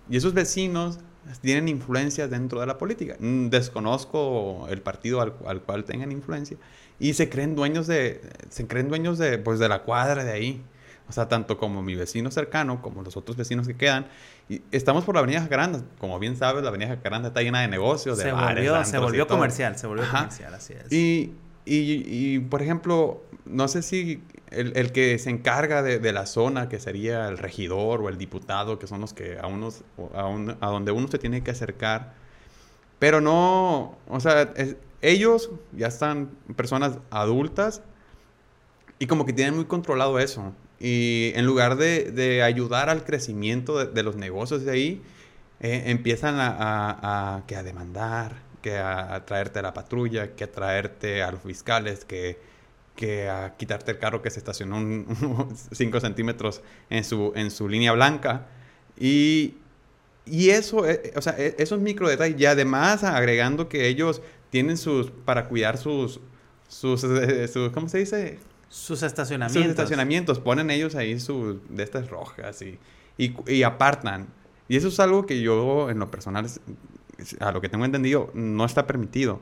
Y 0.09 0.16
esos 0.16 0.35
vecinos 0.35 0.98
tienen 1.40 1.68
influencia 1.68 2.28
dentro 2.28 2.61
de 2.61 2.66
la 2.66 2.78
política. 2.78 3.16
Mm, 3.18 3.48
desconozco 3.48 4.66
el 4.68 4.80
partido 4.83 5.20
al, 5.20 5.33
cual 5.33 5.85
tengan 5.85 6.12
influencia 6.12 6.56
y 6.98 7.14
se 7.14 7.28
creen 7.28 7.54
dueños 7.54 7.87
de 7.87 8.20
se 8.50 8.66
creen 8.66 8.88
dueños 8.88 9.18
de 9.18 9.38
pues 9.38 9.59
de 9.59 9.68
la 9.68 9.83
cuadra 9.83 10.24
de 10.24 10.33
ahí. 10.33 10.62
O 11.09 11.12
sea, 11.12 11.26
tanto 11.28 11.59
como 11.59 11.83
mi 11.83 11.96
vecino 11.96 12.30
cercano 12.30 12.80
como 12.80 13.02
los 13.02 13.16
otros 13.16 13.37
vecinos 13.37 13.66
que 13.66 13.74
quedan. 13.74 14.06
Y 14.48 14.62
estamos 14.70 15.04
por 15.04 15.16
la 15.16 15.20
Avenida 15.20 15.40
Jacaranda. 15.40 15.83
Como 15.98 16.16
bien 16.20 16.37
sabes, 16.37 16.62
la 16.62 16.68
Avenida 16.68 16.88
Jacaranda 16.88 17.28
está 17.28 17.42
llena 17.42 17.62
de 17.62 17.68
negocios, 17.68 18.16
de 18.16 18.24
se 18.24 18.33
Volvió, 18.33 18.85
se 18.85 18.98
volvió 18.98 19.26
comercial, 19.26 19.76
se 19.76 19.88
volvió 19.88 20.09
comercial, 20.09 20.54
así 20.54 20.74
es. 20.74 20.92
Y, 20.92 21.33
y, 21.64 22.04
y, 22.06 22.38
por 22.38 22.62
ejemplo, 22.62 23.24
no 23.44 23.66
sé 23.66 23.83
si 23.83 24.22
el, 24.50 24.92
que 24.92 25.18
se 25.18 25.30
encarga 25.30 25.82
de, 25.82 26.12
la 26.12 26.26
zona, 26.26 26.68
que 26.68 26.78
sería 26.80 27.28
el 27.28 27.38
regidor 27.38 28.00
o 28.00 28.08
el 28.08 28.18
diputado, 28.18 28.78
que 28.78 28.86
son 28.86 29.00
los 29.00 29.12
que 29.14 29.38
a, 29.38 29.46
unos, 29.46 29.82
a, 30.14 30.66
donde 30.66 30.92
uno 30.92 31.08
se 31.08 31.18
tiene 31.18 31.42
que 31.42 31.52
acercar. 31.52 32.14
Pero 32.98 33.20
no, 33.20 33.96
o 34.08 34.20
sea, 34.20 34.52
ellos 35.02 35.50
ya 35.72 35.86
están 35.86 36.30
personas 36.56 36.98
adultas 37.10 37.82
y 38.98 39.06
como 39.06 39.24
que 39.24 39.32
tienen 39.32 39.54
muy 39.54 39.64
controlado 39.64 40.18
eso. 40.18 40.52
Y 40.78 41.32
en 41.34 41.46
lugar 41.46 41.76
de, 41.76 42.42
ayudar 42.42 42.90
al 42.90 43.04
crecimiento 43.04 43.84
de, 43.84 44.02
los 44.02 44.16
negocios 44.16 44.64
de 44.64 44.72
ahí, 44.72 45.02
eh, 45.60 45.84
empiezan 45.86 46.36
a, 46.38 47.44
que 47.46 47.56
a 47.56 47.62
demandar, 47.62 48.42
que 48.62 48.78
a, 48.78 49.24
traerte 49.26 49.60
a 49.60 49.62
la 49.62 49.74
patrulla, 49.74 50.34
que 50.34 50.44
a 50.44 50.52
traerte 50.52 51.22
a 51.22 51.30
los 51.32 51.42
fiscales, 51.42 52.04
que 52.04 52.38
que 52.96 53.29
a 53.29 53.57
quitarte 53.57 53.92
el 53.92 53.98
carro 53.98 54.22
que 54.22 54.31
se 54.31 54.38
estacionó 54.38 55.48
5 55.72 56.00
centímetros 56.00 56.62
en 56.90 57.05
su, 57.05 57.33
en 57.35 57.50
su 57.50 57.68
línea 57.68 57.92
blanca. 57.92 58.46
Y, 58.98 59.55
y 60.26 60.50
eso, 60.50 60.87
eh, 60.87 61.12
o 61.16 61.22
sea, 61.22 61.35
e, 61.38 61.57
esos 61.59 61.81
micro 61.81 62.09
detalles, 62.09 62.40
y 62.40 62.46
además 62.46 63.05
agregando 63.05 63.68
que 63.68 63.88
ellos 63.88 64.22
tienen 64.50 64.76
sus, 64.76 65.11
para 65.11 65.48
cuidar 65.48 65.79
sus, 65.79 66.20
sus, 66.68 67.05
eh, 67.05 67.48
¿cómo 67.72 67.88
se 67.88 67.98
dice? 67.98 68.38
Sus 68.68 69.03
estacionamientos. 69.03 69.62
Sus 69.62 69.70
estacionamientos, 69.70 70.38
ponen 70.38 70.70
ellos 70.70 70.94
ahí 70.94 71.18
sus, 71.18 71.57
de 71.68 71.83
estas 71.83 72.11
rojas 72.11 72.61
y, 72.62 72.79
y, 73.16 73.35
y 73.46 73.62
apartan. 73.62 74.29
Y 74.68 74.76
eso 74.76 74.88
es 74.88 75.00
algo 75.00 75.26
que 75.26 75.40
yo, 75.40 75.90
en 75.90 75.98
lo 75.98 76.11
personal, 76.11 76.46
a 77.40 77.53
lo 77.53 77.61
que 77.61 77.68
tengo 77.68 77.85
entendido, 77.85 78.31
no 78.35 78.64
está 78.64 78.87
permitido. 78.87 79.40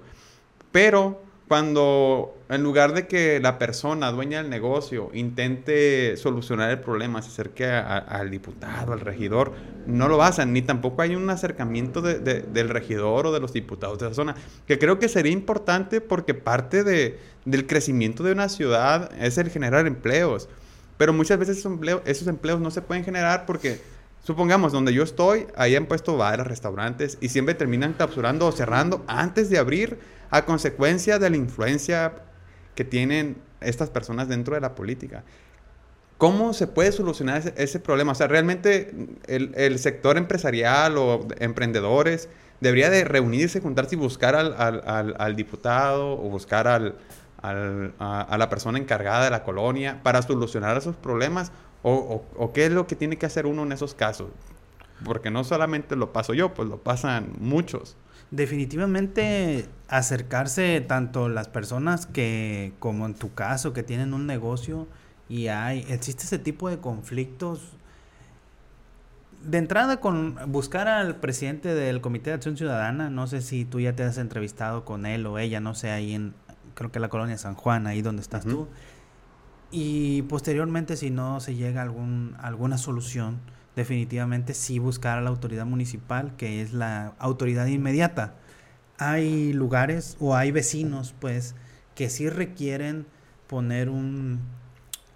Pero 0.73 1.23
cuando 1.49 2.37
en 2.51 2.63
lugar 2.63 2.93
de 2.93 3.07
que 3.07 3.41
la 3.41 3.59
persona 3.59 4.13
dueña 4.13 4.43
del 4.43 4.51
negocio 4.51 5.11
intente 5.15 6.17
solucionar 6.19 6.71
el 6.71 6.81
problema, 6.81 7.23
se 7.23 7.29
acerque 7.29 7.67
al 7.67 8.31
diputado, 8.31 8.93
al 8.93 9.01
regidor, 9.01 9.53
no 9.87 10.09
lo 10.09 10.23
hacen, 10.23 10.53
ni 10.53 10.61
tampoco 10.61 11.03
hay 11.03 11.15
un 11.15 11.29
acercamiento 11.31 12.03
del 12.03 12.69
regidor 12.69 13.27
o 13.27 13.33
de 13.33 13.41
los 13.41 13.55
diputados 13.55 13.99
de 13.99 14.07
esa 14.07 14.15
zona, 14.15 14.37
que 14.67 14.79
creo 14.79 14.99
que 14.99 15.09
sería 15.09 15.33
importante 15.33 16.03
porque 16.03 16.35
parte 16.35 16.85
del 16.85 17.67
crecimiento 17.67 18.23
de 18.23 18.33
una 18.33 18.51
ciudad 18.51 19.11
es 19.19 19.39
el 19.39 19.51
generar 19.51 19.87
empleos, 19.87 20.49
pero 20.99 21.13
muchas 21.15 21.39
veces 21.39 21.59
esos 21.59 21.73
esos 22.05 22.29
empleos 22.29 22.61
no 22.61 22.71
se 22.71 22.83
pueden 22.83 23.05
generar 23.05 23.47
porque 23.47 23.81
Supongamos, 24.29 24.73
donde 24.73 24.93
yo 24.93 25.05
estoy, 25.05 25.47
ahí 25.57 25.75
han 25.75 25.87
puesto 25.87 26.19
bares, 26.19 26.47
restaurantes 26.47 27.17
y 27.19 27.31
siempre 27.31 27.55
terminan 27.55 27.95
capturando 27.95 28.47
o 28.47 28.53
cerrando 28.53 29.03
antes 29.07 29.49
de 29.49 29.57
abrir 29.57 29.99
a 30.31 30.45
consecuencia 30.45 31.19
de 31.19 31.31
la 31.31 31.37
influencia 31.37 32.12
que 32.75 32.85
tienen 32.85 33.38
estas 33.61 33.91
personas 33.91 34.29
dentro 34.29 34.55
de 34.55 34.61
la 34.61 34.75
política. 34.75 35.25
¿Cómo 36.17 36.53
se 36.53 36.67
puede 36.67 36.91
solucionar 36.93 37.55
ese, 37.57 37.81
problema? 37.81 38.12
O 38.12 38.14
sea, 38.14 38.27
realmente 38.27 38.93
el, 39.27 39.79
sector 39.79 40.17
empresarial 40.17 40.99
o 40.99 41.29
emprendedores 41.38 42.29
debería 42.61 42.91
de 42.91 43.05
reunirse, 43.05 43.61
juntarse 43.61 43.95
y 43.95 43.99
buscar 43.99 44.35
al, 44.35 45.37
diputado 45.37 46.12
o 46.14 46.29
buscar 46.29 46.67
al, 46.67 46.97
a, 47.41 48.23
a, 48.23 48.38
la 48.38 48.49
persona 48.49 48.79
encargada 48.79 49.25
de 49.25 49.31
la 49.31 49.45
colonia 49.45 50.01
para 50.03 50.23
solucionar 50.23 50.77
esos 50.77 50.97
problemas 50.97 51.53
o, 51.83 52.51
qué 52.55 52.67
es 52.67 52.73
lo 52.73 52.87
que 52.87 52.97
tiene 52.97 53.17
que 53.17 53.27
hacer 53.27 53.47
uno 53.47 53.62
en 53.62 53.73
esos 53.73 53.95
casos. 53.95 54.31
Porque 55.05 55.31
no 55.31 55.45
solamente 55.45 55.97
lo 55.97 56.12
paso 56.12 56.35
yo, 56.35 56.55
pues 56.55 56.69
lo 56.69 56.79
pasan 56.79 57.33
muchos. 57.38 57.97
Definitivamente 58.31 59.67
acercarse 59.88 60.81
tanto 60.81 61.29
las 61.29 61.49
personas 61.49 62.07
que, 62.07 62.73
como 62.79 63.07
en 63.07 63.14
tu 63.14 63.33
caso, 63.35 63.73
que 63.73 63.83
tienen 63.83 64.12
un 64.12 64.27
negocio 64.27 64.87
y 65.29 65.49
hay, 65.49 65.85
existe 65.88 66.25
ese 66.25 66.38
tipo 66.38 66.69
de 66.69 66.79
conflictos. 66.79 67.73
De 69.43 69.59
entrada 69.59 70.01
con 70.01 70.37
buscar 70.49 70.88
al 70.88 71.17
presidente 71.17 71.75
del 71.75 72.01
Comité 72.01 72.31
de 72.31 72.35
Acción 72.35 72.57
Ciudadana, 72.57 73.09
no 73.09 73.27
sé 73.27 73.41
si 73.41 73.64
tú 73.64 73.81
ya 73.81 73.95
te 73.95 74.03
has 74.03 74.19
entrevistado 74.19 74.85
con 74.85 75.07
él 75.07 75.27
o 75.27 75.38
ella, 75.38 75.61
no 75.61 75.75
sé, 75.75 75.91
ahí 75.91 76.14
en, 76.14 76.35
creo 76.75 76.91
que 76.91 76.99
la 76.99 77.09
colonia 77.09 77.38
San 77.38 77.55
Juan, 77.55 77.87
ahí 77.87 78.03
donde 78.03 78.23
estás 78.23 78.45
tú 78.45 78.69
y 79.71 80.23
posteriormente, 80.23 80.97
si 80.97 81.11
no 81.11 81.41
se 81.41 81.55
llega 81.55 81.81
a 81.81 81.85
algún, 81.85 82.37
alguna 82.41 82.79
solución, 82.79 83.38
definitivamente 83.79 84.55
sí 84.55 84.79
buscar 84.79 85.19
a 85.19 85.21
la 85.21 85.31
autoridad 85.31 85.64
municipal, 85.64 86.35
que 86.37 86.61
es 86.61 86.73
la 86.73 87.14
autoridad 87.19 87.67
inmediata. 87.67 88.35
Hay 88.99 89.53
lugares 89.53 90.17
o 90.19 90.37
hay 90.37 90.51
vecinos, 90.51 91.14
pues, 91.19 91.55
que 91.95 92.11
sí 92.11 92.29
requieren 92.29 93.07
poner 93.47 93.89
un, 93.89 94.41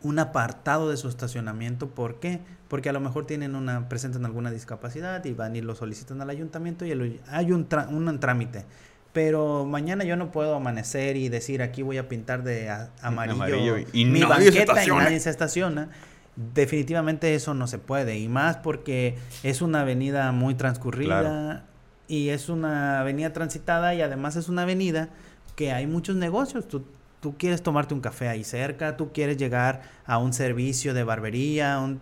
un 0.02 0.18
apartado 0.18 0.88
de 0.88 0.96
su 0.96 1.08
estacionamiento. 1.08 1.90
¿Por 1.90 2.20
qué? 2.20 2.40
Porque 2.68 2.88
a 2.88 2.92
lo 2.92 3.00
mejor 3.00 3.26
tienen 3.26 3.56
una, 3.56 3.88
presentan 3.88 4.24
alguna 4.24 4.50
discapacidad 4.50 5.24
y 5.24 5.34
van 5.34 5.56
y 5.56 5.60
lo 5.60 5.74
solicitan 5.74 6.20
al 6.22 6.30
ayuntamiento 6.30 6.86
y 6.86 7.20
hay 7.26 7.52
un, 7.52 7.66
un 7.90 8.20
trámite 8.20 8.64
pero 9.12 9.66
mañana 9.66 10.04
yo 10.04 10.16
no 10.16 10.32
puedo 10.32 10.54
amanecer 10.54 11.16
y 11.16 11.28
decir 11.28 11.60
aquí 11.60 11.82
voy 11.82 11.98
a 11.98 12.08
pintar 12.08 12.42
de 12.42 12.70
amarillo, 13.02 13.76
y 13.92 14.06
mi 14.06 14.22
banqueta 14.22 14.84
y 14.84 14.88
nadie 14.88 15.20
se 15.20 15.28
estaciona. 15.28 15.90
Definitivamente 16.36 17.34
eso 17.34 17.52
no 17.52 17.66
se 17.66 17.78
puede 17.78 18.18
y 18.18 18.28
más 18.28 18.56
porque 18.56 19.18
es 19.42 19.60
una 19.60 19.82
avenida 19.82 20.32
muy 20.32 20.54
transcurrida 20.54 21.66
y 22.08 22.30
es 22.30 22.48
una 22.48 23.00
avenida 23.00 23.34
transitada 23.34 23.94
y 23.94 24.00
además 24.00 24.36
es 24.36 24.48
una 24.48 24.62
avenida 24.62 25.10
que 25.56 25.72
hay 25.72 25.86
muchos 25.86 26.16
negocios. 26.16 26.66
Tú, 26.68 26.84
tú 27.20 27.36
quieres 27.36 27.62
tomarte 27.62 27.92
un 27.92 28.00
café 28.00 28.28
ahí 28.28 28.44
cerca, 28.44 28.96
tú 28.96 29.12
quieres 29.12 29.36
llegar 29.36 29.82
a 30.06 30.16
un 30.16 30.32
servicio 30.32 30.94
de 30.94 31.04
barbería, 31.04 31.78
un, 31.78 32.00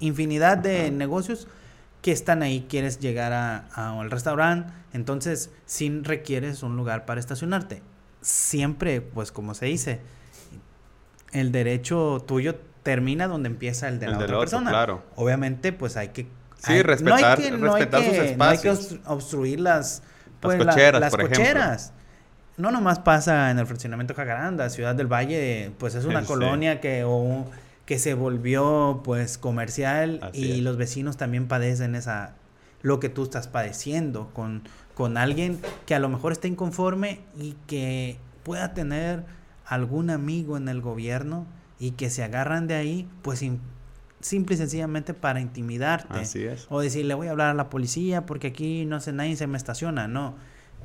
infinidad 0.00 0.58
de 0.58 0.90
negocios 0.90 1.48
que 2.02 2.12
están 2.12 2.42
ahí, 2.42 2.66
quieres 2.68 2.98
llegar 2.98 3.32
a 3.32 4.00
al 4.00 4.10
restaurante, 4.10 4.72
entonces 4.92 5.50
sí 5.64 6.00
requieres 6.02 6.62
un 6.62 6.76
lugar 6.76 7.06
para 7.06 7.20
estacionarte. 7.20 7.82
Siempre, 8.20 9.00
pues 9.00 9.32
como 9.32 9.54
se 9.54 9.66
dice, 9.66 10.00
el 11.32 11.52
derecho 11.52 12.22
tuyo 12.26 12.56
termina 12.82 13.28
donde 13.28 13.48
empieza 13.48 13.88
el 13.88 13.98
de 13.98 14.08
la 14.08 14.18
otra 14.18 14.38
persona. 14.38 14.70
Claro. 14.70 15.02
Obviamente, 15.16 15.72
pues 15.72 15.96
hay 15.96 16.08
que... 16.08 16.26
Sí, 16.58 16.80
respetar, 16.82 17.38
respetar 17.38 18.04
sus 18.04 18.14
espacios. 18.14 18.36
No 18.36 18.44
hay 18.44 19.02
que 19.02 19.10
obstruir 19.10 19.60
las, 19.60 20.02
pues, 20.40 20.58
las 20.58 20.74
cocheras, 20.74 21.00
las 21.00 21.16
cocheras. 21.16 21.92
No 22.56 22.70
nomás 22.70 23.00
pasa 23.00 23.50
en 23.50 23.58
el 23.58 23.66
fraccionamiento 23.66 24.14
Jacaranda, 24.14 24.68
Ciudad 24.70 24.94
del 24.94 25.12
Valle, 25.12 25.72
pues 25.78 25.94
es 25.94 26.04
una 26.04 26.22
colonia 26.22 26.80
que, 26.80 27.02
o, 27.04 27.46
que 27.86 27.98
se 27.98 28.14
volvió 28.14 29.00
pues 29.02 29.38
comercial 29.38 30.30
y 30.32 30.60
los 30.60 30.76
vecinos 30.76 31.16
también 31.16 31.48
padecen 31.48 31.94
esa 31.94 32.34
lo 32.82 33.00
que 33.00 33.08
tú 33.08 33.22
estás 33.22 33.48
padeciendo 33.48 34.30
con, 34.32 34.62
con 34.94 35.16
alguien 35.16 35.60
que 35.86 35.94
a 35.94 36.00
lo 36.00 36.08
mejor 36.08 36.32
está 36.32 36.48
inconforme 36.48 37.20
y 37.38 37.54
que 37.66 38.18
pueda 38.42 38.74
tener 38.74 39.24
algún 39.64 40.10
amigo 40.10 40.56
en 40.56 40.68
el 40.68 40.80
gobierno 40.80 41.46
y 41.82 41.90
que 41.90 42.10
se 42.10 42.22
agarran 42.22 42.68
de 42.68 42.76
ahí, 42.76 43.08
pues 43.22 43.44
simple 44.20 44.54
y 44.54 44.56
sencillamente 44.56 45.14
para 45.14 45.40
intimidarte. 45.40 46.16
Así 46.16 46.44
es. 46.44 46.68
O 46.70 46.80
decirle 46.80 47.14
voy 47.14 47.26
a 47.26 47.32
hablar 47.32 47.48
a 47.48 47.54
la 47.54 47.70
policía 47.70 48.24
porque 48.24 48.46
aquí 48.46 48.84
no 48.84 49.00
sé, 49.00 49.12
nadie 49.12 49.34
se 49.34 49.48
me 49.48 49.58
estaciona. 49.58 50.06
No. 50.06 50.36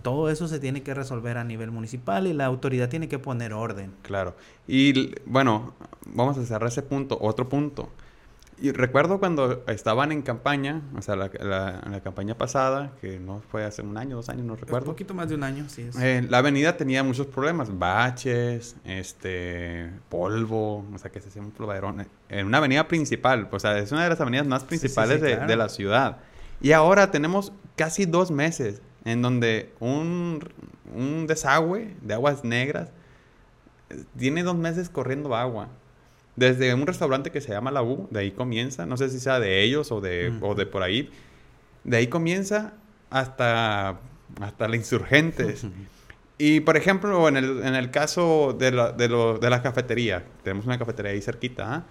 Todo 0.02 0.32
eso 0.32 0.48
se 0.48 0.60
tiene 0.60 0.82
que 0.82 0.96
resolver 0.96 1.38
a 1.38 1.44
nivel 1.44 1.70
municipal 1.70 2.26
y 2.26 2.34
la 2.34 2.46
autoridad 2.46 2.90
tiene 2.90 3.08
que 3.08 3.20
poner 3.20 3.54
orden. 3.54 3.94
Claro. 4.02 4.36
Y 4.68 5.14
bueno, 5.28 5.76
vamos 6.08 6.36
a 6.40 6.46
cerrar 6.46 6.68
ese 6.68 6.82
punto. 6.82 7.20
Otro 7.22 7.48
punto. 7.48 7.92
Y 8.60 8.72
recuerdo 8.72 9.20
cuando 9.20 9.64
estaban 9.68 10.12
en 10.12 10.24
campaña, 10.24 10.82
o 10.96 11.02
sea, 11.04 11.16
la, 11.16 11.30
la, 11.40 12.02
campaña 12.02 12.36
pasada, 12.36 12.92
que 13.00 13.20
no 13.20 13.42
fue 13.52 13.64
hace 13.64 13.84
un 13.84 13.96
año, 13.98 14.16
dos 14.16 14.30
años, 14.30 14.46
no 14.46 14.56
recuerdo. 14.56 14.88
Un 14.88 14.94
poquito 14.94 15.14
más 15.14 15.30
de 15.30 15.36
un 15.36 15.44
año, 15.44 15.66
sí. 15.70 15.88
Eh, 16.02 16.26
la 16.28 16.40
avenida 16.40 16.76
tenía 16.76 17.04
muchos 17.04 17.28
problemas, 17.28 17.78
baches, 17.78 18.76
este, 18.84 19.92
polvo, 20.10 20.86
o 20.92 20.98
sea, 20.98 21.12
que 21.12 21.22
se 21.22 21.30
hacía 21.30 21.42
un 21.44 21.52
ploverón. 21.52 22.08
En 22.30 22.48
una 22.48 22.58
avenida 22.58 22.88
principal, 22.88 23.48
o 23.52 23.60
sea, 23.60 23.78
es 23.78 23.92
una 23.92 24.04
de 24.04 24.10
las 24.10 24.22
avenidas 24.22 24.48
más 24.48 24.64
principales 24.64 25.22
de, 25.22 25.38
de, 25.38 25.56
la 25.56 25.70
ciudad. 25.70 26.18
Y 26.60 26.72
ahora 26.72 27.12
tenemos 27.12 27.52
casi 27.76 28.08
dos 28.08 28.32
meses 28.32 28.82
en 29.06 29.22
donde 29.22 29.72
un, 29.80 30.40
un 30.96 31.28
desagüe 31.28 31.96
de 32.02 32.14
aguas 32.16 32.44
negras 32.44 32.90
eh, 33.90 34.04
tiene 34.18 34.42
dos 34.44 34.56
meses 34.56 34.90
corriendo 34.90 35.36
agua. 35.36 35.70
Desde 36.38 36.72
un 36.76 36.86
restaurante 36.86 37.32
que 37.32 37.42
se 37.42 37.50
llama 37.50 37.72
La 37.72 37.82
U, 37.82 38.08
de 38.12 38.20
ahí 38.20 38.32
comienza, 38.32 38.86
no 38.86 38.96
sé 38.96 39.10
si 39.10 39.20
sea 39.20 39.40
de 39.40 39.64
ellos 39.64 39.92
o 39.92 40.02
de, 40.02 40.32
o 40.42 40.54
de 40.54 40.68
por 40.68 40.84
ahí, 40.84 41.10
de 41.84 41.98
ahí 41.98 42.08
comienza 42.08 42.74
hasta, 43.10 44.00
hasta 44.40 44.68
la 44.68 44.76
Insurgentes. 44.76 45.66
Y 46.38 46.60
por 46.60 46.78
ejemplo, 46.78 47.28
en 47.28 47.38
el, 47.38 47.64
en 47.64 47.74
el 47.74 47.90
caso 47.90 48.56
de 48.58 48.72
la, 48.72 48.92
de, 48.92 49.10
lo, 49.10 49.40
de 49.40 49.50
la 49.50 49.64
cafetería, 49.64 50.26
tenemos 50.44 50.68
una 50.68 50.78
cafetería 50.78 51.12
ahí 51.12 51.22
cerquita, 51.22 51.74
¿ah? 51.74 51.84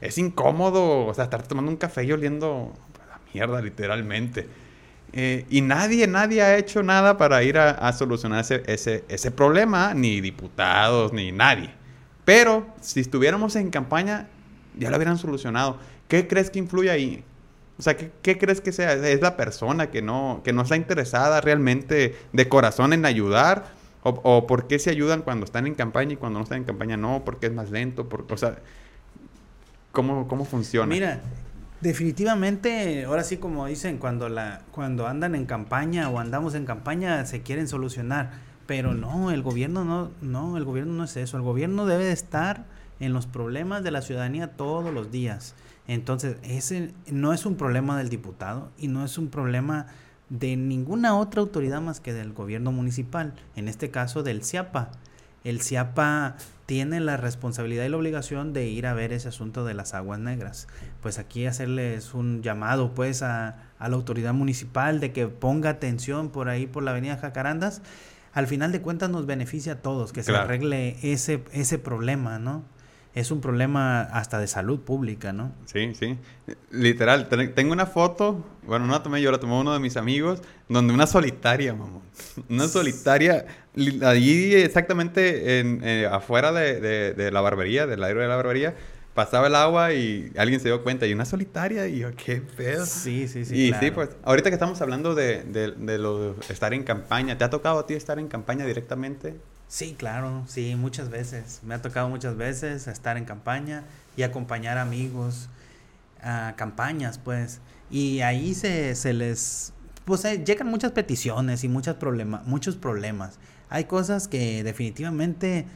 es 0.00 0.16
incómodo, 0.16 1.06
o 1.06 1.12
sea, 1.14 1.24
estar 1.24 1.42
tomando 1.42 1.68
un 1.68 1.76
café 1.76 2.04
y 2.04 2.12
oliendo 2.12 2.72
a 3.12 3.18
mierda, 3.34 3.60
literalmente. 3.60 4.46
Eh, 5.12 5.44
y 5.50 5.60
nadie, 5.60 6.06
nadie 6.06 6.40
ha 6.40 6.56
hecho 6.56 6.84
nada 6.84 7.16
para 7.18 7.42
ir 7.42 7.58
a, 7.58 7.70
a 7.70 7.92
solucionar 7.92 8.42
ese, 8.42 8.62
ese, 8.66 9.04
ese 9.08 9.32
problema, 9.32 9.92
ni 9.92 10.20
diputados, 10.20 11.12
ni 11.12 11.32
nadie. 11.32 11.81
Pero 12.24 12.66
si 12.80 13.00
estuviéramos 13.00 13.56
en 13.56 13.70
campaña, 13.70 14.28
ya 14.78 14.90
lo 14.90 14.96
hubieran 14.96 15.18
solucionado. 15.18 15.78
¿Qué 16.08 16.28
crees 16.28 16.50
que 16.50 16.58
influye 16.58 16.90
ahí? 16.90 17.24
O 17.78 17.82
sea, 17.82 17.96
¿qué, 17.96 18.38
crees 18.38 18.60
que 18.60 18.70
sea? 18.70 18.92
¿Es 18.92 19.20
la 19.20 19.36
persona 19.36 19.90
que 19.90 20.02
no, 20.02 20.40
que 20.44 20.52
no 20.52 20.62
está 20.62 20.76
interesada 20.76 21.40
realmente 21.40 22.16
de 22.32 22.48
corazón 22.48 22.92
en 22.92 23.04
ayudar? 23.06 23.64
¿O, 24.04 24.46
por 24.48 24.66
qué 24.66 24.80
se 24.80 24.90
ayudan 24.90 25.22
cuando 25.22 25.44
están 25.44 25.66
en 25.66 25.74
campaña 25.74 26.14
y 26.14 26.16
cuando 26.16 26.40
no 26.40 26.42
están 26.42 26.58
en 26.58 26.64
campaña 26.64 26.96
no? 26.96 27.22
¿Porque 27.24 27.46
es 27.46 27.52
más 27.52 27.70
lento? 27.70 28.08
O 28.30 28.36
sea, 28.36 28.58
¿cómo, 29.92 30.26
¿cómo 30.26 30.44
funciona? 30.44 30.86
Mira, 30.86 31.20
definitivamente, 31.80 33.04
ahora 33.04 33.22
sí 33.22 33.36
como 33.36 33.66
dicen, 33.66 33.98
cuando, 33.98 34.28
la, 34.28 34.62
cuando 34.72 35.06
andan 35.06 35.36
en 35.36 35.46
campaña 35.46 36.08
o 36.08 36.18
andamos 36.18 36.54
en 36.54 36.66
campaña 36.66 37.24
se 37.26 37.42
quieren 37.42 37.68
solucionar 37.68 38.30
pero 38.66 38.94
no, 38.94 39.30
el 39.30 39.42
gobierno 39.42 39.84
no, 39.84 40.10
no, 40.20 40.56
el 40.56 40.64
gobierno 40.64 40.92
no 40.92 41.04
es 41.04 41.16
eso. 41.16 41.36
El 41.36 41.42
gobierno 41.42 41.86
debe 41.86 42.04
de 42.04 42.12
estar 42.12 42.64
en 43.00 43.12
los 43.12 43.26
problemas 43.26 43.82
de 43.82 43.90
la 43.90 44.02
ciudadanía 44.02 44.52
todos 44.52 44.92
los 44.92 45.10
días. 45.10 45.54
Entonces, 45.88 46.36
ese 46.42 46.92
no 47.10 47.32
es 47.32 47.44
un 47.44 47.56
problema 47.56 47.98
del 47.98 48.08
diputado 48.08 48.70
y 48.78 48.88
no 48.88 49.04
es 49.04 49.18
un 49.18 49.28
problema 49.28 49.86
de 50.28 50.56
ninguna 50.56 51.16
otra 51.16 51.40
autoridad 51.40 51.80
más 51.80 52.00
que 52.00 52.12
del 52.12 52.32
gobierno 52.32 52.72
municipal, 52.72 53.34
en 53.56 53.68
este 53.68 53.90
caso 53.90 54.22
del 54.22 54.44
CIAPA. 54.44 54.90
El 55.44 55.60
CIAPA 55.60 56.36
tiene 56.66 57.00
la 57.00 57.16
responsabilidad 57.16 57.84
y 57.84 57.88
la 57.88 57.96
obligación 57.96 58.52
de 58.52 58.68
ir 58.68 58.86
a 58.86 58.94
ver 58.94 59.12
ese 59.12 59.28
asunto 59.28 59.64
de 59.64 59.74
las 59.74 59.92
aguas 59.92 60.20
negras. 60.20 60.68
Pues 61.02 61.18
aquí 61.18 61.46
hacerles 61.46 62.14
un 62.14 62.42
llamado 62.42 62.94
pues 62.94 63.22
a, 63.22 63.56
a 63.78 63.88
la 63.88 63.96
autoridad 63.96 64.32
municipal 64.32 65.00
de 65.00 65.12
que 65.12 65.26
ponga 65.26 65.70
atención 65.70 66.30
por 66.30 66.48
ahí 66.48 66.68
por 66.68 66.84
la 66.84 66.92
avenida 66.92 67.18
Jacarandas 67.18 67.82
al 68.32 68.46
final 68.46 68.72
de 68.72 68.80
cuentas 68.80 69.10
nos 69.10 69.26
beneficia 69.26 69.74
a 69.74 69.76
todos 69.76 70.12
que 70.12 70.22
se 70.22 70.34
arregle 70.34 70.96
ese, 71.02 71.42
ese 71.52 71.78
problema, 71.78 72.38
¿no? 72.38 72.64
Es 73.14 73.30
un 73.30 73.42
problema 73.42 74.00
hasta 74.00 74.38
de 74.38 74.46
salud 74.46 74.80
pública, 74.80 75.34
¿no? 75.34 75.52
Sí, 75.66 75.94
sí. 75.94 76.16
Literal, 76.70 77.28
tengo 77.28 77.72
una 77.72 77.84
foto, 77.84 78.42
bueno, 78.66 78.86
no 78.86 78.92
la 78.92 79.02
tomé 79.02 79.20
yo, 79.20 79.30
la 79.30 79.38
tomó 79.38 79.60
uno 79.60 79.74
de 79.74 79.80
mis 79.80 79.98
amigos, 79.98 80.40
donde 80.70 80.94
una 80.94 81.06
solitaria, 81.06 81.74
mamón. 81.74 82.00
Una 82.48 82.68
solitaria, 82.68 83.46
allí 84.02 84.54
exactamente 84.54 85.60
en, 85.60 85.80
eh, 85.82 86.06
afuera 86.10 86.52
de, 86.52 86.78
de, 86.78 87.14
de, 87.14 87.30
la 87.30 87.40
barbería, 87.40 87.86
del 87.86 88.04
aire 88.04 88.20
de 88.20 88.28
la 88.28 88.36
barbería, 88.36 88.74
pasaba 89.14 89.46
el 89.46 89.54
agua 89.54 89.92
y 89.92 90.32
alguien 90.36 90.60
se 90.60 90.68
dio 90.68 90.82
cuenta 90.82 91.06
y 91.06 91.12
una 91.12 91.24
solitaria 91.24 91.86
y 91.86 91.98
yo, 91.98 92.14
qué 92.16 92.40
pedo. 92.40 92.86
Sí, 92.86 93.28
sí, 93.28 93.44
sí. 93.44 93.54
Y 93.54 93.74
sí, 93.74 93.90
pues 93.90 94.10
ahorita 94.24 94.50
que 94.50 94.54
estamos 94.54 94.80
hablando 94.80 95.14
de, 95.14 95.44
de, 95.44 95.98
lo 95.98 96.34
de 96.34 96.40
estar 96.48 96.72
en 96.72 96.82
campaña, 96.82 97.36
¿te 97.36 97.44
ha 97.44 97.50
tocado 97.50 97.80
a 97.80 97.86
ti 97.86 97.94
estar 97.94 98.18
en 98.18 98.28
campaña 98.28 98.64
directamente? 98.64 99.36
Sí, 99.68 99.94
claro, 99.98 100.44
sí, 100.46 100.74
muchas 100.76 101.10
veces. 101.10 101.60
Me 101.62 101.74
ha 101.74 101.82
tocado 101.82 102.08
muchas 102.08 102.36
veces 102.36 102.86
estar 102.86 103.16
en 103.16 103.24
campaña 103.24 103.84
y 104.16 104.22
acompañar 104.22 104.78
amigos 104.78 105.48
a 106.22 106.54
campañas, 106.56 107.18
pues. 107.18 107.60
Y 107.90 108.20
ahí 108.20 108.54
se, 108.54 108.94
se 108.94 109.12
les, 109.12 109.72
pues 110.04 110.24
eh, 110.24 110.42
llegan 110.44 110.68
muchas 110.68 110.92
peticiones 110.92 111.64
y 111.64 111.68
muchas 111.68 111.96
problema, 111.96 112.42
muchos 112.46 112.76
problemas. 112.76 113.38
Hay 113.68 113.84
cosas 113.84 114.28
que 114.28 114.62
definitivamente 114.62 115.66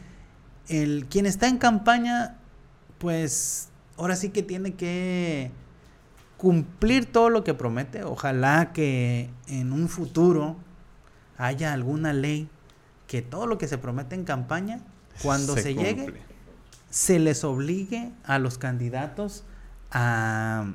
el 0.68 1.06
quien 1.08 1.26
está 1.26 1.48
en 1.48 1.58
campaña 1.58 2.36
pues 2.98 3.68
ahora 3.96 4.16
sí 4.16 4.30
que 4.30 4.42
tiene 4.42 4.74
que 4.74 5.50
cumplir 6.36 7.06
todo 7.06 7.30
lo 7.30 7.44
que 7.44 7.54
promete. 7.54 8.04
Ojalá 8.04 8.72
que 8.72 9.30
en 9.48 9.72
un 9.72 9.88
futuro 9.88 10.56
haya 11.38 11.72
alguna 11.72 12.12
ley 12.12 12.48
que 13.06 13.22
todo 13.22 13.46
lo 13.46 13.58
que 13.58 13.68
se 13.68 13.78
promete 13.78 14.14
en 14.14 14.24
campaña, 14.24 14.80
cuando 15.22 15.56
se, 15.56 15.74
llegue, 15.74 16.12
se 16.90 17.18
les 17.18 17.44
obligue 17.44 18.10
a 18.24 18.38
los 18.38 18.58
candidatos 18.58 19.44
a, 19.92 20.72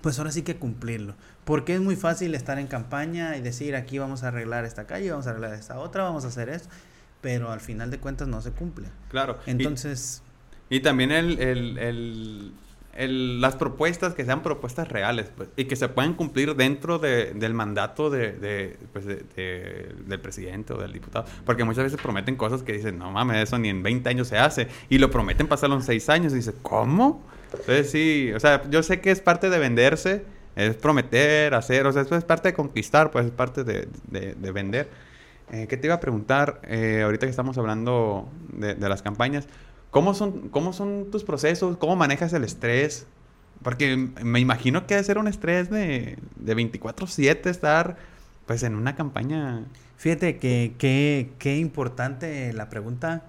pues 0.00 0.18
ahora 0.18 0.30
sí 0.30 0.42
que 0.42 0.56
cumplirlo. 0.56 1.14
Porque 1.44 1.74
es 1.74 1.80
muy 1.80 1.96
fácil 1.96 2.34
estar 2.34 2.58
en 2.58 2.66
campaña 2.66 3.36
y 3.36 3.40
decir 3.40 3.74
aquí 3.74 3.98
vamos 3.98 4.22
a 4.22 4.28
arreglar 4.28 4.64
esta 4.64 4.86
calle, 4.86 5.10
vamos 5.10 5.26
a 5.26 5.30
arreglar 5.30 5.54
esta 5.54 5.78
otra, 5.78 6.04
vamos 6.04 6.24
a 6.24 6.28
hacer 6.28 6.48
esto, 6.48 6.68
pero 7.20 7.50
al 7.50 7.60
final 7.60 7.90
de 7.90 7.98
cuentas 7.98 8.28
no 8.28 8.40
se 8.40 8.52
cumple. 8.52 8.88
Claro. 9.08 9.38
Entonces... 9.46 10.22
Y 10.24 10.27
también 10.80 11.10
el, 11.12 11.38
el, 11.40 12.52
el, 12.94 13.40
las 13.40 13.56
propuestas 13.56 14.14
que 14.14 14.24
sean 14.24 14.42
propuestas 14.42 14.88
reales 14.88 15.30
pues, 15.36 15.48
y 15.56 15.64
que 15.64 15.76
se 15.76 15.88
puedan 15.88 16.14
cumplir 16.14 16.54
dentro 16.56 16.98
de, 16.98 17.32
del 17.32 17.54
mandato 17.54 18.10
de, 18.10 18.32
de, 18.32 18.76
pues 18.92 19.06
de, 19.06 19.94
del 20.06 20.20
presidente 20.20 20.72
o 20.72 20.78
del 20.78 20.92
diputado. 20.92 21.24
Porque 21.46 21.64
muchas 21.64 21.84
veces 21.84 22.00
prometen 22.00 22.36
cosas 22.36 22.62
que 22.62 22.72
dicen, 22.72 22.98
no 22.98 23.10
mames, 23.10 23.44
eso 23.44 23.58
ni 23.58 23.68
en 23.68 23.82
20 23.82 24.08
años 24.08 24.28
se 24.28 24.38
hace. 24.38 24.68
Y 24.88 24.98
lo 24.98 25.10
prometen 25.10 25.46
pasarlo 25.46 25.76
en 25.76 25.82
6 25.82 26.08
años 26.08 26.32
y 26.32 26.36
dice, 26.36 26.52
¿cómo? 26.62 27.22
Entonces 27.52 27.90
sí, 27.90 28.30
o 28.34 28.40
sea, 28.40 28.68
yo 28.70 28.82
sé 28.82 29.00
que 29.00 29.10
es 29.10 29.20
parte 29.20 29.48
de 29.48 29.58
venderse, 29.58 30.24
es 30.54 30.74
prometer, 30.76 31.54
hacer, 31.54 31.86
o 31.86 31.92
sea, 31.92 32.02
eso 32.02 32.16
es 32.16 32.24
parte 32.24 32.48
de 32.48 32.54
conquistar, 32.54 33.10
pues 33.10 33.26
es 33.26 33.32
parte 33.32 33.64
de, 33.64 33.88
de 34.10 34.52
vender. 34.52 34.88
Eh, 35.50 35.66
¿Qué 35.66 35.76
te 35.78 35.86
iba 35.86 35.94
a 35.94 36.00
preguntar 36.00 36.60
eh, 36.64 37.02
ahorita 37.04 37.26
que 37.26 37.30
estamos 37.30 37.56
hablando 37.56 38.28
de 38.52 38.88
las 38.88 39.02
campañas? 39.02 39.46
¿Cómo 39.90 40.14
son, 40.14 40.48
¿Cómo 40.48 40.72
son 40.72 41.10
tus 41.10 41.24
procesos? 41.24 41.76
¿Cómo 41.76 41.96
manejas 41.96 42.32
el 42.32 42.44
estrés? 42.44 43.06
Porque 43.62 43.96
me 43.96 44.40
imagino 44.40 44.86
que 44.86 44.94
debe 44.94 45.04
ser 45.04 45.18
un 45.18 45.28
estrés 45.28 45.70
de, 45.70 46.18
de 46.36 46.56
24-7 46.56 47.46
estar 47.46 47.96
pues 48.46 48.62
en 48.62 48.74
una 48.74 48.94
campaña. 48.94 49.64
Fíjate 49.96 50.38
que 50.38 50.74
qué 51.38 51.58
importante 51.58 52.52
la 52.52 52.68
pregunta. 52.68 53.24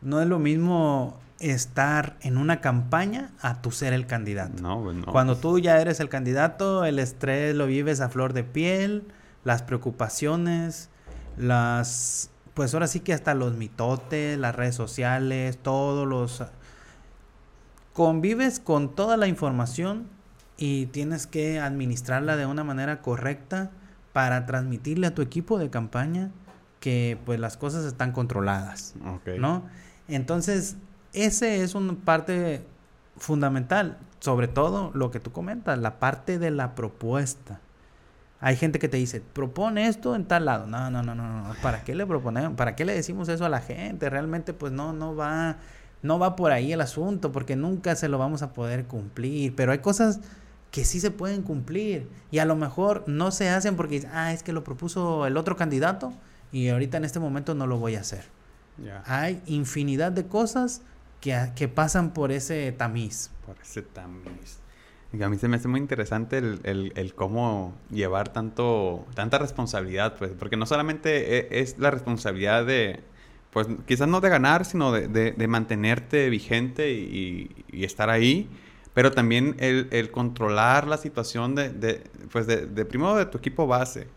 No 0.00 0.20
es 0.20 0.28
lo 0.28 0.38
mismo 0.38 1.18
estar 1.40 2.16
en 2.22 2.38
una 2.38 2.60
campaña 2.60 3.32
a 3.40 3.60
tu 3.60 3.70
ser 3.70 3.92
el 3.92 4.06
candidato. 4.06 4.62
No, 4.62 4.82
pues 4.82 4.96
no. 4.96 5.06
Cuando 5.06 5.36
tú 5.36 5.58
ya 5.58 5.80
eres 5.80 6.00
el 6.00 6.08
candidato, 6.08 6.84
el 6.84 6.98
estrés 6.98 7.54
lo 7.54 7.66
vives 7.66 8.00
a 8.00 8.08
flor 8.08 8.32
de 8.32 8.44
piel, 8.44 9.04
las 9.44 9.62
preocupaciones, 9.62 10.90
las 11.36 12.30
pues 12.54 12.72
ahora 12.72 12.86
sí 12.86 13.00
que 13.00 13.12
hasta 13.12 13.34
los 13.34 13.56
mitotes, 13.56 14.38
las 14.38 14.54
redes 14.54 14.74
sociales, 14.74 15.58
todos 15.62 16.06
los 16.06 16.44
convives 17.92 18.60
con 18.60 18.94
toda 18.94 19.16
la 19.16 19.26
información 19.26 20.08
y 20.56 20.86
tienes 20.86 21.26
que 21.26 21.58
administrarla 21.58 22.36
de 22.36 22.46
una 22.46 22.64
manera 22.64 23.02
correcta 23.02 23.70
para 24.12 24.46
transmitirle 24.46 25.08
a 25.08 25.14
tu 25.14 25.22
equipo 25.22 25.58
de 25.58 25.70
campaña 25.70 26.30
que 26.80 27.18
pues 27.24 27.40
las 27.40 27.56
cosas 27.56 27.84
están 27.84 28.12
controladas. 28.12 28.94
¿no? 29.38 29.64
Entonces, 30.06 30.76
ese 31.12 31.62
es 31.62 31.74
una 31.74 31.94
parte 31.94 32.64
fundamental, 33.16 33.98
sobre 34.20 34.48
todo 34.48 34.90
lo 34.94 35.10
que 35.10 35.18
tú 35.18 35.32
comentas, 35.32 35.78
la 35.78 35.98
parte 35.98 36.38
de 36.38 36.50
la 36.50 36.74
propuesta. 36.74 37.60
Hay 38.44 38.56
gente 38.56 38.78
que 38.78 38.90
te 38.90 38.98
dice, 38.98 39.22
propone 39.22 39.88
esto 39.88 40.14
en 40.14 40.26
tal 40.26 40.44
lado. 40.44 40.66
No, 40.66 40.90
no, 40.90 41.02
no, 41.02 41.14
no, 41.14 41.44
no. 41.44 41.54
¿Para 41.62 41.82
qué 41.82 41.94
le 41.94 42.04
proponemos? 42.04 42.58
¿Para 42.58 42.76
qué 42.76 42.84
le 42.84 42.92
decimos 42.92 43.30
eso 43.30 43.46
a 43.46 43.48
la 43.48 43.62
gente? 43.62 44.10
Realmente, 44.10 44.52
pues 44.52 44.70
no, 44.70 44.92
no 44.92 45.16
va, 45.16 45.56
no 46.02 46.18
va 46.18 46.36
por 46.36 46.52
ahí 46.52 46.70
el 46.70 46.82
asunto, 46.82 47.32
porque 47.32 47.56
nunca 47.56 47.96
se 47.96 48.06
lo 48.06 48.18
vamos 48.18 48.42
a 48.42 48.52
poder 48.52 48.84
cumplir. 48.84 49.56
Pero 49.56 49.72
hay 49.72 49.78
cosas 49.78 50.20
que 50.70 50.84
sí 50.84 51.00
se 51.00 51.10
pueden 51.10 51.40
cumplir 51.40 52.06
y 52.30 52.40
a 52.40 52.44
lo 52.44 52.54
mejor 52.54 53.04
no 53.06 53.30
se 53.30 53.48
hacen 53.48 53.76
porque 53.76 54.06
ah, 54.12 54.34
es 54.34 54.42
que 54.42 54.52
lo 54.52 54.62
propuso 54.62 55.24
el 55.24 55.38
otro 55.38 55.56
candidato 55.56 56.12
y 56.52 56.68
ahorita 56.68 56.98
en 56.98 57.06
este 57.06 57.20
momento 57.20 57.54
no 57.54 57.66
lo 57.66 57.78
voy 57.78 57.94
a 57.94 58.00
hacer. 58.00 58.24
Hay 59.06 59.40
infinidad 59.46 60.12
de 60.12 60.26
cosas 60.26 60.82
que, 61.22 61.50
que 61.56 61.66
pasan 61.66 62.10
por 62.10 62.30
ese 62.30 62.72
tamiz. 62.72 63.30
Por 63.46 63.56
ese 63.62 63.80
tamiz. 63.80 64.58
A 65.22 65.28
mí 65.28 65.38
se 65.38 65.48
me 65.48 65.56
hace 65.56 65.68
muy 65.68 65.80
interesante 65.80 66.38
el, 66.38 66.60
el- 66.64 66.92
el 66.96 67.14
cómo 67.14 67.74
llevar 67.90 68.32
tanto, 68.32 69.06
tanta 69.14 69.38
responsabilidad, 69.38 70.16
pues, 70.16 70.32
porque 70.38 70.56
no 70.56 70.66
solamente 70.66 71.38
e- 71.38 71.60
es, 71.60 71.78
la 71.78 71.90
responsabilidad 71.90 72.64
de, 72.66 73.00
pues, 73.50 73.68
quizás 73.86 74.08
no 74.08 74.20
de 74.20 74.28
ganar, 74.30 74.64
sino 74.64 74.92
de, 74.92 75.06
de- 75.08 75.32
de 75.32 75.48
mantenerte 75.48 76.28
vigente 76.30 76.92
y, 76.92 77.64
y 77.70 77.84
estar 77.84 78.10
ahí, 78.10 78.48
pero 78.94 79.12
también 79.12 79.56
el, 79.58 79.88
el 79.92 80.10
controlar 80.10 80.86
la 80.88 80.96
situación 80.98 81.54
de, 81.54 81.70
de, 81.70 82.02
pues, 82.32 82.46
de 82.46 82.84
primero 82.86 83.14
de 83.16 83.26
tu 83.26 83.38
equipo 83.38 83.66
base, 83.66 84.08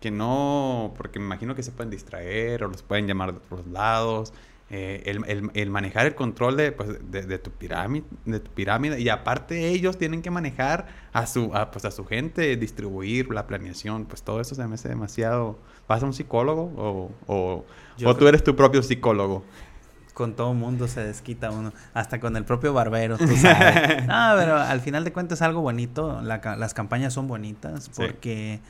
que 0.00 0.10
no, 0.10 0.94
porque 0.96 1.18
me 1.18 1.24
imagino 1.26 1.54
que 1.54 1.62
se 1.62 1.72
pueden 1.72 1.90
distraer 1.90 2.64
o 2.64 2.68
los 2.68 2.82
pueden 2.82 3.06
llamar 3.06 3.32
de 3.32 3.38
otros 3.38 3.66
lados. 3.66 4.32
Eh, 4.68 5.02
el, 5.06 5.24
el- 5.28 5.50
el 5.54 5.70
manejar 5.70 6.06
el 6.06 6.14
control 6.16 6.56
de, 6.56 6.72
pues, 6.72 6.88
de, 7.10 7.22
de 7.22 7.38
tu 7.38 7.50
pirámide, 7.52 8.04
de 8.24 8.40
tu 8.40 8.50
pirámide 8.50 9.00
y 9.00 9.08
aparte 9.08 9.68
ellos 9.68 9.96
tienen 9.96 10.22
que 10.22 10.30
manejar 10.30 10.86
a 11.12 11.26
su, 11.26 11.54
a, 11.54 11.70
pues, 11.70 11.84
a 11.84 11.90
su 11.92 12.04
gente, 12.04 12.56
distribuir 12.56 13.30
la 13.32 13.46
planeación, 13.46 14.06
pues 14.06 14.22
todo 14.22 14.40
eso 14.40 14.54
se 14.56 14.66
me 14.66 14.74
hace 14.74 14.88
demasiado. 14.88 15.58
¿Vas 15.88 16.02
a 16.02 16.06
un 16.06 16.12
psicólogo 16.12 16.72
o, 16.76 17.10
o, 17.28 17.64
Yo 17.96 18.08
o 18.08 18.16
tú 18.16 18.26
eres 18.26 18.42
tu 18.42 18.56
propio 18.56 18.82
psicólogo? 18.82 19.44
Con 20.14 20.34
todo 20.34 20.52
mundo 20.54 20.88
se 20.88 21.04
desquita 21.04 21.50
uno, 21.50 21.72
hasta 21.94 22.18
con 22.20 22.36
el 22.36 22.44
propio 22.44 22.72
barbero, 22.72 23.18
tú 23.18 23.28
sabes. 23.36 24.04
No, 24.06 24.32
pero 24.36 24.56
al 24.56 24.80
final 24.80 25.04
de 25.04 25.12
cuentas 25.12 25.38
es 25.38 25.42
algo 25.42 25.60
bonito, 25.60 26.20
la 26.22 26.40
las 26.56 26.74
campañas 26.74 27.12
son 27.12 27.28
bonitas 27.28 27.84
Sí. 27.84 27.90
porque 27.94 28.60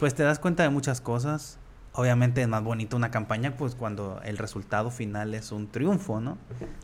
pues 0.00 0.14
te 0.14 0.22
das 0.24 0.38
cuenta 0.40 0.64
de 0.64 0.68
muchas 0.68 1.00
cosas. 1.00 1.58
Obviamente 1.96 2.42
es 2.42 2.48
más 2.48 2.62
bonito 2.62 2.96
una 2.96 3.10
campaña 3.10 3.56
pues 3.56 3.74
cuando 3.74 4.20
el 4.22 4.36
resultado 4.38 4.90
final 4.90 5.34
es 5.34 5.50
un 5.50 5.68
triunfo, 5.68 6.20
¿no? 6.20 6.36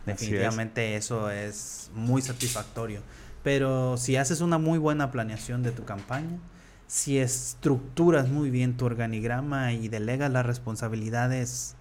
Definitivamente 0.07 0.97
eso 0.97 1.31
es 1.31 1.91
muy 1.95 2.23
satisfactorio. 2.23 3.01
Pero 3.43 3.97
si 3.99 4.17
haces 4.17 4.41
una 4.41 4.57
muy 4.59 4.79
buena 4.79 5.11
planeación 5.11 5.63
de 5.63 5.71
tu 5.71 5.85
campaña, 5.85 6.39
si 6.87 7.19
estructuras 7.19 8.29
muy 8.29 8.51
bien 8.51 8.77
tu 8.77 8.87
organigrama 8.87 9.73
y 9.73 9.89
delegas 9.89 10.33
las 10.33 10.47
responsabilidades 10.47 11.77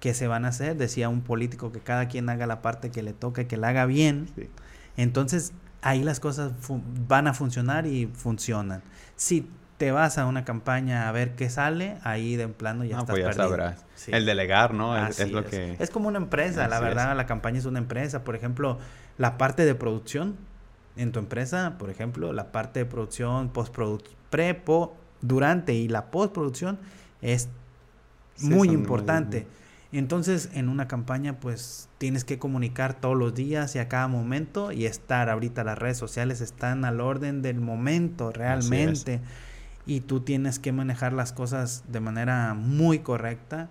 que 0.00 0.14
se 0.14 0.28
van 0.28 0.44
a 0.44 0.48
hacer, 0.48 0.76
decía 0.76 1.08
un 1.08 1.22
político 1.22 1.72
que 1.72 1.80
cada 1.80 2.06
quien 2.08 2.28
haga 2.28 2.46
la 2.46 2.62
parte 2.62 2.90
que 2.90 3.02
le 3.02 3.12
toca 3.12 3.42
y 3.42 3.44
que 3.46 3.56
la 3.56 3.68
haga 3.68 3.86
bien, 3.86 4.28
Sí. 4.36 4.48
entonces 4.96 5.52
ahí 5.82 6.02
las 6.02 6.20
cosas 6.20 6.52
van 7.08 7.26
a 7.26 7.34
funcionar 7.34 7.86
y 7.86 8.06
funcionan. 8.06 8.82
Si 9.14 9.48
te 9.76 9.90
vas 9.92 10.16
a 10.18 10.26
una 10.26 10.44
campaña 10.44 11.08
a 11.08 11.12
ver 11.12 11.34
qué 11.34 11.50
sale, 11.50 11.98
ahí 12.02 12.36
de 12.36 12.48
plano 12.48 12.84
ya 12.84 12.96
No, 12.96 13.02
estás 13.02 13.14
pues 13.14 13.22
ya 13.24 13.28
perdido. 13.30 13.48
sabrás. 13.48 13.84
Sí. 13.94 14.10
El 14.14 14.24
delegar, 14.26 14.72
¿no? 14.74 14.96
Es, 14.96 15.02
Así 15.10 15.22
es 15.22 15.32
lo 15.32 15.40
es. 15.40 15.46
que... 15.46 15.76
Es 15.78 15.90
como 15.90 16.08
una 16.08 16.18
empresa, 16.18 16.66
la 16.68 16.76
Así 16.76 16.84
verdad, 16.84 17.10
es. 17.10 17.16
la 17.16 17.26
campaña 17.26 17.58
es 17.58 17.66
una 17.66 17.78
empresa. 17.78 18.24
Por 18.24 18.36
ejemplo, 18.36 18.78
la 19.18 19.36
parte 19.38 19.64
de 19.64 19.74
producción 19.74 20.36
en 20.96 21.12
tu 21.12 21.18
empresa, 21.18 21.76
por 21.78 21.90
ejemplo, 21.90 22.32
la 22.32 22.52
parte 22.52 22.80
de 22.80 22.86
producción, 22.86 23.50
postproducción, 23.50 24.16
pre, 24.30 24.54
po, 24.54 24.96
durante 25.20 25.74
y 25.74 25.88
la 25.88 26.06
postproducción 26.10 26.78
es 27.20 27.48
Sí, 28.36 28.48
muy 28.48 28.68
importante. 28.68 29.46
Entonces, 29.92 30.50
en 30.52 30.68
una 30.68 30.88
campaña, 30.88 31.38
pues 31.40 31.88
tienes 31.96 32.24
que 32.24 32.38
comunicar 32.38 32.94
todos 33.00 33.16
los 33.16 33.34
días 33.34 33.74
y 33.76 33.78
a 33.78 33.88
cada 33.88 34.08
momento 34.08 34.72
y 34.72 34.84
estar. 34.84 35.30
Ahorita 35.30 35.64
las 35.64 35.78
redes 35.78 35.96
sociales 35.96 36.40
están 36.42 36.84
al 36.84 37.00
orden 37.00 37.40
del 37.40 37.60
momento, 37.60 38.30
realmente. 38.32 39.20
Y 39.86 40.00
tú 40.00 40.20
tienes 40.20 40.58
que 40.58 40.72
manejar 40.72 41.12
las 41.12 41.32
cosas 41.32 41.84
de 41.88 42.00
manera 42.00 42.54
muy 42.54 42.98
correcta 43.00 43.68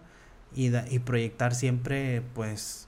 y, 0.56 0.70
da- 0.70 0.86
y 0.90 1.00
proyectar 1.00 1.54
siempre, 1.54 2.22
pues, 2.34 2.88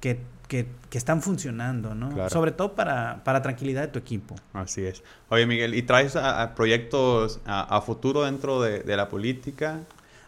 que, 0.00 0.20
que, 0.48 0.66
que 0.88 0.96
están 0.98 1.20
funcionando, 1.20 1.94
¿no? 1.94 2.08
Claro. 2.10 2.30
Sobre 2.30 2.50
todo 2.52 2.74
para, 2.74 3.22
para 3.24 3.42
tranquilidad 3.42 3.82
de 3.82 3.88
tu 3.88 3.98
equipo. 3.98 4.34
Así 4.54 4.84
es. 4.84 5.02
Oye, 5.28 5.46
Miguel, 5.46 5.74
¿y 5.74 5.82
traes 5.82 6.16
a, 6.16 6.42
a 6.42 6.54
proyectos 6.54 7.40
a, 7.44 7.76
a 7.76 7.80
futuro 7.82 8.22
dentro 8.24 8.62
de, 8.62 8.80
de 8.80 8.96
la 8.96 9.08
política? 9.10 9.80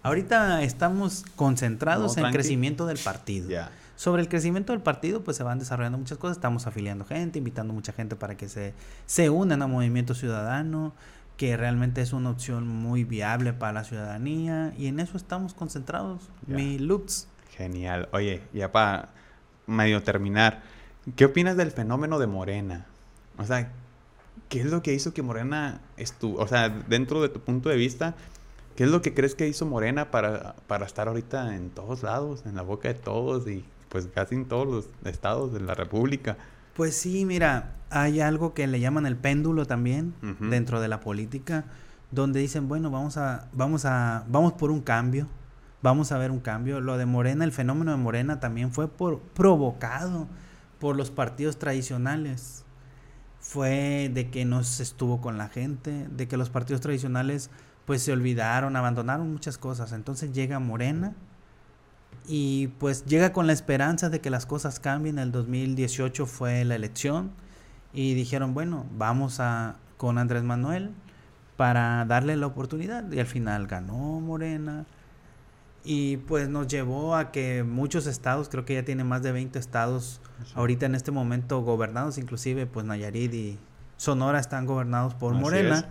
Ahorita 0.02 0.62
estamos 0.62 1.24
concentrados 1.36 2.18
No, 2.18 2.26
en 2.26 2.32
crecimiento 2.32 2.84
del 2.84 2.98
partido. 2.98 3.48
Sobre 3.96 4.20
el 4.20 4.28
crecimiento 4.28 4.72
del 4.72 4.82
partido, 4.82 5.22
pues 5.24 5.36
se 5.38 5.44
van 5.44 5.58
desarrollando 5.58 5.96
muchas 5.96 6.18
cosas. 6.18 6.36
Estamos 6.36 6.66
afiliando 6.66 7.06
gente, 7.06 7.38
invitando 7.38 7.72
mucha 7.72 7.92
gente 7.92 8.16
para 8.16 8.36
que 8.36 8.48
se, 8.50 8.74
se 9.06 9.30
unan 9.30 9.62
a 9.62 9.66
Movimiento 9.66 10.14
Ciudadano, 10.14 10.92
que 11.36 11.56
realmente 11.56 12.00
es 12.00 12.12
una 12.12 12.30
opción 12.30 12.66
muy 12.68 13.04
viable 13.04 13.52
para 13.52 13.72
la 13.72 13.84
ciudadanía. 13.84 14.72
Y 14.78 14.86
en 14.86 15.00
eso 15.00 15.16
estamos 15.16 15.54
concentrados. 15.54 16.30
Mi 16.46 16.78
Lux. 16.78 17.28
Genial. 17.56 18.08
Oye, 18.12 18.42
ya 18.52 18.72
para 18.72 19.10
medio 19.66 20.02
terminar, 20.02 20.62
¿qué 21.16 21.24
opinas 21.24 21.56
del 21.56 21.70
fenómeno 21.70 22.18
de 22.18 22.26
Morena? 22.26 22.86
O 23.38 23.44
sea, 23.44 23.72
¿qué 24.48 24.60
es 24.60 24.66
lo 24.66 24.82
que 24.82 24.92
hizo 24.92 25.14
que 25.14 25.22
Morena 25.22 25.80
estuvo, 25.96 26.38
o 26.38 26.46
sea, 26.46 26.68
dentro 26.68 27.22
de 27.22 27.28
tu 27.28 27.40
punto 27.40 27.68
de 27.68 27.76
vista, 27.76 28.14
qué 28.76 28.84
es 28.84 28.90
lo 28.90 29.02
que 29.02 29.14
crees 29.14 29.34
que 29.34 29.48
hizo 29.48 29.66
Morena 29.66 30.10
para, 30.10 30.56
para 30.66 30.86
estar 30.86 31.08
ahorita 31.08 31.56
en 31.56 31.70
todos 31.70 32.02
lados, 32.02 32.44
en 32.46 32.56
la 32.56 32.62
boca 32.62 32.88
de 32.88 32.94
todos 32.94 33.48
y 33.48 33.64
pues 33.88 34.08
casi 34.12 34.34
en 34.34 34.46
todos 34.46 34.66
los 34.66 34.88
estados 35.04 35.52
de 35.52 35.60
la 35.60 35.74
República? 35.74 36.36
Pues 36.74 36.96
sí, 36.96 37.24
mira, 37.24 37.76
hay 37.90 38.20
algo 38.20 38.52
que 38.52 38.66
le 38.66 38.80
llaman 38.80 39.06
el 39.06 39.16
péndulo 39.16 39.66
también 39.66 40.14
dentro 40.40 40.80
de 40.80 40.88
la 40.88 40.98
política, 40.98 41.66
donde 42.10 42.40
dicen, 42.40 42.68
bueno, 42.68 42.90
vamos 42.90 43.16
a, 43.16 43.48
vamos 43.52 43.84
a, 43.84 44.24
vamos 44.28 44.54
por 44.54 44.72
un 44.72 44.80
cambio, 44.80 45.28
vamos 45.82 46.10
a 46.10 46.18
ver 46.18 46.32
un 46.32 46.40
cambio. 46.40 46.80
Lo 46.80 46.98
de 46.98 47.06
Morena, 47.06 47.44
el 47.44 47.52
fenómeno 47.52 47.92
de 47.92 47.98
Morena 47.98 48.40
también 48.40 48.72
fue 48.72 48.88
por, 48.88 49.20
provocado 49.20 50.26
por 50.80 50.96
los 50.96 51.12
partidos 51.12 51.58
tradicionales. 51.58 52.64
Fue 53.38 54.10
de 54.12 54.30
que 54.30 54.44
no 54.44 54.64
se 54.64 54.82
estuvo 54.82 55.20
con 55.20 55.38
la 55.38 55.48
gente, 55.48 56.08
de 56.08 56.26
que 56.26 56.36
los 56.36 56.50
partidos 56.50 56.80
tradicionales 56.80 57.50
pues 57.84 58.02
se 58.02 58.12
olvidaron, 58.12 58.74
abandonaron 58.74 59.30
muchas 59.30 59.58
cosas. 59.58 59.92
Entonces 59.92 60.32
llega 60.32 60.58
Morena 60.58 61.14
y 62.26 62.68
pues 62.78 63.04
llega 63.04 63.32
con 63.32 63.46
la 63.46 63.52
esperanza 63.52 64.08
de 64.08 64.20
que 64.20 64.30
las 64.30 64.46
cosas 64.46 64.80
cambien. 64.80 65.18
El 65.18 65.32
2018 65.32 66.26
fue 66.26 66.64
la 66.64 66.74
elección 66.74 67.32
y 67.92 68.14
dijeron, 68.14 68.54
bueno, 68.54 68.86
vamos 68.96 69.40
a 69.40 69.76
con 69.96 70.18
Andrés 70.18 70.42
Manuel 70.42 70.90
para 71.56 72.04
darle 72.04 72.36
la 72.36 72.46
oportunidad 72.46 73.10
y 73.12 73.20
al 73.20 73.26
final 73.26 73.66
ganó 73.66 74.20
Morena 74.20 74.86
y 75.84 76.16
pues 76.16 76.48
nos 76.48 76.66
llevó 76.66 77.14
a 77.14 77.30
que 77.30 77.62
muchos 77.62 78.06
estados, 78.06 78.48
creo 78.48 78.64
que 78.64 78.74
ya 78.74 78.84
tiene 78.84 79.04
más 79.04 79.22
de 79.22 79.32
20 79.32 79.58
estados 79.58 80.20
ahorita 80.54 80.86
en 80.86 80.94
este 80.94 81.10
momento 81.10 81.60
gobernados, 81.62 82.18
inclusive 82.18 82.66
pues 82.66 82.86
Nayarit 82.86 83.34
y 83.34 83.58
Sonora 83.96 84.40
están 84.40 84.66
gobernados 84.66 85.14
por 85.14 85.34
Así 85.34 85.42
Morena. 85.42 85.78
es. 85.78 85.84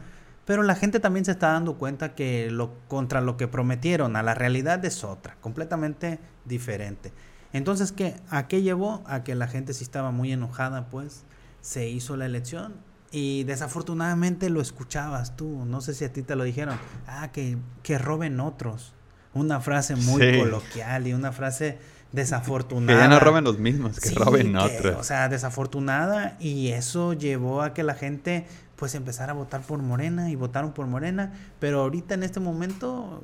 Pero 0.46 0.64
la 0.64 0.76
gente 0.76 1.00
también 1.00 1.24
se 1.26 1.32
está 1.32 1.54
dando 1.54 1.76
cuenta 1.76 2.16
que 2.16 2.50
lo 2.52 2.74
contra 2.90 3.22
lo 3.22 3.38
que 3.38 3.48
prometieron 3.48 4.16
a 4.16 4.24
la 4.24 4.34
realidad 4.34 4.84
es 4.84 5.04
otra, 5.04 5.36
completamente 5.42 6.20
diferente. 6.46 7.14
Entonces, 7.54 7.92
¿qué? 7.92 8.16
¿A 8.30 8.48
qué 8.48 8.62
llevó? 8.62 9.04
A 9.06 9.24
que 9.24 9.36
la 9.36 9.48
gente 9.48 9.74
sí 9.74 9.84
estaba 9.84 10.12
muy 10.12 10.32
enojada, 10.34 10.88
pues 10.90 11.24
se 11.62 11.88
hizo 11.88 12.18
la 12.18 12.26
elección 12.26 12.74
y 13.12 13.44
desafortunadamente 13.44 14.50
lo 14.50 14.60
escuchabas 14.60 15.36
tú. 15.38 15.64
No 15.66 15.80
sé 15.80 15.94
si 15.94 16.04
a 16.04 16.12
ti 16.12 16.24
te 16.24 16.36
lo 16.36 16.44
dijeron. 16.44 16.78
Ah, 17.08 17.32
que, 17.32 17.58
que 17.84 17.98
roben 17.98 18.40
otros. 18.40 18.94
Una 19.36 19.62
frase 19.62 19.96
muy 19.96 20.22
Sí. 20.34 20.40
coloquial 20.40 21.08
y 21.08 21.14
una 21.14 21.32
frase 21.32 21.78
desafortunada. 22.12 22.94
Que 23.00 23.04
ya 23.04 23.08
no 23.08 23.20
roben 23.20 23.44
los 23.44 23.60
mismos, 23.60 24.00
que 24.00 24.10
Sí, 24.10 24.16
roben 24.16 24.54
que, 24.54 24.58
otros. 24.58 24.96
O 24.98 25.04
sea, 25.04 25.30
desafortunada 25.30 26.36
y 26.40 26.70
eso 26.70 27.14
llevó 27.14 27.62
a 27.62 27.74
que 27.74 27.84
la 27.84 27.94
gente 27.96 28.46
pues 28.76 28.96
empezara 28.96 29.34
a 29.34 29.36
votar 29.36 29.62
por 29.62 29.80
Morena 29.80 30.30
y 30.30 30.36
votaron 30.36 30.74
por 30.74 30.88
Morena, 30.88 31.34
pero 31.60 31.82
ahorita 31.82 32.14
en 32.16 32.24
este 32.24 32.40
momento 32.40 33.22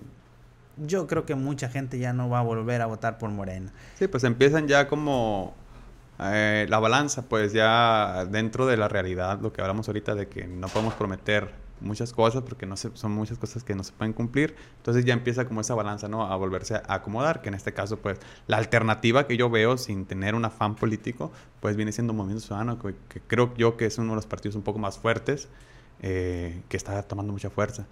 yo 0.77 1.07
creo 1.07 1.25
que 1.25 1.35
mucha 1.35 1.69
gente 1.69 1.99
ya 1.99 2.13
no 2.13 2.29
va 2.29 2.39
a 2.39 2.43
volver 2.43 2.81
a 2.81 2.85
votar 2.85 3.17
por 3.17 3.29
Morena. 3.29 3.71
Sí, 3.95 4.07
pues 4.07 4.23
empiezan 4.23 4.67
ya 4.67 4.87
como 4.87 5.53
eh, 6.19 6.65
la 6.69 6.79
balanza, 6.79 7.23
pues 7.23 7.53
ya 7.53 8.25
dentro 8.29 8.65
de 8.65 8.77
la 8.77 8.87
realidad, 8.87 9.39
lo 9.41 9.51
que 9.53 9.61
hablamos 9.61 9.87
ahorita 9.87 10.15
de 10.15 10.27
que 10.27 10.47
no 10.47 10.67
podemos 10.67 10.93
prometer 10.93 11.51
muchas 11.81 12.13
cosas 12.13 12.43
porque 12.43 12.65
no 12.65 12.77
se, 12.77 12.95
son 12.95 13.11
muchas 13.11 13.37
cosas 13.37 13.63
que 13.63 13.75
no 13.75 13.83
se 13.83 13.91
pueden 13.93 14.13
cumplir, 14.13 14.55
entonces 14.77 15.05
ya 15.05 15.13
empieza 15.13 15.45
como 15.45 15.61
esa 15.61 15.75
balanza, 15.75 16.07
¿no? 16.07 16.25
A 16.25 16.35
volverse 16.35 16.75
a 16.75 16.83
acomodar, 16.87 17.41
que 17.41 17.49
en 17.49 17.55
este 17.55 17.73
caso, 17.73 17.97
pues 17.97 18.19
la 18.47 18.57
alternativa 18.57 19.27
que 19.27 19.37
yo 19.37 19.49
veo 19.49 19.77
sin 19.77 20.05
tener 20.05 20.35
un 20.35 20.45
afán 20.45 20.75
político, 20.75 21.31
pues 21.59 21.75
viene 21.75 21.91
siendo 21.91 22.13
Movimiento 22.13 22.45
Ciudadano, 22.45 22.79
que, 22.79 22.95
que 23.07 23.21
creo 23.21 23.53
yo 23.55 23.77
que 23.77 23.85
es 23.85 23.97
uno 23.97 24.11
de 24.11 24.15
los 24.17 24.25
partidos 24.25 24.55
un 24.55 24.63
poco 24.63 24.79
más 24.79 24.97
fuertes, 24.97 25.49
eh, 26.01 26.61
que 26.69 26.77
está 26.77 27.01
tomando 27.03 27.33
mucha 27.33 27.49
fuerza. 27.49 27.85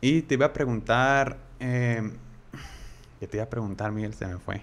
Y 0.00 0.22
te 0.22 0.34
iba 0.34 0.46
a 0.46 0.52
preguntar, 0.52 1.38
eh, 1.58 2.10
que 3.18 3.26
te 3.26 3.36
iba 3.36 3.44
a 3.44 3.50
preguntar, 3.50 3.92
Miguel, 3.92 4.14
se 4.14 4.26
me 4.26 4.38
fue. 4.38 4.62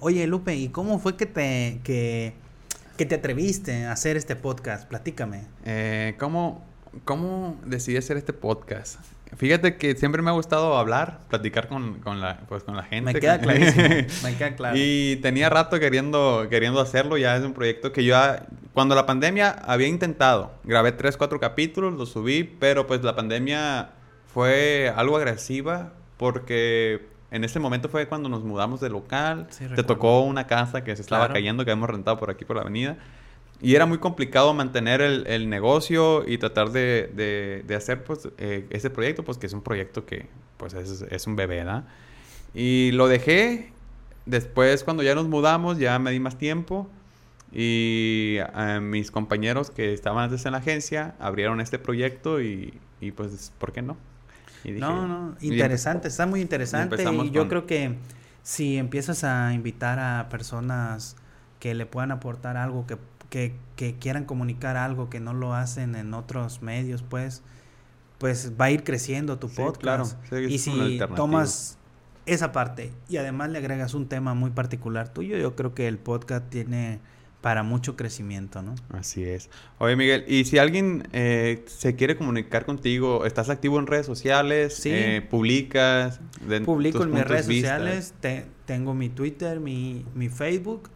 Oye, 0.00 0.26
Lupe, 0.26 0.54
¿y 0.56 0.68
cómo 0.68 0.98
fue 0.98 1.16
que 1.16 1.26
te 1.26 1.80
que, 1.84 2.34
que 2.96 3.06
te 3.06 3.14
atreviste 3.14 3.84
a 3.84 3.92
hacer 3.92 4.16
este 4.16 4.36
podcast? 4.36 4.88
Platícame. 4.88 5.44
Eh, 5.64 6.16
¿cómo, 6.18 6.64
¿Cómo 7.04 7.58
decidí 7.64 7.96
hacer 7.96 8.16
este 8.16 8.32
podcast? 8.32 9.00
Fíjate 9.36 9.76
que 9.76 9.96
siempre 9.96 10.20
me 10.20 10.28
ha 10.28 10.34
gustado 10.34 10.76
hablar, 10.76 11.20
platicar 11.30 11.66
con, 11.66 12.00
con 12.00 12.20
la, 12.20 12.40
pues, 12.48 12.64
con 12.64 12.76
la 12.76 12.82
gente. 12.82 13.14
Me 13.14 13.18
queda 13.18 13.40
clarísimo. 13.40 13.88
me 14.22 14.36
queda 14.36 14.54
claro. 14.56 14.76
Y 14.78 15.16
tenía 15.22 15.48
rato 15.48 15.80
queriendo, 15.80 16.46
queriendo 16.50 16.80
hacerlo, 16.80 17.16
ya 17.16 17.36
es 17.36 17.42
un 17.42 17.54
proyecto 17.54 17.92
que 17.92 18.04
yo 18.04 18.14
cuando 18.74 18.94
la 18.94 19.06
pandemia 19.06 19.50
había 19.50 19.86
intentado, 19.88 20.52
grabé 20.64 20.92
tres, 20.92 21.16
cuatro 21.16 21.40
capítulos, 21.40 21.94
los 21.94 22.10
subí, 22.10 22.44
pero 22.44 22.86
pues 22.86 23.02
la 23.02 23.16
pandemia 23.16 23.90
fue 24.34 24.92
algo 24.94 25.16
agresiva 25.16 25.92
porque 26.18 27.06
en 27.30 27.44
ese 27.44 27.58
momento 27.58 27.88
fue 27.88 28.06
cuando 28.08 28.28
nos 28.28 28.44
mudamos 28.44 28.80
de 28.82 28.90
local, 28.90 29.46
Sí, 29.48 29.64
te 29.74 29.82
tocó 29.82 30.20
una 30.20 30.46
casa 30.46 30.84
que 30.84 30.94
se 30.94 31.00
estaba 31.00 31.22
Claro. 31.24 31.34
cayendo, 31.34 31.64
que 31.64 31.70
habíamos 31.70 31.88
rentado 31.88 32.18
por 32.18 32.30
aquí 32.30 32.44
por 32.44 32.56
la 32.56 32.62
avenida. 32.62 32.98
Y 33.62 33.74
era 33.76 33.86
muy 33.86 33.98
complicado 33.98 34.52
mantener 34.54 35.00
el, 35.00 35.24
el 35.28 35.48
negocio 35.48 36.28
y 36.28 36.36
tratar 36.38 36.70
de, 36.72 37.10
de- 37.14 37.62
de 37.66 37.74
hacer 37.76 38.02
pues 38.04 38.28
eh, 38.38 38.66
ese 38.70 38.90
proyecto, 38.90 39.22
pues 39.24 39.38
que 39.38 39.46
es 39.46 39.52
un 39.52 39.62
proyecto 39.62 40.04
que 40.04 40.26
pues 40.56 40.74
es, 40.74 41.02
es 41.08 41.26
un 41.28 41.36
bebé, 41.36 41.58
¿verdad? 41.58 41.84
Y 42.54 42.90
lo 42.92 43.06
dejé. 43.08 43.72
Después 44.26 44.84
cuando 44.84 45.02
ya 45.02 45.14
nos 45.14 45.28
mudamos 45.28 45.78
ya 45.78 45.98
me 45.98 46.10
di 46.10 46.18
más 46.20 46.36
tiempo. 46.38 46.88
Y 47.52 48.36
eh, 48.56 48.80
mis 48.80 49.10
compañeros 49.10 49.70
que 49.70 49.92
estaban 49.92 50.24
antes 50.24 50.44
en 50.46 50.52
la 50.52 50.58
agencia 50.58 51.14
abrieron 51.20 51.60
este 51.60 51.78
proyecto 51.78 52.40
y, 52.40 52.72
y, 53.00 53.12
pues, 53.12 53.52
¿por 53.58 53.72
qué 53.72 53.82
no? 53.82 53.96
Y 54.64 54.68
dije- 54.72 54.80
no, 54.80 55.06
no, 55.06 55.36
y 55.40 55.48
interesante, 55.52 56.08
está 56.08 56.24
muy 56.26 56.40
interesante. 56.40 56.94
empezamos 56.96 57.26
Y 57.26 57.30
yo 57.30 57.42
con- 57.42 57.48
creo 57.50 57.66
que 57.66 57.96
si 58.42 58.78
empiezas 58.78 59.22
a 59.24 59.52
invitar 59.54 59.98
a 59.98 60.28
personas 60.30 61.16
que 61.60 61.74
le 61.74 61.84
puedan 61.84 62.10
aportar 62.10 62.56
algo, 62.56 62.86
que, 62.86 62.96
que, 63.32 63.54
que 63.76 63.94
quieran 63.94 64.26
comunicar 64.26 64.76
algo, 64.76 65.08
que 65.08 65.18
no 65.18 65.32
lo 65.32 65.54
hacen 65.54 65.94
en 65.94 66.12
otros 66.12 66.60
medios, 66.60 67.02
pues, 67.02 67.42
pues 68.18 68.52
va 68.60 68.66
a 68.66 68.70
ir 68.70 68.84
creciendo 68.84 69.38
tu 69.38 69.48
Sí, 69.48 69.56
podcast. 69.56 69.80
claro, 69.80 70.04
sí, 70.04 70.36
y 70.54 70.58
si 70.58 71.00
tomas 71.16 71.78
esa 72.26 72.52
parte 72.52 72.92
y 73.08 73.16
además 73.16 73.48
le 73.50 73.56
agregas 73.58 73.94
un 73.94 74.06
tema 74.06 74.34
muy 74.34 74.50
particular 74.50 75.08
tuyo, 75.14 75.38
yo 75.38 75.56
creo 75.56 75.74
que 75.74 75.88
el 75.88 75.96
podcast 75.96 76.46
tiene 76.50 77.00
para 77.40 77.62
mucho 77.62 77.96
crecimiento, 77.96 78.60
¿no? 78.60 78.74
Así 78.92 79.24
es. 79.24 79.48
Oye, 79.78 79.96
Miguel, 79.96 80.24
y 80.28 80.44
si 80.44 80.58
alguien 80.58 81.08
eh, 81.12 81.64
se 81.66 81.96
quiere 81.96 82.16
comunicar 82.18 82.66
contigo, 82.66 83.24
¿estás 83.24 83.48
activo 83.48 83.78
en 83.80 83.86
redes 83.86 84.04
sociales? 84.04 84.74
Sí. 84.74 84.90
Eh, 84.92 85.26
¿Publicas? 85.28 86.20
de 86.46 86.60
Publico 86.60 87.02
en 87.02 87.12
mis 87.12 87.24
redes 87.24 87.46
sociales, 87.46 88.12
te- 88.20 88.44
tengo 88.66 88.92
mi 88.94 89.08
Twitter, 89.08 89.58
mi, 89.58 90.04
mi 90.14 90.28
Facebook 90.28 90.90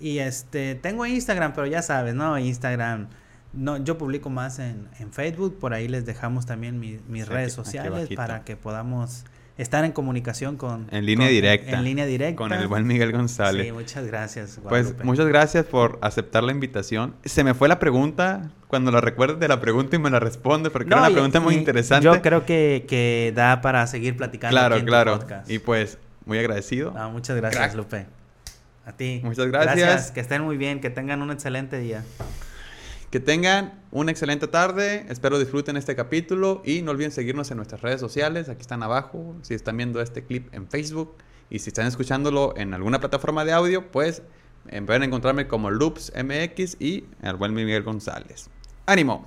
y 0.00 0.18
este 0.18 0.74
tengo 0.76 1.04
Instagram, 1.06 1.52
pero 1.54 1.66
ya 1.66 1.82
sabes, 1.82 2.14
¿no? 2.14 2.38
Instagram, 2.38 3.08
no, 3.52 3.76
yo 3.78 3.96
publico 3.98 4.30
más 4.30 4.58
en, 4.58 4.88
en 5.00 5.12
Facebook, 5.12 5.58
por 5.58 5.72
ahí 5.74 5.88
les 5.88 6.04
dejamos 6.06 6.46
también 6.46 6.78
mi- 6.78 7.00
mis 7.08 7.24
Sí, 7.24 7.30
redes 7.30 7.52
sociales 7.52 8.08
para 8.14 8.44
que 8.44 8.56
podamos 8.56 9.24
estar 9.56 9.84
en 9.84 9.90
comunicación 9.90 10.56
con... 10.56 10.86
En 10.92 11.04
línea 11.04 11.26
con- 11.26 11.34
directa. 11.34 11.72
En, 11.78 11.82
línea 11.84 12.06
directa. 12.06 12.36
Con 12.36 12.52
el 12.52 12.68
buen 12.68 12.86
Miguel 12.86 13.10
González. 13.10 13.66
Sí, 13.66 13.72
muchas 13.72 14.06
gracias. 14.06 14.60
Pues 14.68 15.02
muchas 15.02 15.26
gracias 15.26 15.64
por 15.66 15.98
aceptar 16.00 16.44
la 16.44 16.52
invitación. 16.52 17.16
Se 17.24 17.42
me 17.42 17.54
fue 17.54 17.66
la 17.68 17.80
pregunta. 17.80 18.50
Cuando 18.68 18.92
la 18.92 19.00
recuerdes 19.00 19.40
de 19.40 19.48
la 19.48 19.60
pregunta 19.60 19.96
y 19.96 19.98
me 19.98 20.10
la 20.10 20.20
responde, 20.20 20.70
porque 20.70 20.90
era 20.90 20.98
una 20.98 21.10
y- 21.10 21.14
pregunta 21.14 21.40
muy 21.40 21.54
interesante. 21.56 22.04
Yo 22.04 22.22
creo 22.22 22.46
que, 22.46 22.84
que 22.86 23.32
da 23.34 23.60
para 23.60 23.84
seguir 23.88 24.16
platicando 24.16 24.52
claro, 24.54 24.74
aquí 24.76 24.80
en 24.80 24.86
tu 24.86 24.90
claro. 24.90 25.18
podcast. 25.18 25.50
Y 25.50 25.58
pues, 25.58 25.98
muy 26.24 26.38
agradecido. 26.38 26.92
Ah, 26.96 27.08
muchas 27.08 27.36
gracias, 27.36 27.60
Crack. 27.60 27.74
Lupe. 27.76 28.06
A 28.88 28.96
ti. 28.96 29.20
Muchas 29.22 29.48
gracias. 29.48 30.12
Que 30.12 30.20
estén 30.20 30.42
muy 30.42 30.56
bien, 30.56 30.80
que 30.80 30.88
tengan 30.88 31.20
un 31.20 31.30
excelente 31.30 31.78
día. 31.78 32.02
Que 33.10 33.20
tengan 33.20 33.82
una 33.90 34.10
excelente 34.10 34.48
tarde. 34.48 35.04
Espero 35.10 35.38
disfruten 35.38 35.76
este 35.76 35.94
capítulo. 35.94 36.62
Y 36.64 36.80
no 36.80 36.92
olviden 36.92 37.10
seguirnos 37.10 37.50
en 37.50 37.58
nuestras 37.58 37.82
redes 37.82 38.00
sociales. 38.00 38.48
Aquí 38.48 38.62
están 38.62 38.82
abajo. 38.82 39.36
Si 39.42 39.52
están 39.52 39.76
viendo 39.76 40.00
este 40.00 40.24
clip 40.24 40.54
en 40.54 40.68
Facebook. 40.68 41.16
Y 41.50 41.58
si 41.58 41.68
están 41.68 41.86
escuchándolo 41.86 42.54
en 42.56 42.72
alguna 42.72 42.98
plataforma 42.98 43.44
de 43.44 43.52
audio, 43.52 43.90
pues 43.90 44.22
eh, 44.68 44.80
pueden 44.80 45.02
encontrarme 45.02 45.46
como 45.48 45.70
Loops 45.70 46.14
MX 46.16 46.80
y 46.80 47.04
el 47.20 47.36
buen 47.36 47.52
Miguel 47.52 47.82
González. 47.82 48.48
¡Ánimo! 48.86 49.26